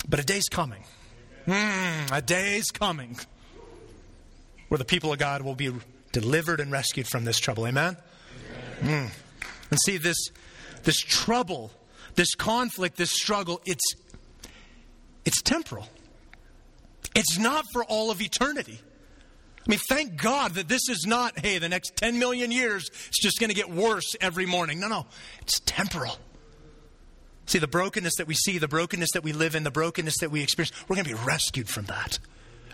But 0.08 0.20
a 0.20 0.24
day's 0.24 0.48
coming 0.50 0.84
Mm, 1.50 2.16
a 2.16 2.22
day's 2.22 2.70
coming 2.70 3.18
where 4.68 4.78
the 4.78 4.86
people 4.86 5.12
of 5.12 5.18
God 5.18 5.42
will 5.42 5.56
be 5.56 5.72
delivered 6.12 6.60
and 6.60 6.72
rescued 6.72 7.08
from 7.08 7.26
this 7.26 7.40
trouble. 7.40 7.66
Amen? 7.66 7.98
Mm. 8.82 9.10
And 9.72 9.80
see, 9.84 9.98
this, 9.98 10.16
this 10.84 11.00
trouble, 11.00 11.72
this 12.14 12.36
conflict, 12.36 12.98
this 12.98 13.10
struggle, 13.10 13.62
it's, 13.66 13.96
it's 15.26 15.42
temporal. 15.42 15.88
It's 17.16 17.38
not 17.38 17.66
for 17.74 17.84
all 17.84 18.12
of 18.12 18.22
eternity. 18.22 18.80
I 19.60 19.70
mean, 19.70 19.80
thank 19.90 20.16
God 20.16 20.56
that 20.56 20.68
this 20.68 20.90
is 20.90 21.06
not, 21.06 21.40
hey, 21.40 21.58
the 21.60 21.70
next 21.70 21.96
10 21.98 22.18
million 22.18 22.52
years, 22.52 22.90
it's 23.08 23.22
just 23.22 23.40
going 23.40 23.50
to 23.50 23.56
get 23.56 23.70
worse 23.70 24.16
every 24.20 24.46
morning. 24.46 24.80
No, 24.80 24.88
no, 24.88 25.06
it's 25.42 25.60
temporal. 25.60 26.18
See, 27.46 27.60
the 27.60 27.68
brokenness 27.68 28.16
that 28.18 28.28
we 28.28 28.36
see, 28.36 28.58
the 28.58 28.68
brokenness 28.68 29.10
that 29.14 29.24
we 29.24 29.34
live 29.34 29.56
in, 29.56 29.64
the 29.64 29.72
brokenness 29.72 30.20
that 30.20 30.32
we 30.32 30.42
experience, 30.42 30.72
we're 30.88 30.96
going 30.96 31.08
to 31.08 31.16
be 31.16 31.24
rescued 31.24 31.68
from 31.68 31.86
that. 31.86 32.20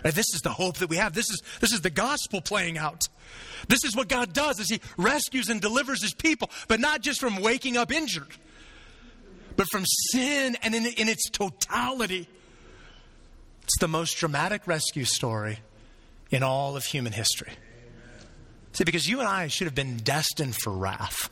Right? 0.04 0.14
This 0.14 0.34
is 0.34 0.42
the 0.42 0.50
hope 0.50 0.76
that 0.78 0.88
we 0.88 0.96
have. 0.96 1.14
This 1.14 1.30
is, 1.30 1.42
this 1.60 1.72
is 1.72 1.80
the 1.80 1.90
gospel 1.90 2.40
playing 2.40 2.78
out. 2.78 3.08
This 3.68 3.84
is 3.84 3.96
what 3.96 4.08
God 4.08 4.32
does 4.32 4.60
is 4.60 4.68
he 4.68 4.80
rescues 4.96 5.48
and 5.48 5.60
delivers 5.60 6.02
his 6.02 6.14
people, 6.14 6.50
but 6.68 6.78
not 6.78 7.00
just 7.00 7.20
from 7.20 7.40
waking 7.40 7.76
up 7.76 7.90
injured, 7.90 8.28
but 9.56 9.66
from 9.70 9.84
sin 9.86 10.56
and 10.62 10.74
in, 10.74 10.86
in 10.86 11.08
its 11.08 11.28
totality. 11.30 12.28
It's 13.66 13.78
the 13.80 13.88
most 13.88 14.16
dramatic 14.18 14.68
rescue 14.68 15.04
story 15.04 15.58
in 16.30 16.44
all 16.44 16.76
of 16.76 16.84
human 16.84 17.12
history. 17.12 17.50
See, 18.74 18.84
because 18.84 19.08
you 19.08 19.18
and 19.18 19.28
I 19.28 19.48
should 19.48 19.66
have 19.66 19.74
been 19.74 19.96
destined 19.96 20.54
for 20.54 20.70
wrath. 20.70 21.28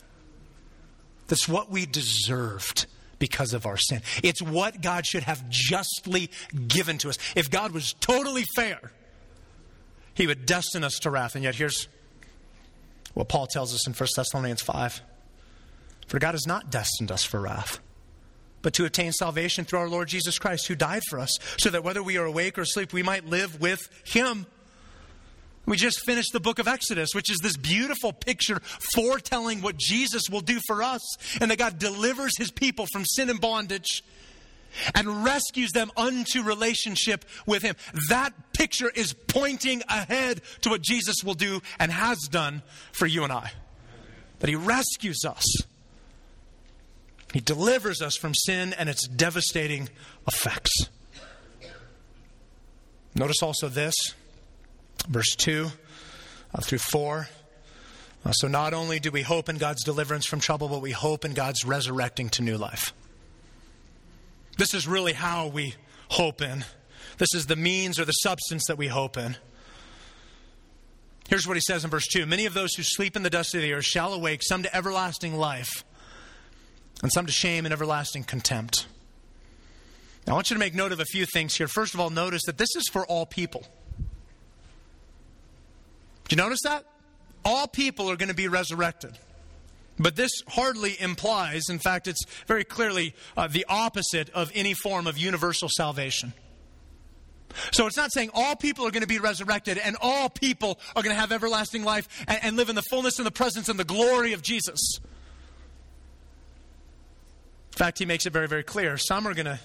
That's 1.27 1.47
what 1.47 1.71
we 1.71 1.85
deserved 1.85 2.87
because 3.19 3.53
of 3.53 3.65
our 3.65 3.77
sin. 3.77 4.01
It's 4.21 4.41
what 4.41 4.81
God 4.81 5.05
should 5.05 5.23
have 5.23 5.49
justly 5.49 6.29
given 6.67 6.97
to 6.97 7.09
us. 7.09 7.17
If 7.37 7.49
God 7.49 7.71
was 7.71 7.93
totally 8.01 8.43
fair, 8.53 8.91
he 10.13 10.27
would 10.27 10.45
destine 10.45 10.83
us 10.83 10.99
to 10.99 11.09
wrath. 11.09 11.35
And 11.35 11.43
yet, 11.45 11.55
here's 11.55 11.87
what 13.13 13.29
Paul 13.29 13.47
tells 13.47 13.73
us 13.73 13.87
in 13.87 13.93
1 13.93 14.09
Thessalonians 14.13 14.61
5 14.61 15.01
For 16.07 16.19
God 16.19 16.33
has 16.33 16.45
not 16.45 16.69
destined 16.69 17.13
us 17.13 17.23
for 17.23 17.39
wrath, 17.39 17.79
but 18.65 18.73
to 18.73 18.83
attain 18.83 19.11
salvation 19.11 19.63
through 19.63 19.77
our 19.77 19.87
Lord 19.87 20.07
Jesus 20.07 20.39
Christ, 20.39 20.65
who 20.65 20.73
died 20.73 21.03
for 21.07 21.19
us, 21.19 21.37
so 21.59 21.69
that 21.69 21.83
whether 21.83 22.01
we 22.01 22.17
are 22.17 22.25
awake 22.25 22.57
or 22.57 22.61
asleep, 22.61 22.93
we 22.93 23.03
might 23.03 23.23
live 23.23 23.61
with 23.61 23.79
him. 24.03 24.47
We 25.67 25.77
just 25.77 26.03
finished 26.03 26.33
the 26.33 26.39
book 26.39 26.57
of 26.57 26.67
Exodus, 26.67 27.13
which 27.13 27.29
is 27.29 27.37
this 27.43 27.57
beautiful 27.57 28.11
picture 28.11 28.59
foretelling 28.95 29.61
what 29.61 29.77
Jesus 29.77 30.23
will 30.31 30.41
do 30.41 30.59
for 30.65 30.81
us 30.81 30.99
and 31.39 31.51
that 31.51 31.59
God 31.59 31.77
delivers 31.77 32.35
his 32.39 32.49
people 32.49 32.87
from 32.91 33.05
sin 33.05 33.29
and 33.29 33.39
bondage 33.39 34.03
and 34.95 35.23
rescues 35.23 35.71
them 35.71 35.91
unto 35.95 36.41
relationship 36.41 37.23
with 37.45 37.61
him. 37.61 37.75
That 38.09 38.33
picture 38.51 38.89
is 38.89 39.13
pointing 39.13 39.83
ahead 39.87 40.41
to 40.61 40.69
what 40.69 40.81
Jesus 40.81 41.17
will 41.23 41.35
do 41.35 41.61
and 41.79 41.91
has 41.91 42.17
done 42.31 42.63
for 42.93 43.05
you 43.05 43.23
and 43.25 43.31
I. 43.31 43.51
That 44.39 44.49
he 44.49 44.55
rescues 44.55 45.23
us. 45.23 45.45
He 47.35 47.41
delivers 47.41 48.01
us 48.01 48.15
from 48.15 48.33
sin 48.33 48.71
and 48.71 48.87
its 48.87 49.05
devastating 49.09 49.89
effects. 50.25 50.71
Notice 53.13 53.43
also 53.43 53.67
this 53.67 53.93
verse 55.09 55.35
2 55.35 55.67
uh, 56.53 56.61
through 56.61 56.77
4. 56.77 57.27
Uh, 58.23 58.31
so, 58.31 58.47
not 58.47 58.73
only 58.73 59.01
do 59.01 59.11
we 59.11 59.21
hope 59.21 59.49
in 59.49 59.57
God's 59.57 59.83
deliverance 59.83 60.25
from 60.25 60.39
trouble, 60.39 60.69
but 60.69 60.81
we 60.81 60.91
hope 60.91 61.25
in 61.25 61.33
God's 61.33 61.65
resurrecting 61.65 62.29
to 62.29 62.41
new 62.41 62.57
life. 62.57 62.93
This 64.57 64.73
is 64.73 64.87
really 64.87 65.11
how 65.11 65.47
we 65.47 65.75
hope 66.11 66.41
in. 66.41 66.63
This 67.17 67.35
is 67.35 67.47
the 67.47 67.57
means 67.57 67.99
or 67.99 68.05
the 68.05 68.13
substance 68.13 68.63
that 68.69 68.77
we 68.77 68.87
hope 68.87 69.17
in. 69.17 69.35
Here's 71.27 71.45
what 71.45 71.57
he 71.57 71.61
says 71.61 71.83
in 71.83 71.89
verse 71.89 72.07
2 72.07 72.25
Many 72.25 72.45
of 72.45 72.53
those 72.53 72.75
who 72.75 72.83
sleep 72.83 73.17
in 73.17 73.23
the 73.23 73.29
dust 73.29 73.53
of 73.53 73.61
the 73.61 73.73
earth 73.73 73.83
shall 73.83 74.13
awake, 74.13 74.41
some 74.41 74.63
to 74.63 74.73
everlasting 74.73 75.35
life, 75.35 75.83
and 77.01 77.11
some 77.11 77.25
to 77.25 77.31
shame 77.31 77.65
and 77.65 77.73
everlasting 77.73 78.23
contempt. 78.23 78.87
Now, 80.25 80.33
I 80.33 80.35
want 80.35 80.49
you 80.49 80.55
to 80.55 80.59
make 80.59 80.73
note 80.73 80.91
of 80.91 80.99
a 80.99 81.05
few 81.05 81.25
things 81.25 81.55
here. 81.55 81.67
First 81.67 81.93
of 81.93 81.99
all, 81.99 82.09
notice 82.09 82.43
that 82.45 82.57
this 82.57 82.75
is 82.75 82.87
for 82.91 83.05
all 83.05 83.25
people. 83.25 83.65
Do 86.27 86.35
you 86.35 86.37
notice 86.37 86.61
that? 86.63 86.85
All 87.43 87.67
people 87.67 88.09
are 88.09 88.15
going 88.15 88.29
to 88.29 88.35
be 88.35 88.47
resurrected. 88.47 89.17
But 89.97 90.15
this 90.15 90.31
hardly 90.47 90.99
implies, 90.99 91.69
in 91.69 91.79
fact, 91.79 92.07
it's 92.07 92.23
very 92.47 92.63
clearly 92.63 93.13
uh, 93.37 93.47
the 93.47 93.65
opposite 93.69 94.29
of 94.31 94.51
any 94.53 94.73
form 94.73 95.07
of 95.07 95.17
universal 95.17 95.69
salvation. 95.69 96.33
So 97.71 97.87
it's 97.87 97.95
not 97.95 98.11
saying 98.11 98.31
all 98.33 98.55
people 98.55 98.85
are 98.85 98.91
going 98.91 99.03
to 99.03 99.07
be 99.07 99.19
resurrected 99.19 99.77
and 99.77 99.95
all 100.01 100.29
people 100.29 100.79
are 100.95 101.03
going 101.03 101.15
to 101.15 101.19
have 101.19 101.31
everlasting 101.31 101.85
life 101.85 102.25
and, 102.27 102.39
and 102.41 102.57
live 102.57 102.67
in 102.67 102.75
the 102.75 102.81
fullness 102.81 103.19
and 103.19 103.25
the 103.25 103.31
presence 103.31 103.69
and 103.69 103.79
the 103.79 103.85
glory 103.85 104.33
of 104.33 104.41
Jesus. 104.41 104.99
In 107.75 107.77
fact, 107.77 107.99
he 107.99 108.05
makes 108.05 108.25
it 108.25 108.31
very, 108.31 108.47
very 108.47 108.63
clear. 108.63 108.97
Some 108.97 109.27
are 109.27 109.33
going 109.33 109.47
to 109.47 109.59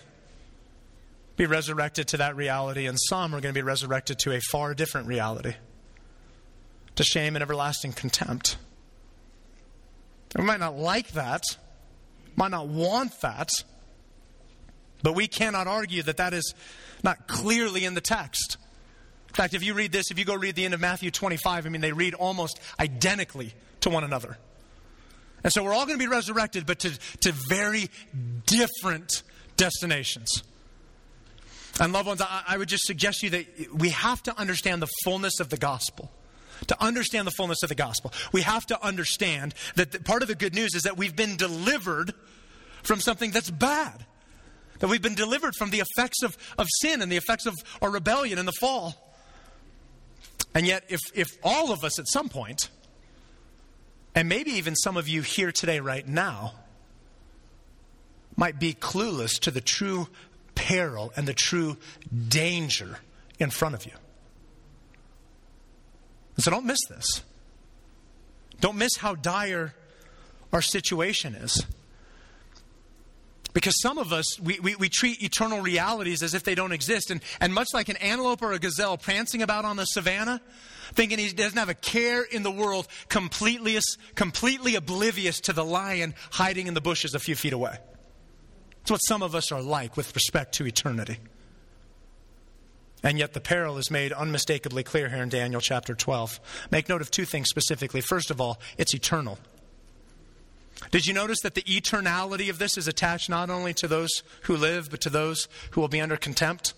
be 1.36 1.46
resurrected 1.46 2.08
to 2.08 2.16
that 2.16 2.34
reality, 2.34 2.86
and 2.86 2.98
some 3.08 3.32
are 3.32 3.40
going 3.40 3.54
to 3.54 3.58
be 3.58 3.62
resurrected 3.62 4.18
to 4.18 4.32
a 4.32 4.40
far 4.40 4.74
different 4.74 5.06
reality 5.06 5.54
to 6.96 7.04
shame 7.04 7.36
and 7.36 7.42
everlasting 7.42 7.92
contempt. 7.92 8.56
We 10.36 10.42
might 10.42 10.58
not 10.58 10.76
like 10.76 11.12
that, 11.12 11.44
might 12.34 12.50
not 12.50 12.66
want 12.66 13.20
that, 13.20 13.50
but 15.04 15.14
we 15.14 15.28
cannot 15.28 15.68
argue 15.68 16.02
that 16.02 16.16
that 16.16 16.34
is 16.34 16.52
not 17.04 17.28
clearly 17.28 17.84
in 17.84 17.94
the 17.94 18.00
text. 18.00 18.56
In 19.28 19.34
fact, 19.34 19.54
if 19.54 19.62
you 19.62 19.72
read 19.72 19.92
this, 19.92 20.10
if 20.10 20.18
you 20.18 20.24
go 20.24 20.34
read 20.34 20.56
the 20.56 20.64
end 20.64 20.74
of 20.74 20.80
Matthew 20.80 21.12
25, 21.12 21.64
I 21.64 21.68
mean, 21.68 21.80
they 21.80 21.92
read 21.92 22.14
almost 22.14 22.58
identically 22.80 23.54
to 23.82 23.88
one 23.88 24.02
another. 24.02 24.36
And 25.42 25.52
so 25.52 25.62
we're 25.64 25.72
all 25.72 25.86
going 25.86 25.98
to 25.98 26.04
be 26.04 26.10
resurrected, 26.10 26.66
but 26.66 26.80
to, 26.80 26.98
to 27.20 27.32
very 27.48 27.88
different 28.46 29.22
destinations. 29.56 30.42
And 31.80 31.92
loved 31.92 32.08
ones, 32.08 32.20
I, 32.20 32.42
I 32.46 32.58
would 32.58 32.68
just 32.68 32.84
suggest 32.84 33.20
to 33.20 33.26
you 33.26 33.30
that 33.30 33.74
we 33.74 33.90
have 33.90 34.22
to 34.24 34.38
understand 34.38 34.82
the 34.82 34.88
fullness 35.04 35.40
of 35.40 35.48
the 35.48 35.56
gospel. 35.56 36.10
To 36.66 36.82
understand 36.82 37.26
the 37.26 37.32
fullness 37.32 37.62
of 37.62 37.70
the 37.70 37.74
gospel, 37.74 38.12
we 38.32 38.42
have 38.42 38.66
to 38.66 38.84
understand 38.84 39.54
that 39.76 39.92
the, 39.92 40.00
part 40.00 40.20
of 40.20 40.28
the 40.28 40.34
good 40.34 40.54
news 40.54 40.74
is 40.74 40.82
that 40.82 40.98
we've 40.98 41.16
been 41.16 41.36
delivered 41.36 42.12
from 42.82 43.00
something 43.00 43.30
that's 43.30 43.50
bad. 43.50 44.04
That 44.80 44.88
we've 44.88 45.00
been 45.00 45.14
delivered 45.14 45.54
from 45.56 45.70
the 45.70 45.80
effects 45.80 46.22
of, 46.22 46.36
of 46.58 46.66
sin 46.80 47.00
and 47.00 47.10
the 47.10 47.16
effects 47.16 47.46
of 47.46 47.54
our 47.80 47.90
rebellion 47.90 48.38
and 48.38 48.46
the 48.46 48.52
fall. 48.52 48.94
And 50.54 50.66
yet, 50.66 50.84
if, 50.88 51.00
if 51.14 51.28
all 51.42 51.72
of 51.72 51.82
us 51.84 51.98
at 51.98 52.08
some 52.08 52.28
point, 52.28 52.68
and 54.14 54.28
maybe 54.28 54.52
even 54.52 54.74
some 54.74 54.96
of 54.96 55.08
you 55.08 55.22
here 55.22 55.52
today, 55.52 55.80
right 55.80 56.06
now, 56.06 56.54
might 58.36 58.58
be 58.58 58.74
clueless 58.74 59.38
to 59.40 59.50
the 59.50 59.60
true 59.60 60.08
peril 60.54 61.12
and 61.16 61.28
the 61.28 61.34
true 61.34 61.76
danger 62.28 62.98
in 63.38 63.50
front 63.50 63.74
of 63.74 63.86
you. 63.86 63.92
So 66.38 66.50
don't 66.50 66.66
miss 66.66 66.80
this. 66.88 67.22
Don't 68.60 68.76
miss 68.76 68.96
how 68.96 69.14
dire 69.14 69.74
our 70.52 70.62
situation 70.62 71.34
is. 71.34 71.64
Because 73.52 73.80
some 73.80 73.98
of 73.98 74.12
us, 74.12 74.38
we, 74.38 74.60
we, 74.60 74.76
we, 74.76 74.88
treat 74.88 75.22
eternal 75.22 75.60
realities 75.60 76.22
as 76.22 76.34
if 76.34 76.44
they 76.44 76.54
don't 76.54 76.72
exist. 76.72 77.10
And, 77.10 77.20
and 77.40 77.52
much 77.52 77.68
like 77.74 77.88
an 77.88 77.96
antelope 77.96 78.42
or 78.42 78.52
a 78.52 78.58
gazelle 78.58 78.96
prancing 78.96 79.42
about 79.42 79.64
on 79.64 79.76
the 79.76 79.86
savannah, 79.86 80.40
thinking 80.94 81.18
he 81.18 81.32
doesn't 81.32 81.58
have 81.58 81.68
a 81.68 81.74
care 81.74 82.22
in 82.22 82.42
the 82.42 82.50
world, 82.50 82.88
completely, 83.08 83.78
completely 84.14 84.74
oblivious 84.74 85.40
to 85.42 85.52
the 85.52 85.64
lion 85.64 86.14
hiding 86.32 86.66
in 86.66 86.74
the 86.74 86.80
bushes 86.80 87.14
a 87.14 87.18
few 87.18 87.34
feet 87.34 87.52
away. 87.52 87.76
That's 88.78 88.90
what 88.90 88.98
some 88.98 89.22
of 89.22 89.34
us 89.34 89.52
are 89.52 89.62
like 89.62 89.96
with 89.96 90.14
respect 90.14 90.54
to 90.54 90.66
eternity. 90.66 91.18
And 93.02 93.18
yet 93.18 93.32
the 93.32 93.40
peril 93.40 93.78
is 93.78 93.90
made 93.90 94.12
unmistakably 94.12 94.82
clear 94.82 95.08
here 95.08 95.22
in 95.22 95.30
Daniel 95.30 95.60
chapter 95.60 95.94
12. 95.94 96.40
Make 96.70 96.88
note 96.88 97.00
of 97.00 97.10
two 97.10 97.24
things 97.24 97.48
specifically. 97.48 98.00
First 98.00 98.30
of 98.30 98.40
all, 98.40 98.60
it's 98.76 98.94
eternal. 98.94 99.38
Did 100.90 101.06
you 101.06 101.14
notice 101.14 101.40
that 101.42 101.54
the 101.54 101.62
eternality 101.62 102.50
of 102.50 102.58
this 102.58 102.76
is 102.76 102.88
attached 102.88 103.28
not 103.28 103.50
only 103.50 103.74
to 103.74 103.88
those 103.88 104.22
who 104.42 104.56
live, 104.56 104.90
but 104.90 105.00
to 105.02 105.10
those 105.10 105.48
who 105.72 105.80
will 105.80 105.88
be 105.88 106.00
under 106.00 106.16
contempt? 106.16 106.74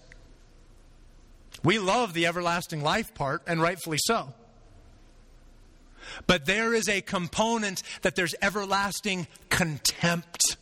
We 1.63 1.79
love 1.79 2.13
the 2.13 2.27
everlasting 2.27 2.83
life 2.83 3.15
part, 3.15 3.43
and 3.47 3.61
rightfully 3.63 3.99
so. 4.01 4.35
But 6.27 6.47
there 6.47 6.75
is 6.75 6.89
a 6.89 7.01
component 7.01 7.83
that 8.03 8.17
there's 8.17 8.35
everlasting 8.43 9.27
contempt 9.49 10.57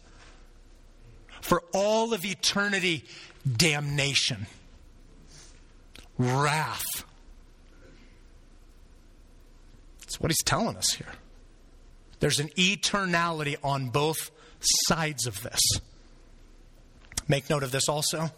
for 1.40 1.62
all 1.72 2.12
of 2.12 2.24
eternity, 2.24 3.04
damnation, 3.50 4.46
wrath. 6.18 6.84
That's 10.00 10.20
what 10.20 10.30
he's 10.30 10.44
telling 10.44 10.76
us 10.76 10.92
here. 10.94 11.12
There's 12.20 12.38
an 12.40 12.48
eternality 12.50 13.56
on 13.64 13.88
both 13.88 14.30
sides 14.60 15.26
of 15.26 15.42
this. 15.42 15.60
Make 17.28 17.48
note 17.48 17.62
of 17.62 17.70
this 17.70 17.88
also 17.88 18.30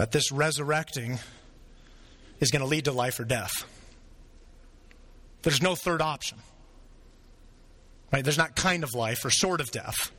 that 0.00 0.12
this 0.12 0.32
resurrecting 0.32 1.18
is 2.38 2.50
going 2.50 2.62
to 2.62 2.66
lead 2.66 2.86
to 2.86 2.90
life 2.90 3.20
or 3.20 3.24
death. 3.24 3.52
There's 5.42 5.60
no 5.60 5.74
third 5.74 6.00
option. 6.00 6.38
Right? 8.10 8.24
There's 8.24 8.38
not 8.38 8.56
kind 8.56 8.82
of 8.82 8.94
life 8.94 9.22
or 9.26 9.30
sort 9.30 9.60
of 9.60 9.70
death. 9.70 10.10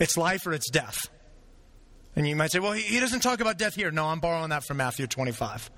It's 0.00 0.16
life 0.16 0.48
or 0.48 0.52
it's 0.52 0.68
death. 0.68 0.98
And 2.16 2.26
you 2.26 2.34
might 2.34 2.50
say, 2.50 2.58
well, 2.58 2.72
he 2.72 2.98
doesn't 2.98 3.20
talk 3.20 3.40
about 3.40 3.56
death 3.56 3.76
here. 3.76 3.92
No, 3.92 4.06
I'm 4.06 4.18
borrowing 4.18 4.50
that 4.50 4.64
from 4.64 4.78
Matthew 4.78 5.06
25. 5.06 5.70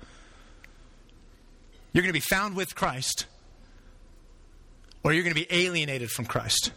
You're 1.93 2.01
going 2.01 2.09
to 2.09 2.13
be 2.13 2.19
found 2.19 2.55
with 2.55 2.73
Christ 2.73 3.27
or 5.03 5.13
you're 5.13 5.21
going 5.21 5.35
to 5.35 5.39
be 5.39 5.47
alienated 5.51 6.09
from 6.09 6.25
Christ. 6.25 6.71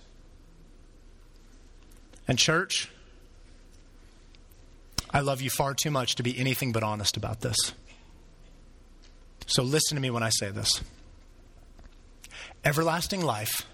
And, 2.29 2.39
church, 2.39 2.91
I 5.13 5.21
love 5.21 5.41
you 5.41 5.51
far 5.51 5.75
too 5.75 5.91
much 5.91 6.15
to 6.17 6.23
be 6.23 6.39
anything 6.39 6.73
but 6.73 6.83
honest 6.83 7.17
about 7.17 7.41
this. 7.41 7.57
So, 9.47 9.63
listen 9.63 9.97
to 9.97 10.01
me 10.01 10.11
when 10.11 10.23
I 10.23 10.31
say 10.31 10.51
this. 10.51 10.81
Everlasting 12.65 13.23
life 13.23 13.67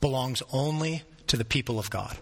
belongs 0.00 0.42
only 0.52 1.04
to 1.28 1.36
the 1.36 1.44
people 1.44 1.78
of 1.78 1.90
God. 1.90 2.16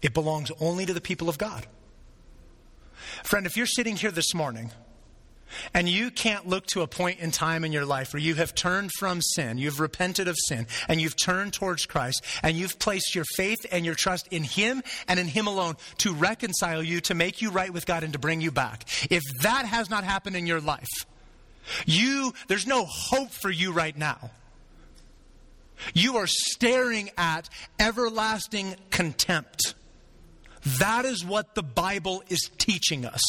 It 0.00 0.14
belongs 0.14 0.50
only 0.60 0.86
to 0.86 0.94
the 0.94 1.00
people 1.00 1.28
of 1.28 1.38
God. 1.38 1.66
Friend, 3.24 3.46
if 3.46 3.56
you're 3.56 3.66
sitting 3.66 3.96
here 3.96 4.10
this 4.10 4.32
morning 4.32 4.70
and 5.74 5.88
you 5.88 6.10
can't 6.10 6.46
look 6.46 6.66
to 6.68 6.82
a 6.82 6.86
point 6.86 7.20
in 7.20 7.30
time 7.30 7.64
in 7.64 7.72
your 7.72 7.84
life 7.84 8.12
where 8.12 8.22
you 8.22 8.34
have 8.36 8.54
turned 8.54 8.90
from 8.98 9.20
sin, 9.20 9.58
you've 9.58 9.80
repented 9.80 10.28
of 10.28 10.36
sin, 10.48 10.66
and 10.88 11.00
you've 11.00 11.16
turned 11.16 11.52
towards 11.52 11.86
Christ, 11.86 12.24
and 12.42 12.56
you've 12.56 12.78
placed 12.78 13.14
your 13.14 13.24
faith 13.36 13.66
and 13.70 13.84
your 13.84 13.94
trust 13.94 14.28
in 14.28 14.44
Him 14.44 14.82
and 15.06 15.18
in 15.18 15.26
Him 15.26 15.46
alone 15.46 15.76
to 15.98 16.14
reconcile 16.14 16.82
you, 16.82 17.00
to 17.02 17.14
make 17.14 17.42
you 17.42 17.50
right 17.50 17.72
with 17.72 17.86
God, 17.86 18.04
and 18.04 18.12
to 18.12 18.18
bring 18.18 18.40
you 18.40 18.50
back. 18.50 18.84
If 19.10 19.22
that 19.42 19.66
has 19.66 19.90
not 19.90 20.04
happened 20.04 20.36
in 20.36 20.46
your 20.46 20.60
life, 20.60 20.88
you, 21.86 22.32
there's 22.48 22.66
no 22.66 22.84
hope 22.84 23.30
for 23.30 23.50
you 23.50 23.72
right 23.72 23.96
now. 23.96 24.30
You 25.94 26.16
are 26.16 26.26
staring 26.26 27.10
at 27.16 27.48
everlasting 27.78 28.74
contempt. 28.90 29.74
That 30.78 31.04
is 31.04 31.24
what 31.24 31.54
the 31.54 31.62
Bible 31.62 32.22
is 32.28 32.50
teaching 32.58 33.04
us. 33.04 33.22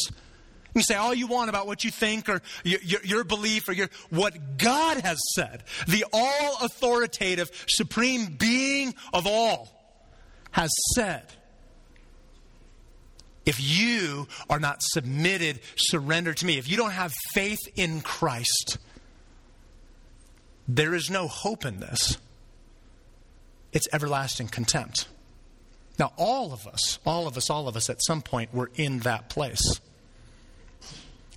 You 0.74 0.82
say 0.82 0.94
all 0.94 1.12
you 1.12 1.26
want 1.26 1.48
about 1.48 1.66
what 1.66 1.84
you 1.84 1.90
think 1.90 2.28
or 2.28 2.42
your, 2.62 2.80
your, 2.82 3.00
your, 3.04 3.24
belief 3.24 3.68
or 3.68 3.72
your, 3.72 3.88
what 4.10 4.58
God 4.58 4.98
has 4.98 5.18
said. 5.34 5.64
The 5.88 6.04
all 6.12 6.58
authoritative, 6.62 7.50
supreme 7.66 8.36
being 8.38 8.94
of 9.12 9.26
all 9.26 9.68
has 10.52 10.70
said. 10.94 11.24
If 13.46 13.60
you 13.60 14.28
are 14.48 14.60
not 14.60 14.78
submitted, 14.80 15.60
surrendered 15.76 16.36
to 16.38 16.46
me, 16.46 16.58
if 16.58 16.68
you 16.68 16.76
don't 16.76 16.92
have 16.92 17.12
faith 17.32 17.60
in 17.74 18.00
Christ, 18.00 18.78
there 20.68 20.94
is 20.94 21.10
no 21.10 21.26
hope 21.26 21.64
in 21.64 21.80
this. 21.80 22.18
It's 23.72 23.88
everlasting 23.92 24.48
contempt. 24.48 25.08
Now, 25.98 26.12
all 26.16 26.52
of 26.52 26.66
us, 26.66 26.98
all 27.04 27.26
of 27.26 27.36
us, 27.36 27.50
all 27.50 27.68
of 27.68 27.76
us 27.76 27.90
at 27.90 28.02
some 28.04 28.22
point 28.22 28.54
were 28.54 28.70
in 28.74 29.00
that 29.00 29.28
place. 29.28 29.80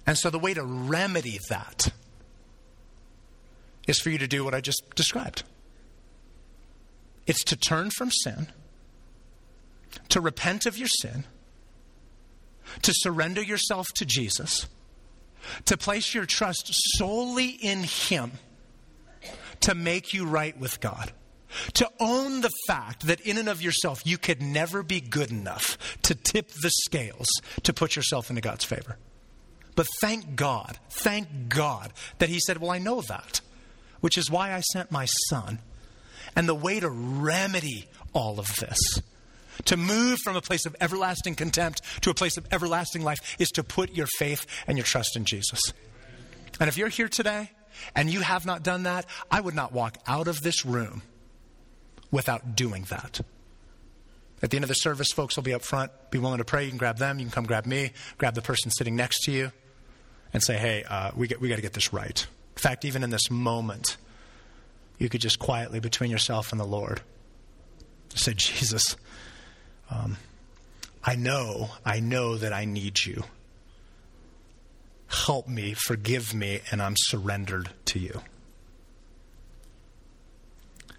And 0.06 0.18
so 0.18 0.30
the 0.30 0.40
way 0.40 0.54
to 0.54 0.64
remedy 0.64 1.40
that 1.50 1.92
is 3.88 4.00
for 4.00 4.10
you 4.10 4.18
to 4.18 4.28
do 4.28 4.44
what 4.44 4.54
I 4.54 4.62
just 4.62 4.84
described 4.96 5.44
it's 7.26 7.44
to 7.46 7.56
turn 7.56 7.90
from 7.90 8.12
sin, 8.12 8.48
to 10.10 10.20
repent 10.20 10.66
of 10.66 10.78
your 10.78 10.90
sin, 10.90 11.24
to 12.82 12.92
surrender 12.94 13.42
yourself 13.42 13.88
to 13.96 14.06
Jesus, 14.06 14.68
to 15.66 15.78
place 15.78 16.14
your 16.14 16.26
trust 16.26 16.70
solely 16.98 17.48
in 17.48 17.84
Him 17.84 18.34
to 19.64 19.76
make 19.76 20.14
you 20.14 20.26
right 20.26 20.58
with 20.60 20.80
God. 20.80 21.12
To 21.76 21.90
own 22.00 22.42
the 22.42 22.52
fact 22.68 23.08
that 23.08 23.22
in 23.22 23.38
and 23.38 23.48
of 23.48 23.62
yourself 23.62 24.06
you 24.06 24.18
could 24.18 24.42
never 24.42 24.84
be 24.84 25.00
good 25.00 25.32
enough 25.32 25.78
to 26.04 26.16
tip 26.16 26.50
the 26.50 26.70
scales 26.70 27.28
to 27.64 27.74
put 27.74 27.96
yourself 27.96 28.30
into 28.30 28.42
God's 28.42 28.66
favor. 28.66 28.98
But 29.76 29.88
thank 30.02 30.36
God, 30.36 30.78
thank 30.90 31.50
God 31.50 31.94
that 32.20 32.30
He 32.30 32.40
said, 32.40 32.58
Well, 32.58 32.72
I 32.72 32.80
know 32.80 33.02
that, 33.02 33.42
which 34.02 34.18
is 34.18 34.30
why 34.30 34.54
I 34.54 34.62
sent 34.62 34.92
my 34.92 35.06
Son. 35.30 35.60
And 36.36 36.48
the 36.48 36.56
way 36.56 36.80
to 36.80 36.90
remedy 36.90 37.86
all 38.14 38.40
of 38.40 38.56
this, 38.56 38.80
to 39.66 39.78
move 39.78 40.20
from 40.24 40.36
a 40.36 40.42
place 40.42 40.66
of 40.66 40.76
everlasting 40.82 41.36
contempt 41.36 41.82
to 42.02 42.10
a 42.10 42.16
place 42.16 42.38
of 42.38 42.48
everlasting 42.52 43.04
life, 43.04 43.36
is 43.40 43.50
to 43.50 43.64
put 43.64 43.94
your 43.94 44.08
faith 44.18 44.46
and 44.68 44.78
your 44.78 44.86
trust 44.86 45.16
in 45.16 45.26
Jesus. 45.26 45.60
And 46.60 46.68
if 46.68 46.78
you're 46.78 46.90
here 46.90 47.10
today 47.10 47.52
and 47.96 48.10
you 48.10 48.22
have 48.22 48.46
not 48.46 48.64
done 48.64 48.84
that, 48.84 49.06
I 49.30 49.42
would 49.42 49.56
not 49.56 49.74
walk 49.74 49.98
out 50.08 50.28
of 50.28 50.42
this 50.42 50.66
room 50.66 51.02
without 52.12 52.56
doing 52.56 52.84
that. 52.90 53.22
At 54.42 54.50
the 54.50 54.58
end 54.58 54.64
of 54.66 54.70
the 54.70 54.76
service, 54.76 55.12
folks 55.12 55.36
will 55.36 55.44
be 55.44 55.54
up 55.54 55.62
front, 55.62 55.92
be 56.12 56.20
willing 56.20 56.40
to 56.40 56.46
pray. 56.46 56.66
You 56.66 56.70
can 56.70 56.78
grab 56.78 56.98
them, 56.98 57.18
you 57.18 57.26
can 57.26 57.32
come 57.32 57.46
grab 57.46 57.66
me, 57.66 57.92
grab 58.18 58.36
the 58.36 58.42
person 58.42 58.72
sitting 58.72 58.96
next 58.96 59.24
to 59.24 59.32
you, 59.32 59.52
and 60.34 60.42
say, 60.42 60.58
hey, 60.58 60.84
uh, 60.90 61.12
we, 61.16 61.28
get, 61.28 61.40
we 61.40 61.48
got 61.48 61.56
to 61.56 61.62
get 61.62 61.74
this 61.74 61.94
right. 61.94 62.26
In 62.56 62.62
fact, 62.62 62.86
even 62.86 63.04
in 63.04 63.12
this 63.12 63.30
moment, 63.30 63.98
you 64.98 65.10
could 65.10 65.22
just 65.22 65.40
quietly, 65.40 65.80
between 65.80 66.10
yourself 66.10 66.52
and 66.52 66.60
the 66.60 66.66
Lord, 66.66 67.02
say, 68.16 68.34
Jesus, 68.34 68.96
um, 69.90 70.18
I 71.04 71.16
know, 71.16 71.70
I 71.86 72.00
know 72.00 72.38
that 72.38 72.54
I 72.54 72.66
need 72.66 73.06
you. 73.06 73.24
Help 75.08 75.48
me, 75.48 75.74
forgive 75.74 76.34
me, 76.34 76.62
and 76.72 76.82
I'm 76.82 76.96
surrendered 76.98 77.70
to 77.86 78.00
you. 78.00 78.22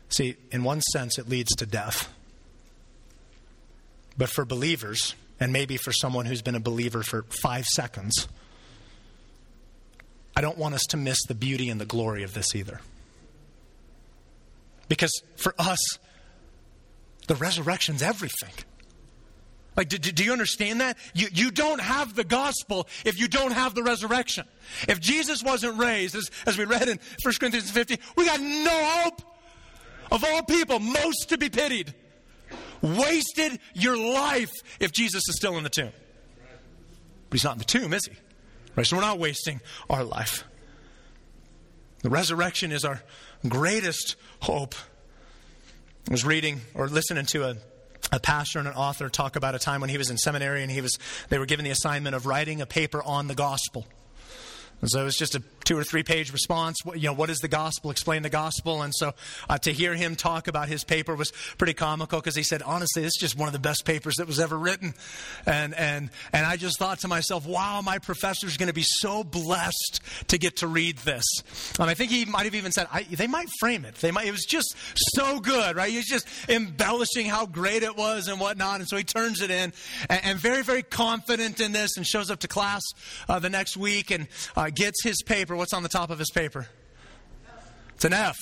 See, 0.08 0.36
in 0.52 0.62
one 0.62 0.80
sense, 0.80 1.18
it 1.18 1.28
leads 1.28 1.54
to 1.56 1.66
death. 1.66 2.12
But 4.16 4.28
for 4.28 4.44
believers, 4.44 5.16
and 5.40 5.52
maybe 5.52 5.76
for 5.76 5.92
someone 5.92 6.26
who's 6.26 6.42
been 6.42 6.54
a 6.54 6.60
believer 6.60 7.02
for 7.02 7.24
five 7.42 7.64
seconds, 7.66 8.28
I 10.36 10.40
don't 10.40 10.58
want 10.58 10.74
us 10.74 10.82
to 10.90 10.96
miss 10.96 11.18
the 11.26 11.34
beauty 11.34 11.70
and 11.70 11.80
the 11.80 11.86
glory 11.86 12.22
of 12.22 12.34
this 12.34 12.54
either. 12.54 12.80
Because 14.88 15.22
for 15.36 15.54
us, 15.58 15.78
the 17.26 17.34
resurrection's 17.36 18.02
everything. 18.02 18.52
Like, 19.76 19.88
do, 19.88 19.98
do, 19.98 20.22
you 20.22 20.32
understand 20.32 20.80
that? 20.80 20.96
You, 21.14 21.26
you 21.32 21.50
don't 21.50 21.80
have 21.80 22.14
the 22.14 22.22
gospel 22.22 22.86
if 23.04 23.18
you 23.18 23.26
don't 23.26 23.52
have 23.52 23.74
the 23.74 23.82
resurrection. 23.82 24.46
If 24.86 25.00
Jesus 25.00 25.42
wasn't 25.42 25.78
raised, 25.78 26.14
as, 26.14 26.30
as 26.46 26.56
we 26.56 26.64
read 26.64 26.88
in 26.88 27.00
1 27.22 27.34
Corinthians 27.40 27.70
15, 27.70 27.98
we 28.16 28.24
got 28.24 28.40
no 28.40 28.70
hope. 28.70 29.22
Of 30.12 30.22
all 30.22 30.42
people, 30.42 30.78
most 30.78 31.30
to 31.30 31.38
be 31.38 31.48
pitied. 31.48 31.92
Wasted 32.82 33.58
your 33.74 33.96
life 33.96 34.52
if 34.78 34.92
Jesus 34.92 35.22
is 35.28 35.36
still 35.36 35.56
in 35.56 35.64
the 35.64 35.70
tomb. 35.70 35.92
But 37.30 37.38
he's 37.38 37.44
not 37.44 37.54
in 37.54 37.58
the 37.58 37.64
tomb, 37.64 37.92
is 37.94 38.06
he? 38.06 38.16
Right, 38.76 38.86
so 38.86 38.96
we're 38.96 39.02
not 39.02 39.18
wasting 39.18 39.60
our 39.88 40.02
life. 40.02 40.44
The 42.02 42.10
resurrection 42.10 42.72
is 42.72 42.84
our 42.84 43.02
greatest 43.48 44.16
hope. 44.40 44.74
I 46.08 46.12
was 46.12 46.24
reading 46.24 46.60
or 46.74 46.88
listening 46.88 47.24
to 47.26 47.50
a, 47.50 47.56
a 48.12 48.20
pastor 48.20 48.58
and 48.58 48.68
an 48.68 48.74
author 48.74 49.08
talk 49.08 49.36
about 49.36 49.54
a 49.54 49.58
time 49.58 49.80
when 49.80 49.90
he 49.90 49.96
was 49.96 50.10
in 50.10 50.18
seminary 50.18 50.62
and 50.62 50.70
he 50.70 50.80
was 50.80 50.98
they 51.30 51.38
were 51.38 51.46
given 51.46 51.64
the 51.64 51.70
assignment 51.70 52.14
of 52.14 52.26
writing 52.26 52.60
a 52.60 52.66
paper 52.66 53.02
on 53.02 53.28
the 53.28 53.34
gospel. 53.34 53.86
And 54.80 54.90
so 54.90 55.00
it 55.00 55.04
was 55.04 55.16
just 55.16 55.34
a 55.34 55.40
two 55.64 55.76
or 55.76 55.84
three 55.84 56.02
page 56.02 56.32
response. 56.32 56.76
What, 56.84 57.00
You 57.00 57.08
know, 57.08 57.14
what 57.14 57.30
is 57.30 57.38
the 57.38 57.48
gospel? 57.48 57.90
Explain 57.90 58.22
the 58.22 58.30
gospel. 58.30 58.82
And 58.82 58.94
so 58.94 59.12
uh, 59.48 59.58
to 59.58 59.72
hear 59.72 59.94
him 59.94 60.16
talk 60.16 60.48
about 60.48 60.68
his 60.68 60.84
paper 60.84 61.14
was 61.14 61.32
pretty 61.58 61.74
comical 61.74 62.20
because 62.20 62.36
he 62.36 62.42
said, 62.42 62.62
honestly, 62.62 63.02
this 63.02 63.12
is 63.16 63.20
just 63.20 63.36
one 63.36 63.48
of 63.48 63.52
the 63.52 63.58
best 63.58 63.84
papers 63.84 64.16
that 64.16 64.26
was 64.26 64.38
ever 64.38 64.58
written. 64.58 64.94
And, 65.46 65.74
and, 65.74 66.10
and 66.32 66.46
I 66.46 66.56
just 66.56 66.78
thought 66.78 67.00
to 67.00 67.08
myself, 67.08 67.46
wow, 67.46 67.80
my 67.82 67.98
professor 67.98 68.46
is 68.46 68.56
going 68.56 68.68
to 68.68 68.74
be 68.74 68.84
so 68.84 69.24
blessed 69.24 70.00
to 70.28 70.38
get 70.38 70.56
to 70.58 70.66
read 70.66 70.98
this. 70.98 71.24
And 71.78 71.88
I 71.88 71.94
think 71.94 72.10
he 72.10 72.24
might 72.24 72.44
have 72.44 72.54
even 72.54 72.72
said, 72.72 72.88
they 73.10 73.26
might 73.26 73.48
frame 73.60 73.84
it. 73.84 73.96
They 73.96 74.10
might, 74.10 74.26
it 74.26 74.32
was 74.32 74.44
just 74.44 74.76
so 75.14 75.40
good, 75.40 75.76
right? 75.76 75.90
He 75.90 75.96
was 75.96 76.06
just 76.06 76.26
embellishing 76.48 77.26
how 77.26 77.46
great 77.46 77.82
it 77.82 77.96
was 77.96 78.28
and 78.28 78.40
whatnot. 78.40 78.80
And 78.80 78.88
so 78.88 78.96
he 78.96 79.04
turns 79.04 79.40
it 79.40 79.50
in 79.50 79.72
and, 80.08 80.24
and 80.24 80.38
very, 80.38 80.62
very 80.62 80.82
confident 80.82 81.60
in 81.60 81.72
this 81.72 81.96
and 81.96 82.06
shows 82.06 82.30
up 82.30 82.40
to 82.40 82.48
class 82.48 82.82
uh, 83.28 83.38
the 83.38 83.50
next 83.50 83.76
week 83.76 84.10
and 84.10 84.28
uh, 84.56 84.70
gets 84.74 85.02
his 85.02 85.22
paper. 85.22 85.53
What's 85.56 85.72
on 85.72 85.82
the 85.82 85.88
top 85.88 86.10
of 86.10 86.18
his 86.18 86.30
paper? 86.30 86.68
It's 87.94 88.04
an 88.04 88.12
F. 88.12 88.36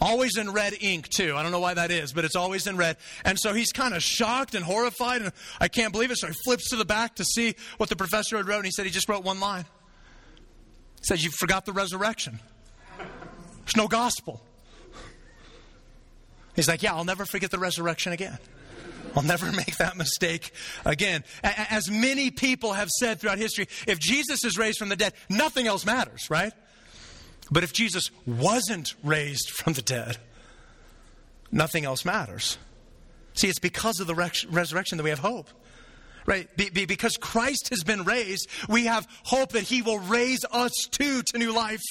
Always 0.00 0.36
in 0.36 0.52
red 0.52 0.74
ink, 0.80 1.08
too. 1.08 1.34
I 1.36 1.42
don't 1.42 1.52
know 1.52 1.60
why 1.60 1.74
that 1.74 1.90
is, 1.90 2.12
but 2.12 2.24
it's 2.24 2.36
always 2.36 2.66
in 2.66 2.76
red. 2.76 2.98
And 3.24 3.38
so 3.38 3.54
he's 3.54 3.72
kind 3.72 3.94
of 3.94 4.02
shocked 4.02 4.54
and 4.54 4.64
horrified, 4.64 5.22
and 5.22 5.32
I 5.58 5.68
can't 5.68 5.92
believe 5.92 6.10
it. 6.10 6.18
So 6.18 6.26
he 6.26 6.34
flips 6.44 6.70
to 6.70 6.76
the 6.76 6.84
back 6.84 7.16
to 7.16 7.24
see 7.24 7.56
what 7.78 7.88
the 7.88 7.96
professor 7.96 8.36
had 8.36 8.46
wrote, 8.46 8.58
and 8.58 8.66
he 8.66 8.70
said 8.70 8.84
he 8.84 8.90
just 8.90 9.08
wrote 9.08 9.24
one 9.24 9.40
line. 9.40 9.64
He 10.96 11.04
said, 11.04 11.22
You 11.22 11.30
forgot 11.30 11.64
the 11.64 11.72
resurrection. 11.72 12.40
There's 12.98 13.76
no 13.76 13.88
gospel. 13.88 14.42
He's 16.54 16.68
like, 16.68 16.82
Yeah, 16.82 16.94
I'll 16.94 17.04
never 17.04 17.24
forget 17.24 17.50
the 17.50 17.58
resurrection 17.58 18.12
again. 18.12 18.38
I'll 19.16 19.22
never 19.22 19.50
make 19.52 19.76
that 19.78 19.96
mistake 19.96 20.52
again. 20.84 21.24
As 21.42 21.90
many 21.90 22.30
people 22.30 22.74
have 22.74 22.90
said 22.90 23.20
throughout 23.20 23.38
history, 23.38 23.68
if 23.86 23.98
Jesus 23.98 24.44
is 24.44 24.58
raised 24.58 24.78
from 24.78 24.88
the 24.88 24.96
dead, 24.96 25.14
nothing 25.28 25.66
else 25.66 25.84
matters, 25.86 26.28
right? 26.30 26.52
But 27.50 27.64
if 27.64 27.72
Jesus 27.72 28.10
wasn't 28.26 28.94
raised 29.02 29.50
from 29.50 29.72
the 29.72 29.82
dead, 29.82 30.18
nothing 31.50 31.84
else 31.84 32.04
matters. 32.04 32.58
See, 33.34 33.48
it's 33.48 33.58
because 33.58 34.00
of 34.00 34.06
the 34.06 34.14
resurrection 34.14 34.98
that 34.98 35.04
we 35.04 35.10
have 35.10 35.18
hope. 35.18 35.48
Right? 36.24 36.54
Be, 36.56 36.70
be, 36.70 36.86
because 36.86 37.16
Christ 37.16 37.68
has 37.70 37.84
been 37.84 38.02
raised, 38.02 38.48
we 38.68 38.86
have 38.86 39.06
hope 39.22 39.52
that 39.52 39.62
He 39.62 39.80
will 39.80 40.00
raise 40.00 40.44
us 40.50 40.72
too 40.90 41.22
to 41.22 41.38
new 41.38 41.54
life. 41.54 41.82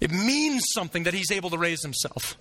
It 0.00 0.10
means 0.10 0.64
something 0.72 1.04
that 1.04 1.14
He's 1.14 1.30
able 1.30 1.50
to 1.50 1.58
raise 1.58 1.82
Himself. 1.82 2.36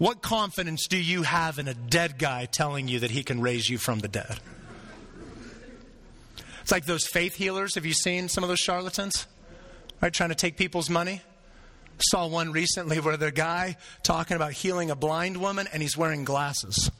What 0.00 0.22
confidence 0.22 0.86
do 0.86 0.96
you 0.96 1.24
have 1.24 1.58
in 1.58 1.68
a 1.68 1.74
dead 1.74 2.18
guy 2.18 2.46
telling 2.46 2.88
you 2.88 3.00
that 3.00 3.10
he 3.10 3.22
can 3.22 3.42
raise 3.42 3.68
you 3.68 3.76
from 3.76 3.98
the 3.98 4.08
dead? 4.08 4.40
It's 6.62 6.72
like 6.72 6.86
those 6.86 7.06
faith 7.06 7.34
healers. 7.34 7.74
Have 7.74 7.84
you 7.84 7.92
seen 7.92 8.30
some 8.30 8.42
of 8.42 8.48
those 8.48 8.60
charlatans? 8.60 9.26
Right, 10.00 10.10
trying 10.10 10.30
to 10.30 10.34
take 10.34 10.56
people's 10.56 10.88
money. 10.88 11.20
Saw 11.98 12.26
one 12.28 12.50
recently 12.50 12.98
where 12.98 13.18
the 13.18 13.30
guy 13.30 13.76
talking 14.02 14.36
about 14.36 14.52
healing 14.52 14.90
a 14.90 14.96
blind 14.96 15.36
woman 15.36 15.68
and 15.70 15.82
he's 15.82 15.98
wearing 15.98 16.24
glasses. 16.24 16.90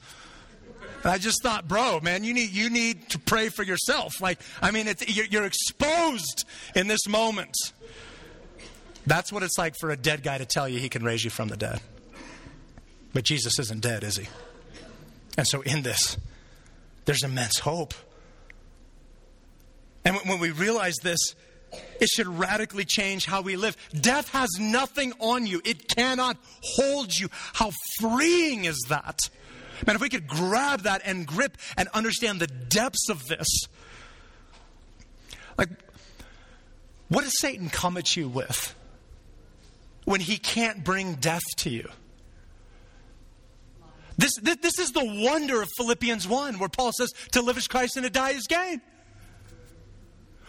And 1.01 1.11
I 1.11 1.17
just 1.17 1.41
thought, 1.41 1.67
bro, 1.67 2.01
man, 2.01 2.23
you 2.23 2.35
need 2.35 2.51
you 2.51 2.69
need 2.69 3.09
to 3.09 3.17
pray 3.17 3.49
for 3.49 3.63
yourself. 3.63 4.21
Like, 4.21 4.39
I 4.61 4.69
mean, 4.69 4.87
you're, 5.07 5.25
you're 5.25 5.45
exposed 5.45 6.45
in 6.75 6.85
this 6.85 7.07
moment. 7.07 7.55
That's 9.07 9.33
what 9.33 9.41
it's 9.41 9.57
like 9.57 9.73
for 9.79 9.89
a 9.89 9.97
dead 9.97 10.21
guy 10.21 10.37
to 10.37 10.45
tell 10.45 10.69
you 10.69 10.77
he 10.77 10.87
can 10.87 11.03
raise 11.03 11.23
you 11.23 11.31
from 11.31 11.47
the 11.47 11.57
dead. 11.57 11.81
But 13.13 13.23
Jesus 13.23 13.59
isn't 13.59 13.81
dead, 13.81 14.03
is 14.03 14.17
he? 14.17 14.27
And 15.37 15.47
so 15.47 15.61
in 15.61 15.81
this, 15.81 16.17
there's 17.05 17.23
immense 17.23 17.59
hope. 17.59 17.93
And 20.03 20.15
when 20.25 20.39
we 20.39 20.51
realize 20.51 20.95
this, 21.03 21.35
it 21.99 22.09
should 22.09 22.27
radically 22.27 22.85
change 22.85 23.25
how 23.25 23.41
we 23.41 23.55
live. 23.55 23.77
Death 23.99 24.29
has 24.29 24.49
nothing 24.59 25.13
on 25.19 25.45
you, 25.45 25.61
it 25.63 25.87
cannot 25.87 26.37
hold 26.61 27.17
you. 27.17 27.29
How 27.53 27.71
freeing 27.99 28.65
is 28.65 28.79
that? 28.89 29.29
Man, 29.85 29.95
if 29.95 30.01
we 30.01 30.09
could 30.09 30.27
grab 30.27 30.81
that 30.81 31.01
and 31.05 31.25
grip 31.25 31.57
and 31.75 31.87
understand 31.89 32.39
the 32.39 32.47
depths 32.47 33.09
of 33.09 33.27
this. 33.27 33.47
Like, 35.57 35.69
what 37.09 37.23
does 37.23 37.39
Satan 37.39 37.69
come 37.69 37.97
at 37.97 38.15
you 38.15 38.29
with 38.29 38.75
when 40.05 40.21
he 40.21 40.37
can't 40.37 40.83
bring 40.83 41.15
death 41.15 41.41
to 41.57 41.69
you? 41.69 41.89
This, 44.21 44.35
this, 44.35 44.57
this 44.57 44.79
is 44.79 44.91
the 44.91 45.03
wonder 45.03 45.63
of 45.63 45.69
Philippians 45.75 46.27
1, 46.27 46.59
where 46.59 46.69
Paul 46.69 46.91
says, 46.91 47.11
to 47.31 47.41
live 47.41 47.57
is 47.57 47.67
Christ 47.67 47.97
and 47.97 48.03
to 48.03 48.09
die 48.11 48.31
is 48.31 48.45
gain. 48.45 48.79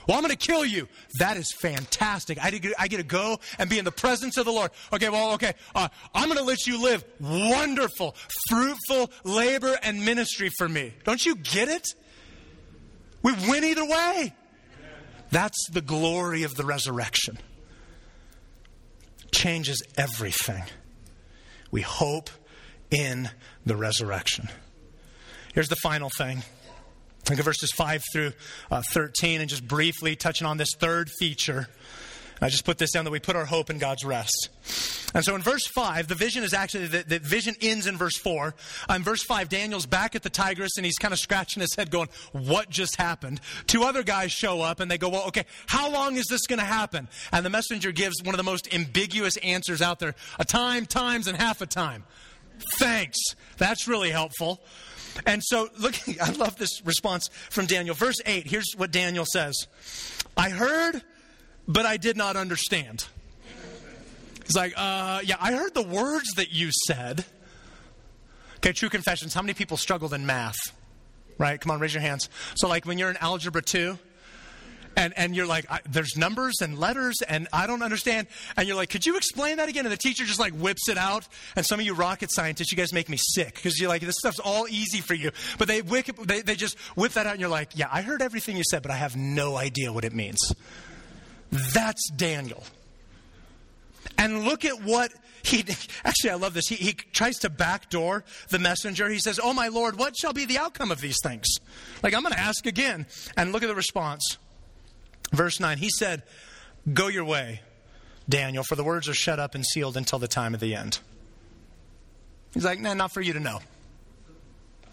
Well, 0.07 0.19
I'm 0.19 0.23
going 0.23 0.37
to 0.37 0.37
kill 0.37 0.65
you. 0.65 0.89
That 1.19 1.39
is 1.39 1.53
fantastic. 1.53 2.43
I 2.45 2.51
get, 2.51 2.75
I 2.79 2.89
get 2.89 2.99
to 2.99 3.03
go 3.03 3.39
and 3.59 3.71
be 3.71 3.79
in 3.79 3.87
the 3.87 3.93
presence 3.93 4.37
of 4.37 4.45
the 4.45 4.53
Lord. 4.53 4.73
Okay, 4.93 5.09
well, 5.09 5.33
okay. 5.35 5.55
Uh, 5.75 5.89
I'm 6.15 6.27
going 6.27 6.39
to 6.39 6.45
let 6.45 6.67
you 6.67 6.83
live 6.83 7.03
wonderful, 7.19 8.15
fruitful 8.51 9.11
labor 9.25 9.79
and 9.83 10.05
ministry 10.05 10.51
for 10.59 10.69
me. 10.69 10.93
Don't 11.05 11.25
you 11.25 11.37
get 11.37 11.69
it? 11.69 11.87
We 13.23 13.33
win 13.49 13.65
either 13.65 13.87
way. 13.87 14.35
That's 15.31 15.71
the 15.71 15.81
glory 15.81 16.43
of 16.43 16.57
the 16.57 16.65
resurrection. 16.67 17.39
Changes 19.31 19.83
everything. 19.97 20.65
We 21.71 21.81
hope 21.81 22.29
in 22.93 23.31
the 23.67 23.77
resurrection. 23.77 24.49
Here's 25.55 25.69
the 25.69 25.77
final 25.77 26.11
thing. 26.11 26.43
Look 27.29 27.39
at 27.39 27.45
verses 27.45 27.73
5 27.73 28.03
through 28.13 28.33
uh, 28.71 28.83
13 28.93 29.41
and 29.41 29.49
just 29.49 29.67
briefly 29.67 30.17
touching 30.17 30.47
on 30.47 30.57
this 30.57 30.75
third 30.79 31.09
feature 31.19 31.69
I 32.43 32.49
just 32.49 32.65
put 32.65 32.77
this 32.77 32.91
down 32.91 33.05
that 33.05 33.13
we 33.13 33.21
put 33.21 33.37
our 33.37 33.45
hope 33.45 33.71
in 33.71 33.79
God's 33.79 34.05
rest. 34.05 34.49
And 35.15 35.25
so 35.25 35.37
in 35.37 35.43
verse 35.43 35.65
5, 35.69 36.09
the 36.09 36.17
vision 36.17 36.43
is 36.43 36.53
actually, 36.53 36.89
the, 36.89 37.05
the 37.07 37.19
vision 37.21 37.55
ends 37.61 37.87
in 37.87 37.97
verse 37.97 38.19
4. 38.19 38.55
Uh, 38.91 38.95
in 38.95 39.03
verse 39.05 39.23
5, 39.23 39.49
Daniel's 39.49 39.87
back 39.87 40.17
at 40.17 40.25
the 40.25 40.31
Tigris 40.31 40.73
and 40.77 40.85
he's 40.85 40.99
kind 40.99 41.15
of 41.15 41.21
scratching 41.21 41.61
his 41.61 41.73
head 41.77 41.91
going, 41.93 42.09
What 42.33 42.69
just 42.69 42.97
happened? 42.97 43.41
Two 43.69 43.85
other 43.85 44.03
guys 44.03 44.33
show 44.33 44.61
up 44.61 44.81
and 44.81 44.91
they 44.91 44.99
go, 44.99 45.09
Well, 45.09 45.27
okay, 45.29 45.45
how 45.67 45.93
long 45.93 46.17
is 46.17 46.27
this 46.29 46.49
going 46.49 46.59
to 46.59 46.65
happen? 46.65 47.07
And 47.31 47.47
the 47.47 47.51
messenger 47.51 47.93
gives 47.93 48.21
one 48.25 48.35
of 48.35 48.39
the 48.39 48.51
most 48.51 48.75
ambiguous 48.75 49.37
answers 49.37 49.81
out 49.81 50.01
there 50.01 50.17
a 50.41 50.45
time, 50.45 50.87
times, 50.87 51.29
and 51.29 51.37
half 51.37 51.61
a 51.61 51.67
time. 51.67 52.03
Thanks. 52.79 53.19
That's 53.59 53.87
really 53.89 54.11
helpful. 54.11 54.61
And 55.27 55.43
so, 55.45 55.69
look, 55.79 55.95
I 56.21 56.31
love 56.33 56.57
this 56.57 56.85
response 56.85 57.29
from 57.51 57.67
Daniel. 57.67 57.95
Verse 57.95 58.21
8, 58.25 58.47
here's 58.47 58.73
what 58.77 58.91
Daniel 58.91 59.25
says 59.25 59.55
I 60.37 60.51
heard, 60.51 61.03
but 61.69 61.87
I 61.87 61.97
did 61.97 62.17
not 62.17 62.37
understand. 62.37 63.07
He's 64.45 64.57
like, 64.57 64.75
uh, 64.77 65.21
yeah, 65.25 65.37
I 65.41 65.53
heard 65.53 65.75
the 65.75 65.83
words 65.83 66.31
that 66.37 66.53
you 66.53 66.71
said. 66.87 67.25
Okay, 68.57 68.73
true 68.73 68.89
confessions. 68.89 69.35
How 69.35 69.43
many 69.43 69.55
people 69.55 69.77
struggled 69.77 70.13
in 70.13 70.27
math? 70.27 70.59
Right? 71.39 71.61
Come 71.61 71.71
on, 71.71 71.81
raise 71.81 71.95
your 71.95 72.01
hands. 72.01 72.29
So, 72.55 72.69
like 72.69 72.85
when 72.85 72.99
you're 72.99 73.11
in 73.11 73.17
Algebra 73.17 73.63
2, 73.63 73.99
and, 74.97 75.13
and 75.17 75.35
you're 75.35 75.47
like, 75.47 75.67
there's 75.91 76.17
numbers 76.17 76.61
and 76.61 76.79
letters, 76.79 77.23
and 77.27 77.49
I 77.53 77.67
don't 77.67 77.83
understand. 77.83 78.27
And 78.57 78.67
you're 78.67 78.77
like, 78.77 78.91
could 78.91 79.07
you 79.07 79.17
explain 79.17 79.57
that 79.57 79.69
again? 79.69 79.87
And 79.87 79.93
the 79.93 79.97
teacher 79.97 80.25
just 80.25 80.41
like 80.41 80.53
whips 80.55 80.89
it 80.89 80.99
out. 80.99 81.27
And 81.57 81.65
some 81.65 81.81
of 81.81 81.87
you 81.87 81.95
rocket 81.95 82.31
scientists, 82.33 82.71
you 82.73 82.77
guys 82.77 82.93
make 82.93 83.09
me 83.09 83.19
sick 83.19 83.55
because 83.55 83.81
you're 83.81 83.89
like, 83.89 84.03
this 84.03 84.17
stuff's 84.19 84.39
all 84.39 84.67
easy 84.69 85.01
for 85.01 85.15
you. 85.15 85.31
But 85.59 85.69
they, 85.69 85.81
they, 85.81 86.43
they 86.43 86.55
just 86.55 86.79
whip 86.97 87.13
that 87.13 87.27
out, 87.27 87.33
and 87.33 87.41
you're 87.41 87.49
like, 87.49 87.71
yeah, 87.75 87.89
I 87.91 88.03
heard 88.03 88.23
everything 88.23 88.57
you 88.57 88.65
said, 88.71 88.83
but 88.83 88.91
I 88.91 88.97
have 88.97 89.17
no 89.17 89.57
idea 89.57 89.93
what 89.93 90.05
it 90.05 90.13
means. 90.13 90.39
That's 91.51 92.11
Daniel. 92.11 92.65
And 94.19 94.45
look 94.45 94.65
at 94.65 94.83
what 94.83 95.13
he 95.43 95.65
actually 96.05 96.31
i 96.31 96.35
love 96.35 96.55
this 96.55 96.69
he, 96.69 96.77
he 96.77 96.93
tries 96.93 97.37
to 97.39 97.51
backdoor 97.51 98.23
the 98.51 98.61
messenger 98.61 99.09
he 99.09 99.19
says 99.19 99.41
oh 99.43 99.53
my 99.53 99.67
lord 99.67 99.99
what 99.99 100.17
shall 100.17 100.33
be 100.33 100.45
the 100.45 100.57
outcome 100.57 100.93
of 100.93 101.01
these 101.01 101.19
things 101.21 101.49
like 102.01 102.15
i'm 102.15 102.23
going 102.23 102.33
to 102.33 102.39
ask 102.39 102.65
again 102.65 103.07
and 103.37 103.51
look 103.51 103.65
at 103.65 103.67
the 103.67 103.75
response 103.75 104.39
Verse 105.33 105.59
9, 105.61 105.79
he 105.79 105.89
said, 105.91 106.23
Go 106.93 107.09
your 107.09 107.25
way, 107.25 107.61
Daniel, 108.29 108.65
for 108.65 108.77
the 108.77 108.85
words 108.85 109.09
are 109.09 109.15
shut 109.15 109.39
up 109.39 109.55
and 109.55 109.65
sealed 109.65 109.97
until 109.97 110.19
the 110.19 110.29
time 110.29 110.55
of 110.55 110.61
the 110.61 110.75
end. 110.75 110.99
He's 112.55 112.65
like, 112.65 112.81
Nah, 112.81 112.95
not 112.95 113.13
for 113.13 113.21
you 113.21 113.33
to 113.33 113.41
know. 113.41 113.61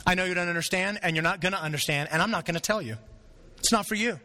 I 0.06 0.16
know 0.16 0.26
you 0.26 0.34
don't 0.34 0.48
understand, 0.48 1.00
and 1.04 1.16
you're 1.16 1.24
not 1.24 1.42
going 1.42 1.52
to 1.52 1.62
understand, 1.62 2.10
and 2.12 2.22
I'm 2.22 2.32
not 2.32 2.46
going 2.46 2.56
to 2.56 2.62
tell 2.62 2.82
you. 2.82 2.98
It's 3.58 3.72
not 3.72 3.86
for 3.86 3.96
you. 3.96 4.20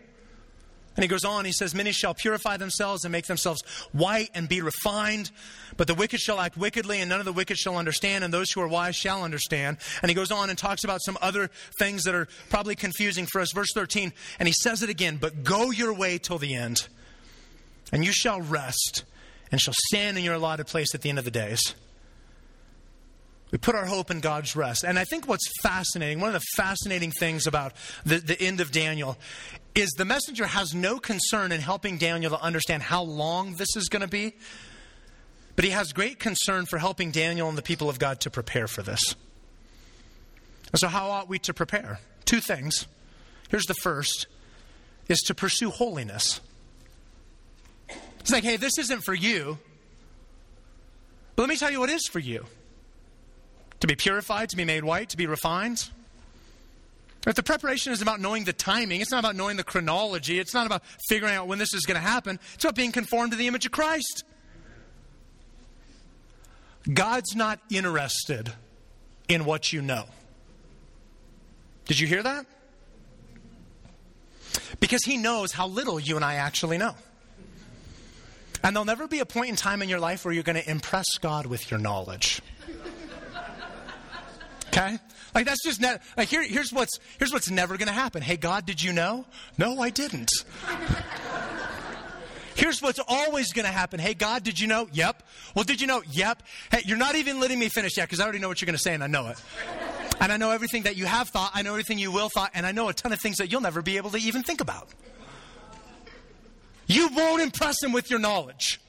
And 0.96 1.02
he 1.02 1.08
goes 1.08 1.24
on, 1.24 1.44
he 1.44 1.52
says, 1.52 1.74
Many 1.74 1.90
shall 1.92 2.14
purify 2.14 2.56
themselves 2.56 3.04
and 3.04 3.10
make 3.10 3.26
themselves 3.26 3.62
white 3.92 4.30
and 4.34 4.48
be 4.48 4.60
refined, 4.60 5.30
but 5.76 5.88
the 5.88 5.94
wicked 5.94 6.20
shall 6.20 6.40
act 6.40 6.56
wickedly, 6.56 7.00
and 7.00 7.08
none 7.08 7.18
of 7.18 7.24
the 7.24 7.32
wicked 7.32 7.58
shall 7.58 7.76
understand, 7.76 8.22
and 8.22 8.32
those 8.32 8.52
who 8.52 8.60
are 8.60 8.68
wise 8.68 8.94
shall 8.94 9.24
understand. 9.24 9.78
And 10.02 10.10
he 10.10 10.14
goes 10.14 10.30
on 10.30 10.50
and 10.50 10.58
talks 10.58 10.84
about 10.84 11.02
some 11.02 11.18
other 11.20 11.50
things 11.78 12.04
that 12.04 12.14
are 12.14 12.28
probably 12.48 12.76
confusing 12.76 13.26
for 13.26 13.40
us. 13.40 13.52
Verse 13.52 13.72
13, 13.74 14.12
and 14.38 14.46
he 14.46 14.54
says 14.54 14.82
it 14.82 14.90
again, 14.90 15.16
But 15.20 15.42
go 15.42 15.72
your 15.72 15.92
way 15.92 16.18
till 16.18 16.38
the 16.38 16.54
end, 16.54 16.86
and 17.92 18.04
you 18.04 18.12
shall 18.12 18.40
rest, 18.40 19.04
and 19.50 19.60
shall 19.60 19.74
stand 19.88 20.16
in 20.16 20.24
your 20.24 20.34
allotted 20.34 20.68
place 20.68 20.94
at 20.94 21.02
the 21.02 21.08
end 21.08 21.18
of 21.18 21.24
the 21.24 21.30
days. 21.30 21.74
We 23.54 23.58
put 23.58 23.76
our 23.76 23.86
hope 23.86 24.10
in 24.10 24.18
God's 24.18 24.56
rest. 24.56 24.82
And 24.82 24.98
I 24.98 25.04
think 25.04 25.28
what's 25.28 25.48
fascinating, 25.62 26.18
one 26.18 26.26
of 26.26 26.34
the 26.34 26.44
fascinating 26.56 27.12
things 27.12 27.46
about 27.46 27.72
the, 28.04 28.16
the 28.16 28.36
end 28.42 28.60
of 28.60 28.72
Daniel, 28.72 29.16
is 29.76 29.90
the 29.90 30.04
messenger 30.04 30.44
has 30.44 30.74
no 30.74 30.98
concern 30.98 31.52
in 31.52 31.60
helping 31.60 31.96
Daniel 31.96 32.32
to 32.32 32.42
understand 32.42 32.82
how 32.82 33.04
long 33.04 33.54
this 33.54 33.76
is 33.76 33.88
going 33.88 34.02
to 34.02 34.08
be, 34.08 34.34
but 35.54 35.64
he 35.64 35.70
has 35.70 35.92
great 35.92 36.18
concern 36.18 36.66
for 36.66 36.78
helping 36.78 37.12
Daniel 37.12 37.48
and 37.48 37.56
the 37.56 37.62
people 37.62 37.88
of 37.88 38.00
God 38.00 38.18
to 38.22 38.30
prepare 38.30 38.66
for 38.66 38.82
this. 38.82 39.14
So, 40.74 40.88
how 40.88 41.10
ought 41.10 41.28
we 41.28 41.38
to 41.38 41.54
prepare? 41.54 42.00
Two 42.24 42.40
things. 42.40 42.88
Here's 43.50 43.66
the 43.66 43.74
first 43.74 44.26
is 45.06 45.20
to 45.26 45.34
pursue 45.34 45.70
holiness. 45.70 46.40
It's 48.18 48.32
like, 48.32 48.42
hey, 48.42 48.56
this 48.56 48.78
isn't 48.78 49.04
for 49.04 49.14
you. 49.14 49.58
But 51.36 51.42
let 51.42 51.48
me 51.48 51.56
tell 51.56 51.70
you 51.70 51.78
what 51.78 51.90
is 51.90 52.08
for 52.08 52.18
you 52.18 52.46
to 53.80 53.86
be 53.86 53.96
purified, 53.96 54.48
to 54.50 54.56
be 54.56 54.64
made 54.64 54.84
white, 54.84 55.10
to 55.10 55.16
be 55.16 55.26
refined. 55.26 55.88
If 57.26 57.34
the 57.34 57.42
preparation 57.42 57.92
is 57.92 58.02
about 58.02 58.20
knowing 58.20 58.44
the 58.44 58.52
timing, 58.52 59.00
it's 59.00 59.10
not 59.10 59.20
about 59.20 59.34
knowing 59.34 59.56
the 59.56 59.64
chronology, 59.64 60.38
it's 60.38 60.52
not 60.52 60.66
about 60.66 60.82
figuring 61.08 61.34
out 61.34 61.46
when 61.46 61.58
this 61.58 61.72
is 61.72 61.86
going 61.86 61.94
to 61.94 62.06
happen, 62.06 62.38
it's 62.54 62.64
about 62.64 62.74
being 62.74 62.92
conformed 62.92 63.32
to 63.32 63.38
the 63.38 63.46
image 63.46 63.64
of 63.64 63.72
Christ. 63.72 64.24
God's 66.92 67.34
not 67.34 67.60
interested 67.70 68.52
in 69.26 69.46
what 69.46 69.72
you 69.72 69.80
know. 69.80 70.04
Did 71.86 71.98
you 71.98 72.06
hear 72.06 72.22
that? 72.22 72.44
Because 74.80 75.02
He 75.04 75.16
knows 75.16 75.52
how 75.52 75.66
little 75.66 75.98
you 75.98 76.16
and 76.16 76.24
I 76.24 76.34
actually 76.34 76.76
know. 76.76 76.94
And 78.62 78.74
there'll 78.74 78.86
never 78.86 79.06
be 79.06 79.20
a 79.20 79.26
point 79.26 79.50
in 79.50 79.56
time 79.56 79.82
in 79.82 79.88
your 79.88 80.00
life 80.00 80.24
where 80.24 80.32
you're 80.32 80.42
going 80.42 80.62
to 80.62 80.70
impress 80.70 81.18
God 81.18 81.46
with 81.46 81.70
your 81.70 81.80
knowledge. 81.80 82.40
Okay? 84.76 84.98
Like 85.34 85.46
that's 85.46 85.62
just 85.62 85.80
ne- 85.80 85.98
like 86.16 86.28
here, 86.28 86.42
here's 86.42 86.72
what's 86.72 86.98
here's 87.18 87.32
what's 87.32 87.48
never 87.48 87.76
going 87.76 87.86
to 87.86 87.94
happen. 87.94 88.22
Hey 88.22 88.36
God, 88.36 88.66
did 88.66 88.82
you 88.82 88.92
know? 88.92 89.24
No, 89.56 89.80
I 89.80 89.90
didn't. 89.90 90.30
Here's 92.56 92.80
what's 92.80 93.00
always 93.08 93.52
going 93.52 93.64
to 93.64 93.72
happen. 93.72 93.98
Hey, 93.98 94.14
God, 94.14 94.44
did 94.44 94.60
you 94.60 94.68
know? 94.68 94.88
Yep. 94.92 95.24
Well, 95.56 95.64
did 95.64 95.80
you 95.80 95.88
know? 95.88 96.04
Yep. 96.12 96.40
Hey, 96.70 96.82
you're 96.84 96.96
not 96.96 97.16
even 97.16 97.40
letting 97.40 97.58
me 97.58 97.68
finish 97.68 97.96
yet 97.96 98.04
because 98.04 98.20
I 98.20 98.22
already 98.22 98.38
know 98.38 98.46
what 98.46 98.60
you're 98.60 98.66
going 98.66 98.76
to 98.76 98.82
say 98.82 98.94
and 98.94 99.02
I 99.02 99.08
know 99.08 99.26
it. 99.26 99.42
And 100.20 100.30
I 100.30 100.36
know 100.36 100.52
everything 100.52 100.84
that 100.84 100.94
you 100.94 101.04
have 101.04 101.30
thought. 101.30 101.50
I 101.52 101.62
know 101.62 101.72
everything 101.72 101.98
you 101.98 102.12
will 102.12 102.28
thought. 102.28 102.52
And 102.54 102.64
I 102.64 102.70
know 102.70 102.88
a 102.88 102.94
ton 102.94 103.12
of 103.12 103.20
things 103.20 103.38
that 103.38 103.50
you'll 103.50 103.60
never 103.60 103.82
be 103.82 103.96
able 103.96 104.10
to 104.10 104.18
even 104.18 104.44
think 104.44 104.60
about. 104.60 104.88
You 106.86 107.08
won't 107.08 107.42
impress 107.42 107.82
him 107.82 107.90
with 107.90 108.08
your 108.08 108.20
knowledge. 108.20 108.80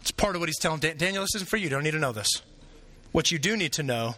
It's 0.00 0.10
part 0.10 0.36
of 0.36 0.40
what 0.40 0.48
he's 0.48 0.58
telling 0.58 0.80
Daniel. 0.80 1.22
This 1.22 1.34
isn't 1.34 1.50
for 1.50 1.58
you. 1.58 1.64
You 1.64 1.70
don't 1.70 1.82
need 1.82 1.90
to 1.90 1.98
know 1.98 2.12
this. 2.12 2.40
What 3.12 3.30
you 3.30 3.38
do 3.38 3.56
need 3.56 3.74
to 3.74 3.82
know 3.82 4.14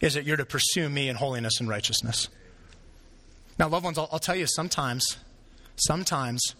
is 0.00 0.14
that 0.14 0.24
you're 0.24 0.36
to 0.36 0.46
pursue 0.46 0.88
me 0.88 1.08
in 1.08 1.16
holiness 1.16 1.60
and 1.60 1.68
righteousness. 1.68 2.28
Now, 3.58 3.68
loved 3.68 3.84
ones, 3.84 3.98
I'll, 3.98 4.08
I'll 4.10 4.18
tell 4.18 4.36
you 4.36 4.46
sometimes, 4.46 5.18
sometimes 5.76 6.54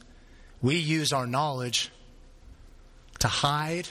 we 0.61 0.76
use 0.76 1.12
our 1.12 1.26
knowledge 1.26 1.91
to 3.20 3.28
hide, 3.28 3.88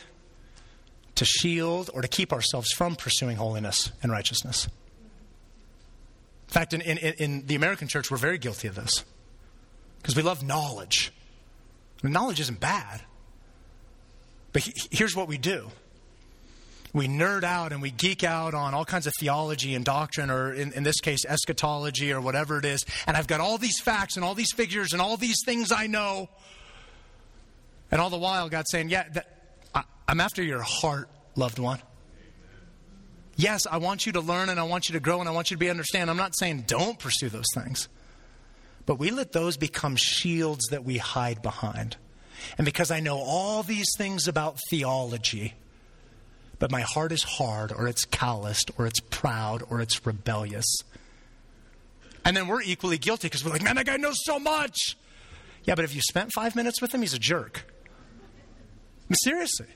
to 1.16 1.26
shield, 1.26 1.90
or 1.94 2.02
to 2.02 2.08
keep 2.08 2.32
ourselves 2.32 2.72
from 2.72 2.96
pursuing 2.96 3.38
holiness 3.38 3.92
and 4.04 4.12
righteousness. 4.12 4.66
In 4.66 6.54
fact, 6.54 6.74
in, 6.74 6.82
in, 6.82 6.98
in 6.98 7.46
the 7.48 7.56
American 7.56 7.88
church, 7.88 8.10
we're 8.10 8.18
very 8.18 8.38
guilty 8.38 8.68
of 8.68 8.76
this 8.76 9.04
because 9.98 10.16
we 10.16 10.22
love 10.22 10.44
knowledge. 10.44 11.12
knowledge 12.04 12.40
isn't 12.40 12.60
bad, 12.60 13.02
but 14.52 14.64
he, 14.64 14.74
here's 14.92 15.16
what 15.16 15.28
we 15.28 15.38
do 15.38 15.70
we 16.94 17.08
nerd 17.08 17.44
out 17.44 17.72
and 17.72 17.82
we 17.82 17.92
geek 17.92 18.24
out 18.24 18.54
on 18.54 18.74
all 18.74 18.86
kinds 18.86 19.06
of 19.08 19.14
theology 19.20 19.76
and 19.76 19.86
doctrine, 19.86 20.30
or 20.30 20.54
in, 20.54 20.74
in, 20.74 20.84
this 20.84 21.00
case, 21.00 21.26
eschatology 21.26 22.12
or 22.12 22.20
whatever 22.20 22.58
it 22.58 22.66
is. 22.66 22.86
And 23.06 23.16
I've 23.16 23.28
got 23.28 23.40
all 23.40 23.58
these 23.58 23.80
facts 23.80 24.16
and 24.16 24.26
all 24.26 24.36
these 24.36 24.52
figures 24.52 24.94
and 24.94 25.02
all 25.02 25.18
these 25.18 25.38
things 25.46 25.72
I 25.72 25.88
know. 25.88 26.30
And 27.92 28.02
all 28.02 28.10
the 28.10 28.18
while, 28.18 28.50
God's 28.50 28.72
saying, 28.72 28.90
Yeah, 28.90 29.08
that, 29.14 29.28
I, 29.74 29.84
I'm 30.08 30.20
after 30.20 30.44
your 30.44 30.62
heart, 30.62 31.10
loved 31.36 31.60
one. 31.60 31.80
Yes, 33.36 33.66
I 33.66 33.78
want 33.78 34.06
you 34.06 34.12
to 34.14 34.22
learn 34.22 34.50
and 34.50 34.60
I 34.60 34.64
want 34.64 34.90
you 34.90 34.94
to 34.94 35.00
grow 35.00 35.22
and 35.22 35.30
I 35.30 35.32
want 35.32 35.50
you 35.50 35.56
to 35.56 35.60
be 35.60 35.70
understand. 35.70 36.10
I'm 36.10 36.18
not 36.18 36.38
saying 36.38 36.66
don't 36.68 37.00
pursue 37.00 37.30
those 37.30 37.46
things. 37.56 37.88
But 38.86 38.96
we 38.96 39.12
let 39.12 39.32
those 39.32 39.56
become 39.56 39.96
shields 39.96 40.66
that 40.72 40.84
we 40.84 40.98
hide 40.98 41.42
behind. 41.42 41.96
And 42.58 42.66
because 42.66 42.92
I 42.92 43.00
know 43.00 43.18
all 43.18 43.64
these 43.64 43.88
things 43.98 44.28
about 44.28 44.58
theology, 44.70 45.54
but 46.60 46.72
my 46.72 46.82
heart 46.82 47.12
is 47.12 47.24
hard 47.24 47.72
or 47.72 47.88
it's 47.88 48.06
calloused 48.06 48.72
or 48.78 48.86
it's 48.86 49.00
proud 49.00 49.64
or 49.70 49.82
it's 49.82 50.06
rebellious. 50.06 50.66
And 52.26 52.36
then 52.36 52.48
we're 52.48 52.62
equally 52.62 52.98
guilty 52.98 53.28
because 53.28 53.44
we're 53.44 53.52
like, 53.52 53.64
man, 53.64 53.76
that 53.78 53.86
guy 53.86 53.98
knows 53.98 54.18
so 54.24 54.38
much. 54.38 54.98
Yeah, 55.64 55.76
but 55.76 55.86
if 55.86 55.96
you 55.96 56.02
spent 56.02 56.32
five 56.34 56.56
minutes 56.56 56.82
with 56.82 56.94
him, 56.94 57.02
he's 57.02 57.14
a 57.14 57.20
jerk. 57.20 57.64
I 57.66 59.06
mean, 59.10 59.16
seriously. 59.24 59.68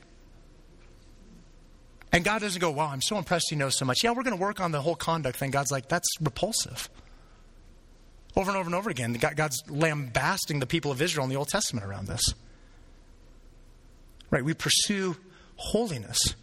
And 2.11 2.23
God 2.23 2.41
doesn't 2.41 2.59
go, 2.59 2.69
wow, 2.69 2.89
I'm 2.89 3.01
so 3.01 3.17
impressed 3.17 3.47
he 3.49 3.55
knows 3.55 3.77
so 3.77 3.85
much. 3.85 4.03
Yeah, 4.03 4.11
we're 4.11 4.23
going 4.23 4.35
to 4.35 4.41
work 4.41 4.59
on 4.59 4.71
the 4.71 4.81
whole 4.81 4.95
conduct 4.95 5.37
thing. 5.37 5.49
God's 5.49 5.71
like, 5.71 5.87
that's 5.87 6.07
repulsive. 6.21 6.89
Over 8.35 8.51
and 8.51 8.57
over 8.57 8.67
and 8.67 8.75
over 8.75 8.89
again, 8.89 9.13
God's 9.13 9.63
lambasting 9.69 10.59
the 10.59 10.67
people 10.67 10.91
of 10.91 11.01
Israel 11.01 11.23
in 11.23 11.29
the 11.29 11.35
Old 11.37 11.47
Testament 11.47 11.85
around 11.85 12.07
this. 12.07 12.21
Right? 14.29 14.43
We 14.43 14.53
pursue 14.53 15.15
holiness. 15.55 16.35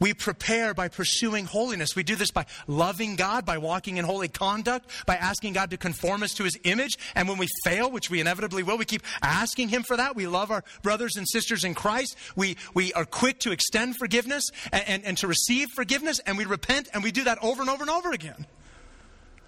We 0.00 0.14
prepare 0.14 0.72
by 0.72 0.88
pursuing 0.88 1.44
holiness. 1.44 1.94
We 1.94 2.02
do 2.02 2.16
this 2.16 2.30
by 2.30 2.46
loving 2.66 3.16
God, 3.16 3.44
by 3.44 3.58
walking 3.58 3.98
in 3.98 4.04
holy 4.06 4.28
conduct, 4.28 4.90
by 5.06 5.16
asking 5.16 5.52
God 5.52 5.70
to 5.70 5.76
conform 5.76 6.22
us 6.22 6.32
to 6.34 6.44
his 6.44 6.58
image. 6.64 6.98
And 7.14 7.28
when 7.28 7.36
we 7.36 7.48
fail, 7.64 7.90
which 7.90 8.08
we 8.08 8.20
inevitably 8.20 8.62
will, 8.62 8.78
we 8.78 8.86
keep 8.86 9.02
asking 9.22 9.68
him 9.68 9.82
for 9.82 9.98
that. 9.98 10.16
We 10.16 10.26
love 10.26 10.50
our 10.50 10.64
brothers 10.82 11.16
and 11.16 11.28
sisters 11.28 11.64
in 11.64 11.74
Christ. 11.74 12.16
We, 12.34 12.56
we 12.72 12.94
are 12.94 13.04
quick 13.04 13.40
to 13.40 13.52
extend 13.52 13.96
forgiveness 13.96 14.48
and, 14.72 14.88
and, 14.88 15.04
and 15.04 15.18
to 15.18 15.26
receive 15.26 15.68
forgiveness, 15.76 16.18
and 16.20 16.38
we 16.38 16.46
repent, 16.46 16.88
and 16.94 17.04
we 17.04 17.12
do 17.12 17.24
that 17.24 17.38
over 17.42 17.60
and 17.60 17.70
over 17.70 17.82
and 17.82 17.90
over 17.90 18.10
again. 18.10 18.46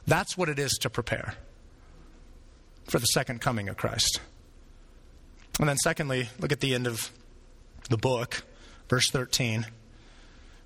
That's 0.06 0.36
what 0.36 0.50
it 0.50 0.58
is 0.58 0.72
to 0.82 0.90
prepare 0.90 1.34
for 2.88 2.98
the 2.98 3.06
second 3.06 3.40
coming 3.40 3.70
of 3.70 3.78
Christ. 3.78 4.20
And 5.58 5.68
then, 5.68 5.78
secondly, 5.78 6.28
look 6.38 6.52
at 6.52 6.60
the 6.60 6.74
end 6.74 6.86
of 6.86 7.10
the 7.88 7.96
book, 7.96 8.42
verse 8.88 9.08
13. 9.10 9.66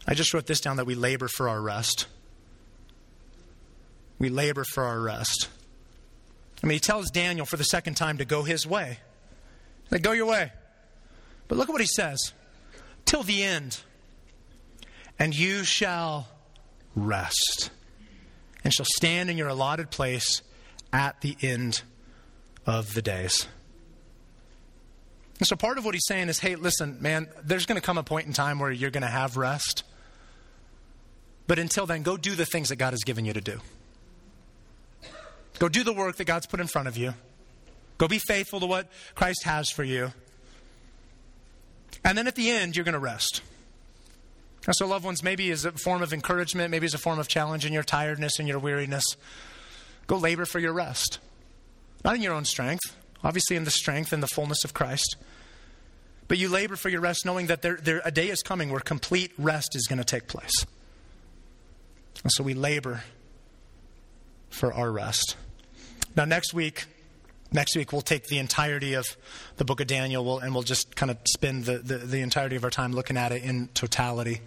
I 0.06 0.14
just 0.14 0.32
wrote 0.32 0.46
this 0.46 0.60
down 0.60 0.76
that 0.76 0.86
we 0.86 0.94
labor 0.94 1.28
for 1.28 1.48
our 1.48 1.60
rest. 1.60 2.06
We 4.18 4.28
labor 4.28 4.64
for 4.64 4.84
our 4.84 5.00
rest. 5.00 5.48
I 6.62 6.66
mean, 6.66 6.74
he 6.74 6.80
tells 6.80 7.10
Daniel 7.10 7.44
for 7.44 7.56
the 7.56 7.64
second 7.64 7.94
time 7.94 8.18
to 8.18 8.24
go 8.24 8.42
his 8.42 8.66
way. 8.66 8.98
Like, 9.90 10.02
go 10.02 10.12
your 10.12 10.26
way. 10.26 10.52
But 11.48 11.58
look 11.58 11.68
at 11.68 11.72
what 11.72 11.80
he 11.80 11.86
says 11.86 12.32
till 13.04 13.22
the 13.22 13.42
end. 13.42 13.80
And 15.18 15.34
you 15.34 15.64
shall 15.64 16.28
rest, 16.94 17.70
and 18.64 18.72
shall 18.72 18.86
stand 18.96 19.30
in 19.30 19.38
your 19.38 19.48
allotted 19.48 19.90
place 19.90 20.42
at 20.92 21.20
the 21.22 21.36
end 21.40 21.82
of 22.66 22.94
the 22.94 23.00
days. 23.00 23.46
And 25.38 25.46
so 25.46 25.56
part 25.56 25.78
of 25.78 25.84
what 25.84 25.94
he's 25.94 26.06
saying 26.06 26.28
is 26.28 26.38
hey, 26.38 26.56
listen, 26.56 26.98
man, 27.00 27.28
there's 27.42 27.66
going 27.66 27.80
to 27.80 27.84
come 27.84 27.98
a 27.98 28.02
point 28.02 28.26
in 28.26 28.32
time 28.32 28.58
where 28.58 28.70
you're 28.70 28.90
going 28.90 29.02
to 29.02 29.08
have 29.08 29.36
rest. 29.36 29.84
But 31.46 31.58
until 31.58 31.86
then, 31.86 32.02
go 32.02 32.16
do 32.16 32.34
the 32.34 32.46
things 32.46 32.70
that 32.70 32.76
God 32.76 32.92
has 32.92 33.04
given 33.04 33.24
you 33.24 33.32
to 33.32 33.40
do. 33.40 33.60
Go 35.58 35.68
do 35.68 35.84
the 35.84 35.92
work 35.92 36.16
that 36.16 36.24
God's 36.24 36.46
put 36.46 36.60
in 36.60 36.66
front 36.66 36.88
of 36.88 36.96
you. 36.96 37.14
Go 37.98 38.08
be 38.08 38.18
faithful 38.18 38.60
to 38.60 38.66
what 38.66 38.90
Christ 39.14 39.44
has 39.44 39.70
for 39.70 39.84
you. 39.84 40.12
And 42.04 42.16
then 42.16 42.26
at 42.26 42.34
the 42.34 42.50
end, 42.50 42.76
you're 42.76 42.84
going 42.84 42.92
to 42.92 42.98
rest. 42.98 43.42
And 44.66 44.74
so, 44.74 44.86
loved 44.86 45.04
ones, 45.04 45.22
maybe 45.22 45.50
as 45.50 45.64
a 45.64 45.72
form 45.72 46.02
of 46.02 46.12
encouragement, 46.12 46.70
maybe 46.70 46.86
as 46.86 46.94
a 46.94 46.98
form 46.98 47.18
of 47.18 47.28
challenge 47.28 47.64
in 47.64 47.72
your 47.72 47.84
tiredness 47.84 48.38
and 48.38 48.48
your 48.48 48.58
weariness, 48.58 49.04
go 50.06 50.16
labor 50.16 50.44
for 50.44 50.58
your 50.58 50.72
rest. 50.72 51.20
Not 52.04 52.16
in 52.16 52.22
your 52.22 52.34
own 52.34 52.44
strength, 52.44 52.96
obviously 53.22 53.56
in 53.56 53.64
the 53.64 53.70
strength 53.70 54.12
and 54.12 54.22
the 54.22 54.28
fullness 54.28 54.64
of 54.64 54.74
Christ. 54.74 55.16
But 56.28 56.38
you 56.38 56.48
labor 56.48 56.76
for 56.76 56.88
your 56.88 57.00
rest 57.00 57.24
knowing 57.24 57.46
that 57.46 57.62
there, 57.62 57.78
there, 57.80 58.02
a 58.04 58.10
day 58.10 58.28
is 58.28 58.42
coming 58.42 58.70
where 58.70 58.80
complete 58.80 59.32
rest 59.38 59.76
is 59.76 59.86
going 59.86 59.98
to 59.98 60.04
take 60.04 60.26
place. 60.26 60.66
And 62.22 62.32
so 62.32 62.42
we 62.42 62.54
labor 62.54 63.02
for 64.50 64.72
our 64.72 64.90
rest. 64.90 65.36
Now, 66.16 66.24
next 66.24 66.54
week, 66.54 66.86
next 67.52 67.76
week 67.76 67.92
we'll 67.92 68.02
take 68.02 68.26
the 68.26 68.38
entirety 68.38 68.94
of 68.94 69.04
the 69.56 69.64
book 69.64 69.80
of 69.80 69.86
Daniel 69.86 70.38
and 70.38 70.54
we'll 70.54 70.62
just 70.62 70.96
kind 70.96 71.10
of 71.10 71.18
spend 71.26 71.64
the, 71.64 71.78
the, 71.78 71.98
the, 71.98 72.20
entirety 72.20 72.56
of 72.56 72.64
our 72.64 72.70
time 72.70 72.92
looking 72.92 73.16
at 73.16 73.32
it 73.32 73.42
in 73.42 73.68
totality 73.74 74.40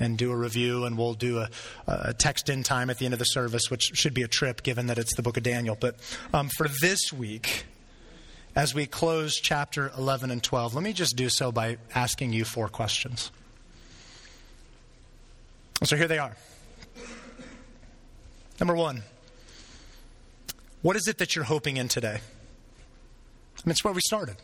and 0.00 0.18
do 0.18 0.32
a 0.32 0.36
review. 0.36 0.84
And 0.84 0.98
we'll 0.98 1.14
do 1.14 1.38
a, 1.38 1.50
a, 1.86 2.14
text 2.14 2.48
in 2.48 2.62
time 2.64 2.90
at 2.90 2.98
the 2.98 3.04
end 3.04 3.14
of 3.14 3.20
the 3.20 3.26
service, 3.26 3.70
which 3.70 3.92
should 3.94 4.12
be 4.12 4.22
a 4.22 4.28
trip 4.28 4.62
given 4.62 4.88
that 4.88 4.98
it's 4.98 5.14
the 5.14 5.22
book 5.22 5.36
of 5.36 5.44
Daniel. 5.44 5.76
But 5.78 5.96
um, 6.32 6.48
for 6.56 6.66
this 6.80 7.12
week, 7.12 7.64
as 8.56 8.74
we 8.74 8.86
close 8.86 9.36
chapter 9.36 9.92
11 9.96 10.30
and 10.30 10.42
12, 10.42 10.74
let 10.74 10.82
me 10.82 10.92
just 10.92 11.16
do 11.16 11.28
so 11.28 11.52
by 11.52 11.78
asking 11.94 12.32
you 12.32 12.44
four 12.44 12.68
questions. 12.68 13.30
So 15.84 15.96
here 15.96 16.08
they 16.08 16.18
are. 16.18 16.36
Number 18.60 18.74
one, 18.74 19.02
what 20.82 20.96
is 20.96 21.08
it 21.08 21.18
that 21.18 21.34
you're 21.34 21.44
hoping 21.44 21.76
in 21.76 21.88
today? 21.88 22.18
I 22.18 23.60
mean, 23.64 23.72
it's 23.72 23.82
where 23.84 23.94
we 23.94 24.00
started. 24.00 24.36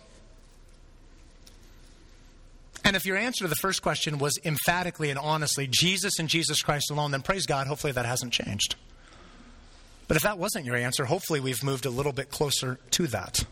And 2.85 2.97
if 2.97 3.05
your 3.05 3.17
answer 3.17 3.45
to 3.45 3.49
the 3.49 3.57
first 3.57 3.83
question 3.83 4.19
was 4.19 4.39
emphatically 4.45 5.11
and 5.11 5.19
honestly 5.19 5.69
Jesus 5.71 6.19
and 6.19 6.29
Jesus 6.29 6.63
Christ 6.63 6.91
alone, 6.91 7.11
then 7.11 7.23
praise 7.23 7.47
God, 7.47 7.67
hopefully 7.67 7.93
that 7.93 8.07
hasn't 8.07 8.33
changed. 8.33 8.75
But 10.09 10.17
if 10.17 10.23
that 10.25 10.39
wasn't 10.39 10.65
your 10.65 10.75
answer, 10.75 11.05
hopefully 11.05 11.39
we've 11.39 11.63
moved 11.63 11.87
a 11.87 11.91
little 11.91 12.13
bit 12.13 12.31
closer 12.31 12.79
to 12.93 13.07
that. 13.09 13.45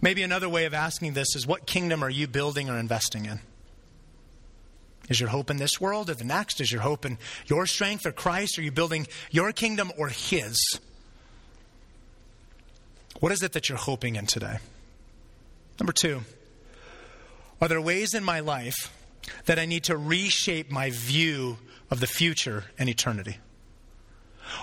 Maybe 0.00 0.22
another 0.22 0.48
way 0.48 0.66
of 0.66 0.74
asking 0.74 1.14
this 1.14 1.34
is 1.34 1.46
what 1.46 1.66
kingdom 1.66 2.04
are 2.04 2.10
you 2.10 2.28
building 2.28 2.68
or 2.68 2.78
investing 2.78 3.24
in? 3.24 3.40
Is 5.08 5.20
your 5.20 5.28
hope 5.28 5.50
in 5.50 5.58
this 5.58 5.80
world 5.80 6.08
or 6.08 6.14
the 6.14 6.24
next? 6.24 6.60
Is 6.60 6.72
your 6.72 6.80
hope 6.80 7.04
in 7.04 7.18
your 7.46 7.66
strength 7.66 8.06
or 8.06 8.12
Christ? 8.12 8.58
Are 8.58 8.62
you 8.62 8.72
building 8.72 9.06
your 9.30 9.52
kingdom 9.52 9.92
or 9.98 10.08
His? 10.08 10.78
What 13.20 13.32
is 13.32 13.42
it 13.42 13.52
that 13.52 13.68
you're 13.68 13.78
hoping 13.78 14.16
in 14.16 14.26
today? 14.26 14.58
Number 15.78 15.92
two, 15.92 16.22
are 17.60 17.68
there 17.68 17.80
ways 17.80 18.14
in 18.14 18.24
my 18.24 18.40
life 18.40 18.92
that 19.46 19.58
I 19.58 19.66
need 19.66 19.84
to 19.84 19.96
reshape 19.96 20.70
my 20.70 20.90
view 20.90 21.58
of 21.90 22.00
the 22.00 22.06
future 22.06 22.64
and 22.78 22.88
eternity? 22.88 23.38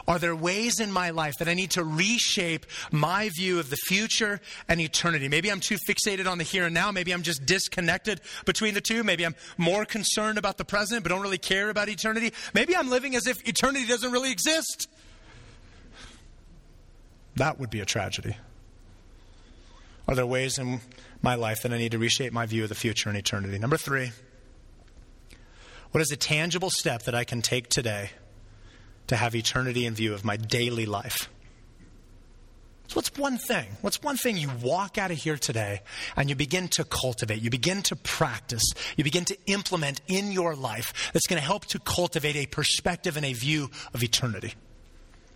Are 0.08 0.20
there 0.20 0.36
ways 0.36 0.80
in 0.80 0.92
my 0.92 1.10
life 1.10 1.38
that 1.40 1.48
I 1.48 1.54
need 1.54 1.72
to 1.72 1.84
reshape 1.84 2.66
my 2.92 3.30
view 3.30 3.60
of 3.60 3.70
the 3.70 3.78
future 3.88 4.42
and 4.68 4.80
eternity? 4.80 5.28
Maybe 5.28 5.52
I'm 5.52 5.60
too 5.60 5.78
fixated 5.88 6.30
on 6.30 6.38
the 6.38 6.44
here 6.44 6.66
and 6.66 6.74
now. 6.74 6.92
Maybe 6.92 7.14
I'm 7.14 7.24
just 7.24 7.46
disconnected 7.46 8.22
between 8.46 8.74
the 8.74 8.82
two. 8.82 9.04
Maybe 9.04 9.26
I'm 9.26 9.36
more 9.58 9.86
concerned 9.86 10.38
about 10.38 10.58
the 10.58 10.66
present 10.66 11.04
but 11.04 11.10
don't 11.10 11.22
really 11.22 11.38
care 11.38 11.70
about 11.70 11.90
eternity. 11.90 12.34
Maybe 12.54 12.76
I'm 12.76 12.90
living 12.90 13.16
as 13.16 13.28
if 13.28 13.48
eternity 13.48 13.86
doesn't 13.86 14.12
really 14.12 14.32
exist. 14.32 14.88
That 17.36 17.60
would 17.60 17.70
be 17.70 17.80
a 17.80 17.86
tragedy. 17.86 18.36
Are 20.08 20.16
there 20.16 20.26
ways 20.26 20.58
in 20.58 20.82
my 21.22 21.36
life 21.36 21.62
that 21.62 21.72
I 21.72 21.78
need 21.78 21.92
to 21.94 22.00
reshape 22.00 22.34
my 22.34 22.46
view 22.46 22.64
of 22.64 22.70
the 22.70 22.76
future 22.76 23.10
and 23.10 23.18
eternity? 23.18 23.58
Number 23.58 23.78
three, 23.78 24.12
what 25.92 26.02
is 26.02 26.12
a 26.12 26.18
tangible 26.18 26.70
step 26.70 27.04
that 27.04 27.16
I 27.16 27.24
can 27.24 27.42
take 27.42 27.70
today 27.70 28.12
to 29.12 29.18
have 29.18 29.36
eternity 29.36 29.86
in 29.86 29.94
view 29.94 30.14
of 30.14 30.24
my 30.24 30.38
daily 30.38 30.86
life. 30.86 31.30
So 32.88 32.96
what's 32.96 33.14
one 33.18 33.38
thing? 33.38 33.68
What's 33.82 34.02
one 34.02 34.16
thing 34.16 34.38
you 34.38 34.50
walk 34.64 34.98
out 34.98 35.12
of 35.12 35.18
here 35.18 35.36
today 35.36 35.82
and 36.16 36.30
you 36.30 36.36
begin 36.36 36.70
to 36.70 36.86
cultivate, 36.86 37.42
you 37.42 37.50
begin 37.50 37.82
to 37.84 37.98
practice, 37.98 38.64
you 38.96 39.04
begin 39.04 39.26
to 39.26 39.38
implement 39.48 40.00
in 40.08 40.32
your 40.32 40.56
life 40.56 41.12
that's 41.12 41.28
going 41.28 41.42
to 41.42 41.46
help 41.46 41.66
to 41.66 41.80
cultivate 41.80 42.38
a 42.38 42.46
perspective 42.46 43.18
and 43.18 43.26
a 43.26 43.34
view 43.34 43.70
of 43.94 44.02
eternity? 44.02 44.54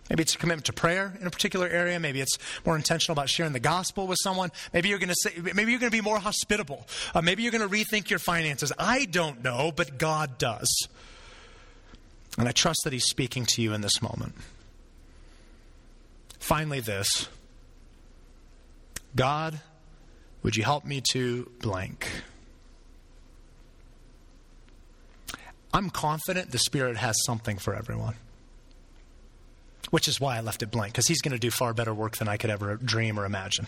Maybe 0.08 0.22
it's 0.22 0.34
a 0.34 0.38
commitment 0.38 0.64
to 0.66 0.72
prayer 0.72 1.14
in 1.20 1.26
a 1.26 1.30
particular 1.30 1.68
area. 1.68 2.00
Maybe 2.00 2.22
it's 2.22 2.38
more 2.64 2.76
intentional 2.76 3.12
about 3.12 3.28
sharing 3.28 3.52
the 3.52 3.60
gospel 3.60 4.06
with 4.06 4.18
someone. 4.22 4.52
Maybe 4.72 4.88
you're 4.88 4.98
going 4.98 5.10
to 5.10 5.20
say, 5.20 5.34
maybe 5.52 5.70
you're 5.70 5.80
going 5.80 5.92
to 5.92 5.96
be 5.96 6.00
more 6.00 6.18
hospitable. 6.18 6.86
Uh, 7.14 7.20
maybe 7.20 7.42
you're 7.42 7.52
going 7.52 7.68
to 7.68 7.74
rethink 7.74 8.08
your 8.08 8.20
finances. 8.20 8.72
I 8.78 9.04
don't 9.04 9.44
know, 9.44 9.70
but 9.70 9.98
God 9.98 10.38
does. 10.38 10.88
And 12.38 12.48
I 12.48 12.52
trust 12.52 12.80
that 12.84 12.92
He's 12.92 13.06
speaking 13.06 13.46
to 13.46 13.62
you 13.62 13.72
in 13.72 13.80
this 13.80 14.02
moment. 14.02 14.34
Finally, 16.38 16.80
this 16.80 17.28
God, 19.14 19.60
would 20.42 20.56
you 20.56 20.62
help 20.62 20.84
me 20.84 21.02
to 21.12 21.50
blank? 21.60 22.08
I'm 25.72 25.90
confident 25.90 26.52
the 26.52 26.58
Spirit 26.58 26.96
has 26.96 27.16
something 27.24 27.58
for 27.58 27.74
everyone. 27.74 28.14
Which 29.90 30.08
is 30.08 30.20
why 30.20 30.36
I 30.36 30.40
left 30.40 30.62
it 30.62 30.70
blank, 30.70 30.92
because 30.92 31.06
He's 31.06 31.20
going 31.20 31.32
to 31.32 31.38
do 31.38 31.50
far 31.50 31.72
better 31.72 31.94
work 31.94 32.16
than 32.16 32.28
I 32.28 32.36
could 32.36 32.50
ever 32.50 32.76
dream 32.76 33.18
or 33.18 33.24
imagine. 33.24 33.66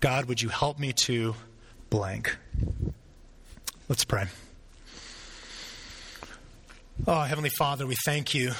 God, 0.00 0.26
would 0.26 0.42
you 0.42 0.48
help 0.48 0.78
me 0.78 0.92
to 0.92 1.34
blank? 1.90 2.36
Let's 3.88 4.04
pray. 4.04 4.26
Oh, 7.06 7.20
Heavenly 7.20 7.50
Father, 7.50 7.86
we 7.86 7.96
thank 8.04 8.34
you. 8.34 8.52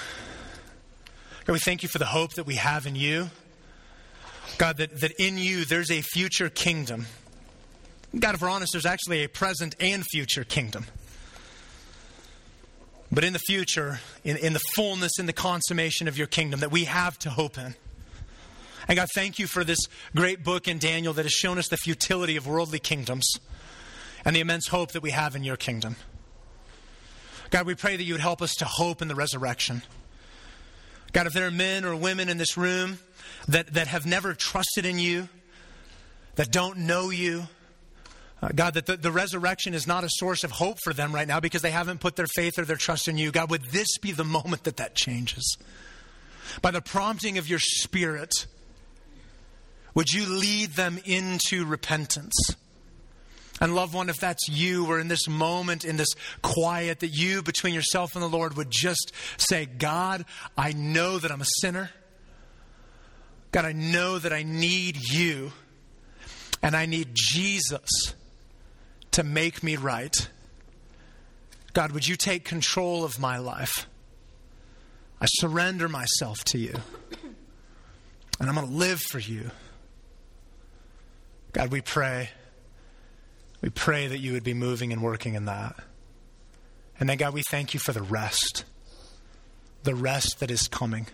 God, 1.44 1.52
we 1.52 1.60
thank 1.60 1.82
you 1.82 1.88
for 1.88 1.98
the 1.98 2.04
hope 2.04 2.34
that 2.34 2.44
we 2.44 2.56
have 2.56 2.84
in 2.84 2.96
you. 2.96 3.30
God, 4.58 4.76
that, 4.78 5.00
that 5.00 5.12
in 5.18 5.38
you 5.38 5.64
there's 5.64 5.90
a 5.90 6.02
future 6.02 6.50
kingdom. 6.50 7.06
God, 8.18 8.34
if 8.34 8.42
we're 8.42 8.50
honest, 8.50 8.72
there's 8.72 8.86
actually 8.86 9.24
a 9.24 9.28
present 9.28 9.76
and 9.80 10.04
future 10.04 10.44
kingdom. 10.44 10.86
But 13.10 13.24
in 13.24 13.32
the 13.32 13.38
future, 13.38 14.00
in, 14.24 14.36
in 14.36 14.52
the 14.52 14.62
fullness, 14.74 15.12
in 15.18 15.26
the 15.26 15.32
consummation 15.32 16.08
of 16.08 16.18
your 16.18 16.26
kingdom 16.26 16.60
that 16.60 16.72
we 16.72 16.84
have 16.84 17.18
to 17.20 17.30
hope 17.30 17.56
in. 17.56 17.76
And 18.88 18.96
God, 18.96 19.08
thank 19.14 19.38
you 19.38 19.46
for 19.46 19.64
this 19.64 19.78
great 20.14 20.44
book 20.44 20.66
in 20.68 20.78
Daniel 20.78 21.14
that 21.14 21.24
has 21.24 21.32
shown 21.32 21.56
us 21.56 21.68
the 21.68 21.76
futility 21.76 22.36
of 22.36 22.46
worldly 22.46 22.80
kingdoms 22.80 23.38
and 24.24 24.36
the 24.36 24.40
immense 24.40 24.68
hope 24.68 24.90
that 24.92 25.02
we 25.02 25.12
have 25.12 25.34
in 25.36 25.44
your 25.44 25.56
kingdom. 25.56 25.96
God, 27.54 27.68
we 27.68 27.76
pray 27.76 27.94
that 27.94 28.02
you 28.02 28.14
would 28.14 28.20
help 28.20 28.42
us 28.42 28.56
to 28.56 28.64
hope 28.64 29.00
in 29.00 29.06
the 29.06 29.14
resurrection. 29.14 29.82
God, 31.12 31.28
if 31.28 31.34
there 31.34 31.46
are 31.46 31.52
men 31.52 31.84
or 31.84 31.94
women 31.94 32.28
in 32.28 32.36
this 32.36 32.56
room 32.56 32.98
that, 33.46 33.74
that 33.74 33.86
have 33.86 34.04
never 34.04 34.34
trusted 34.34 34.84
in 34.84 34.98
you, 34.98 35.28
that 36.34 36.50
don't 36.50 36.78
know 36.78 37.10
you, 37.10 37.46
Uh, 38.42 38.48
God, 38.52 38.74
that 38.74 38.86
the, 38.86 38.96
the 38.96 39.12
resurrection 39.12 39.72
is 39.72 39.86
not 39.86 40.02
a 40.02 40.08
source 40.10 40.42
of 40.42 40.50
hope 40.50 40.78
for 40.82 40.92
them 40.92 41.14
right 41.14 41.28
now 41.28 41.38
because 41.38 41.62
they 41.62 41.70
haven't 41.70 42.00
put 42.00 42.16
their 42.16 42.26
faith 42.26 42.58
or 42.58 42.64
their 42.64 42.76
trust 42.76 43.06
in 43.06 43.16
you. 43.18 43.30
God, 43.30 43.50
would 43.50 43.66
this 43.66 43.98
be 43.98 44.10
the 44.10 44.24
moment 44.24 44.64
that 44.64 44.78
that 44.78 44.96
changes? 44.96 45.56
By 46.60 46.72
the 46.72 46.82
prompting 46.82 47.38
of 47.38 47.48
your 47.48 47.60
Spirit, 47.60 48.48
would 49.94 50.10
you 50.10 50.26
lead 50.26 50.72
them 50.72 50.98
into 51.04 51.64
repentance? 51.64 52.34
And, 53.60 53.74
loved 53.74 53.94
one, 53.94 54.08
if 54.08 54.16
that's 54.16 54.48
you, 54.48 54.86
or 54.86 54.98
in 54.98 55.08
this 55.08 55.28
moment, 55.28 55.84
in 55.84 55.96
this 55.96 56.12
quiet, 56.42 57.00
that 57.00 57.08
you, 57.08 57.42
between 57.42 57.72
yourself 57.72 58.14
and 58.14 58.22
the 58.22 58.28
Lord, 58.28 58.56
would 58.56 58.70
just 58.70 59.12
say, 59.36 59.64
God, 59.64 60.24
I 60.58 60.72
know 60.72 61.18
that 61.18 61.30
I'm 61.30 61.40
a 61.40 61.46
sinner. 61.60 61.90
God, 63.52 63.64
I 63.64 63.72
know 63.72 64.18
that 64.18 64.32
I 64.32 64.42
need 64.42 65.08
you, 65.08 65.52
and 66.62 66.74
I 66.74 66.86
need 66.86 67.10
Jesus 67.12 68.14
to 69.12 69.22
make 69.22 69.62
me 69.62 69.76
right. 69.76 70.28
God, 71.72 71.92
would 71.92 72.08
you 72.08 72.16
take 72.16 72.44
control 72.44 73.04
of 73.04 73.20
my 73.20 73.38
life? 73.38 73.86
I 75.20 75.26
surrender 75.26 75.88
myself 75.88 76.42
to 76.46 76.58
you, 76.58 76.74
and 78.40 78.48
I'm 78.48 78.56
going 78.56 78.66
to 78.66 78.72
live 78.72 79.00
for 79.00 79.20
you. 79.20 79.52
God, 81.52 81.70
we 81.70 81.80
pray. 81.80 82.30
We 83.64 83.70
pray 83.70 84.06
that 84.08 84.18
you 84.18 84.34
would 84.34 84.44
be 84.44 84.52
moving 84.52 84.92
and 84.92 85.00
working 85.00 85.32
in 85.32 85.46
that. 85.46 85.74
And 87.00 87.08
then, 87.08 87.16
God, 87.16 87.32
we 87.32 87.40
thank 87.48 87.72
you 87.72 87.80
for 87.80 87.92
the 87.92 88.02
rest, 88.02 88.62
the 89.84 89.94
rest 89.94 90.40
that 90.40 90.50
is 90.50 90.68
coming. 90.68 91.06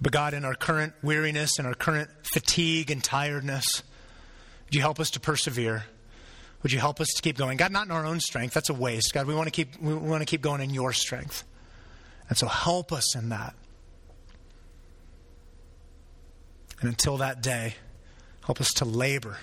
But, 0.00 0.12
God, 0.12 0.32
in 0.32 0.42
our 0.46 0.54
current 0.54 0.94
weariness 1.02 1.58
and 1.58 1.66
our 1.66 1.74
current 1.74 2.08
fatigue 2.22 2.90
and 2.90 3.04
tiredness, 3.04 3.82
would 4.64 4.74
you 4.74 4.80
help 4.80 4.98
us 4.98 5.10
to 5.10 5.20
persevere? 5.20 5.84
Would 6.62 6.72
you 6.72 6.78
help 6.78 6.98
us 6.98 7.08
to 7.16 7.20
keep 7.20 7.36
going? 7.36 7.58
God, 7.58 7.72
not 7.72 7.84
in 7.84 7.92
our 7.92 8.06
own 8.06 8.18
strength. 8.18 8.54
That's 8.54 8.70
a 8.70 8.74
waste. 8.74 9.12
God, 9.12 9.26
we 9.26 9.34
want 9.34 9.48
to 9.48 9.52
keep, 9.52 9.78
we 9.78 9.92
want 9.92 10.22
to 10.22 10.26
keep 10.26 10.40
going 10.40 10.62
in 10.62 10.70
your 10.70 10.94
strength. 10.94 11.44
And 12.30 12.38
so 12.38 12.46
help 12.46 12.90
us 12.90 13.14
in 13.14 13.28
that. 13.28 13.54
And 16.80 16.88
until 16.88 17.18
that 17.18 17.42
day, 17.42 17.74
help 18.46 18.62
us 18.62 18.72
to 18.76 18.86
labor 18.86 19.36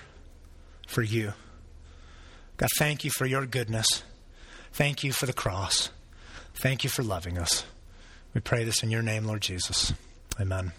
for 0.88 1.02
you. 1.02 1.32
God, 2.56 2.68
thank 2.78 3.04
you 3.04 3.10
for 3.10 3.26
your 3.26 3.46
goodness. 3.46 4.04
Thank 4.72 5.04
you 5.04 5.12
for 5.12 5.26
the 5.26 5.32
cross. 5.32 5.90
Thank 6.54 6.84
you 6.84 6.90
for 6.90 7.02
loving 7.02 7.38
us. 7.38 7.64
We 8.32 8.40
pray 8.40 8.64
this 8.64 8.82
in 8.82 8.90
your 8.90 9.02
name, 9.02 9.24
Lord 9.24 9.40
Jesus. 9.40 9.92
Amen. 10.40 10.72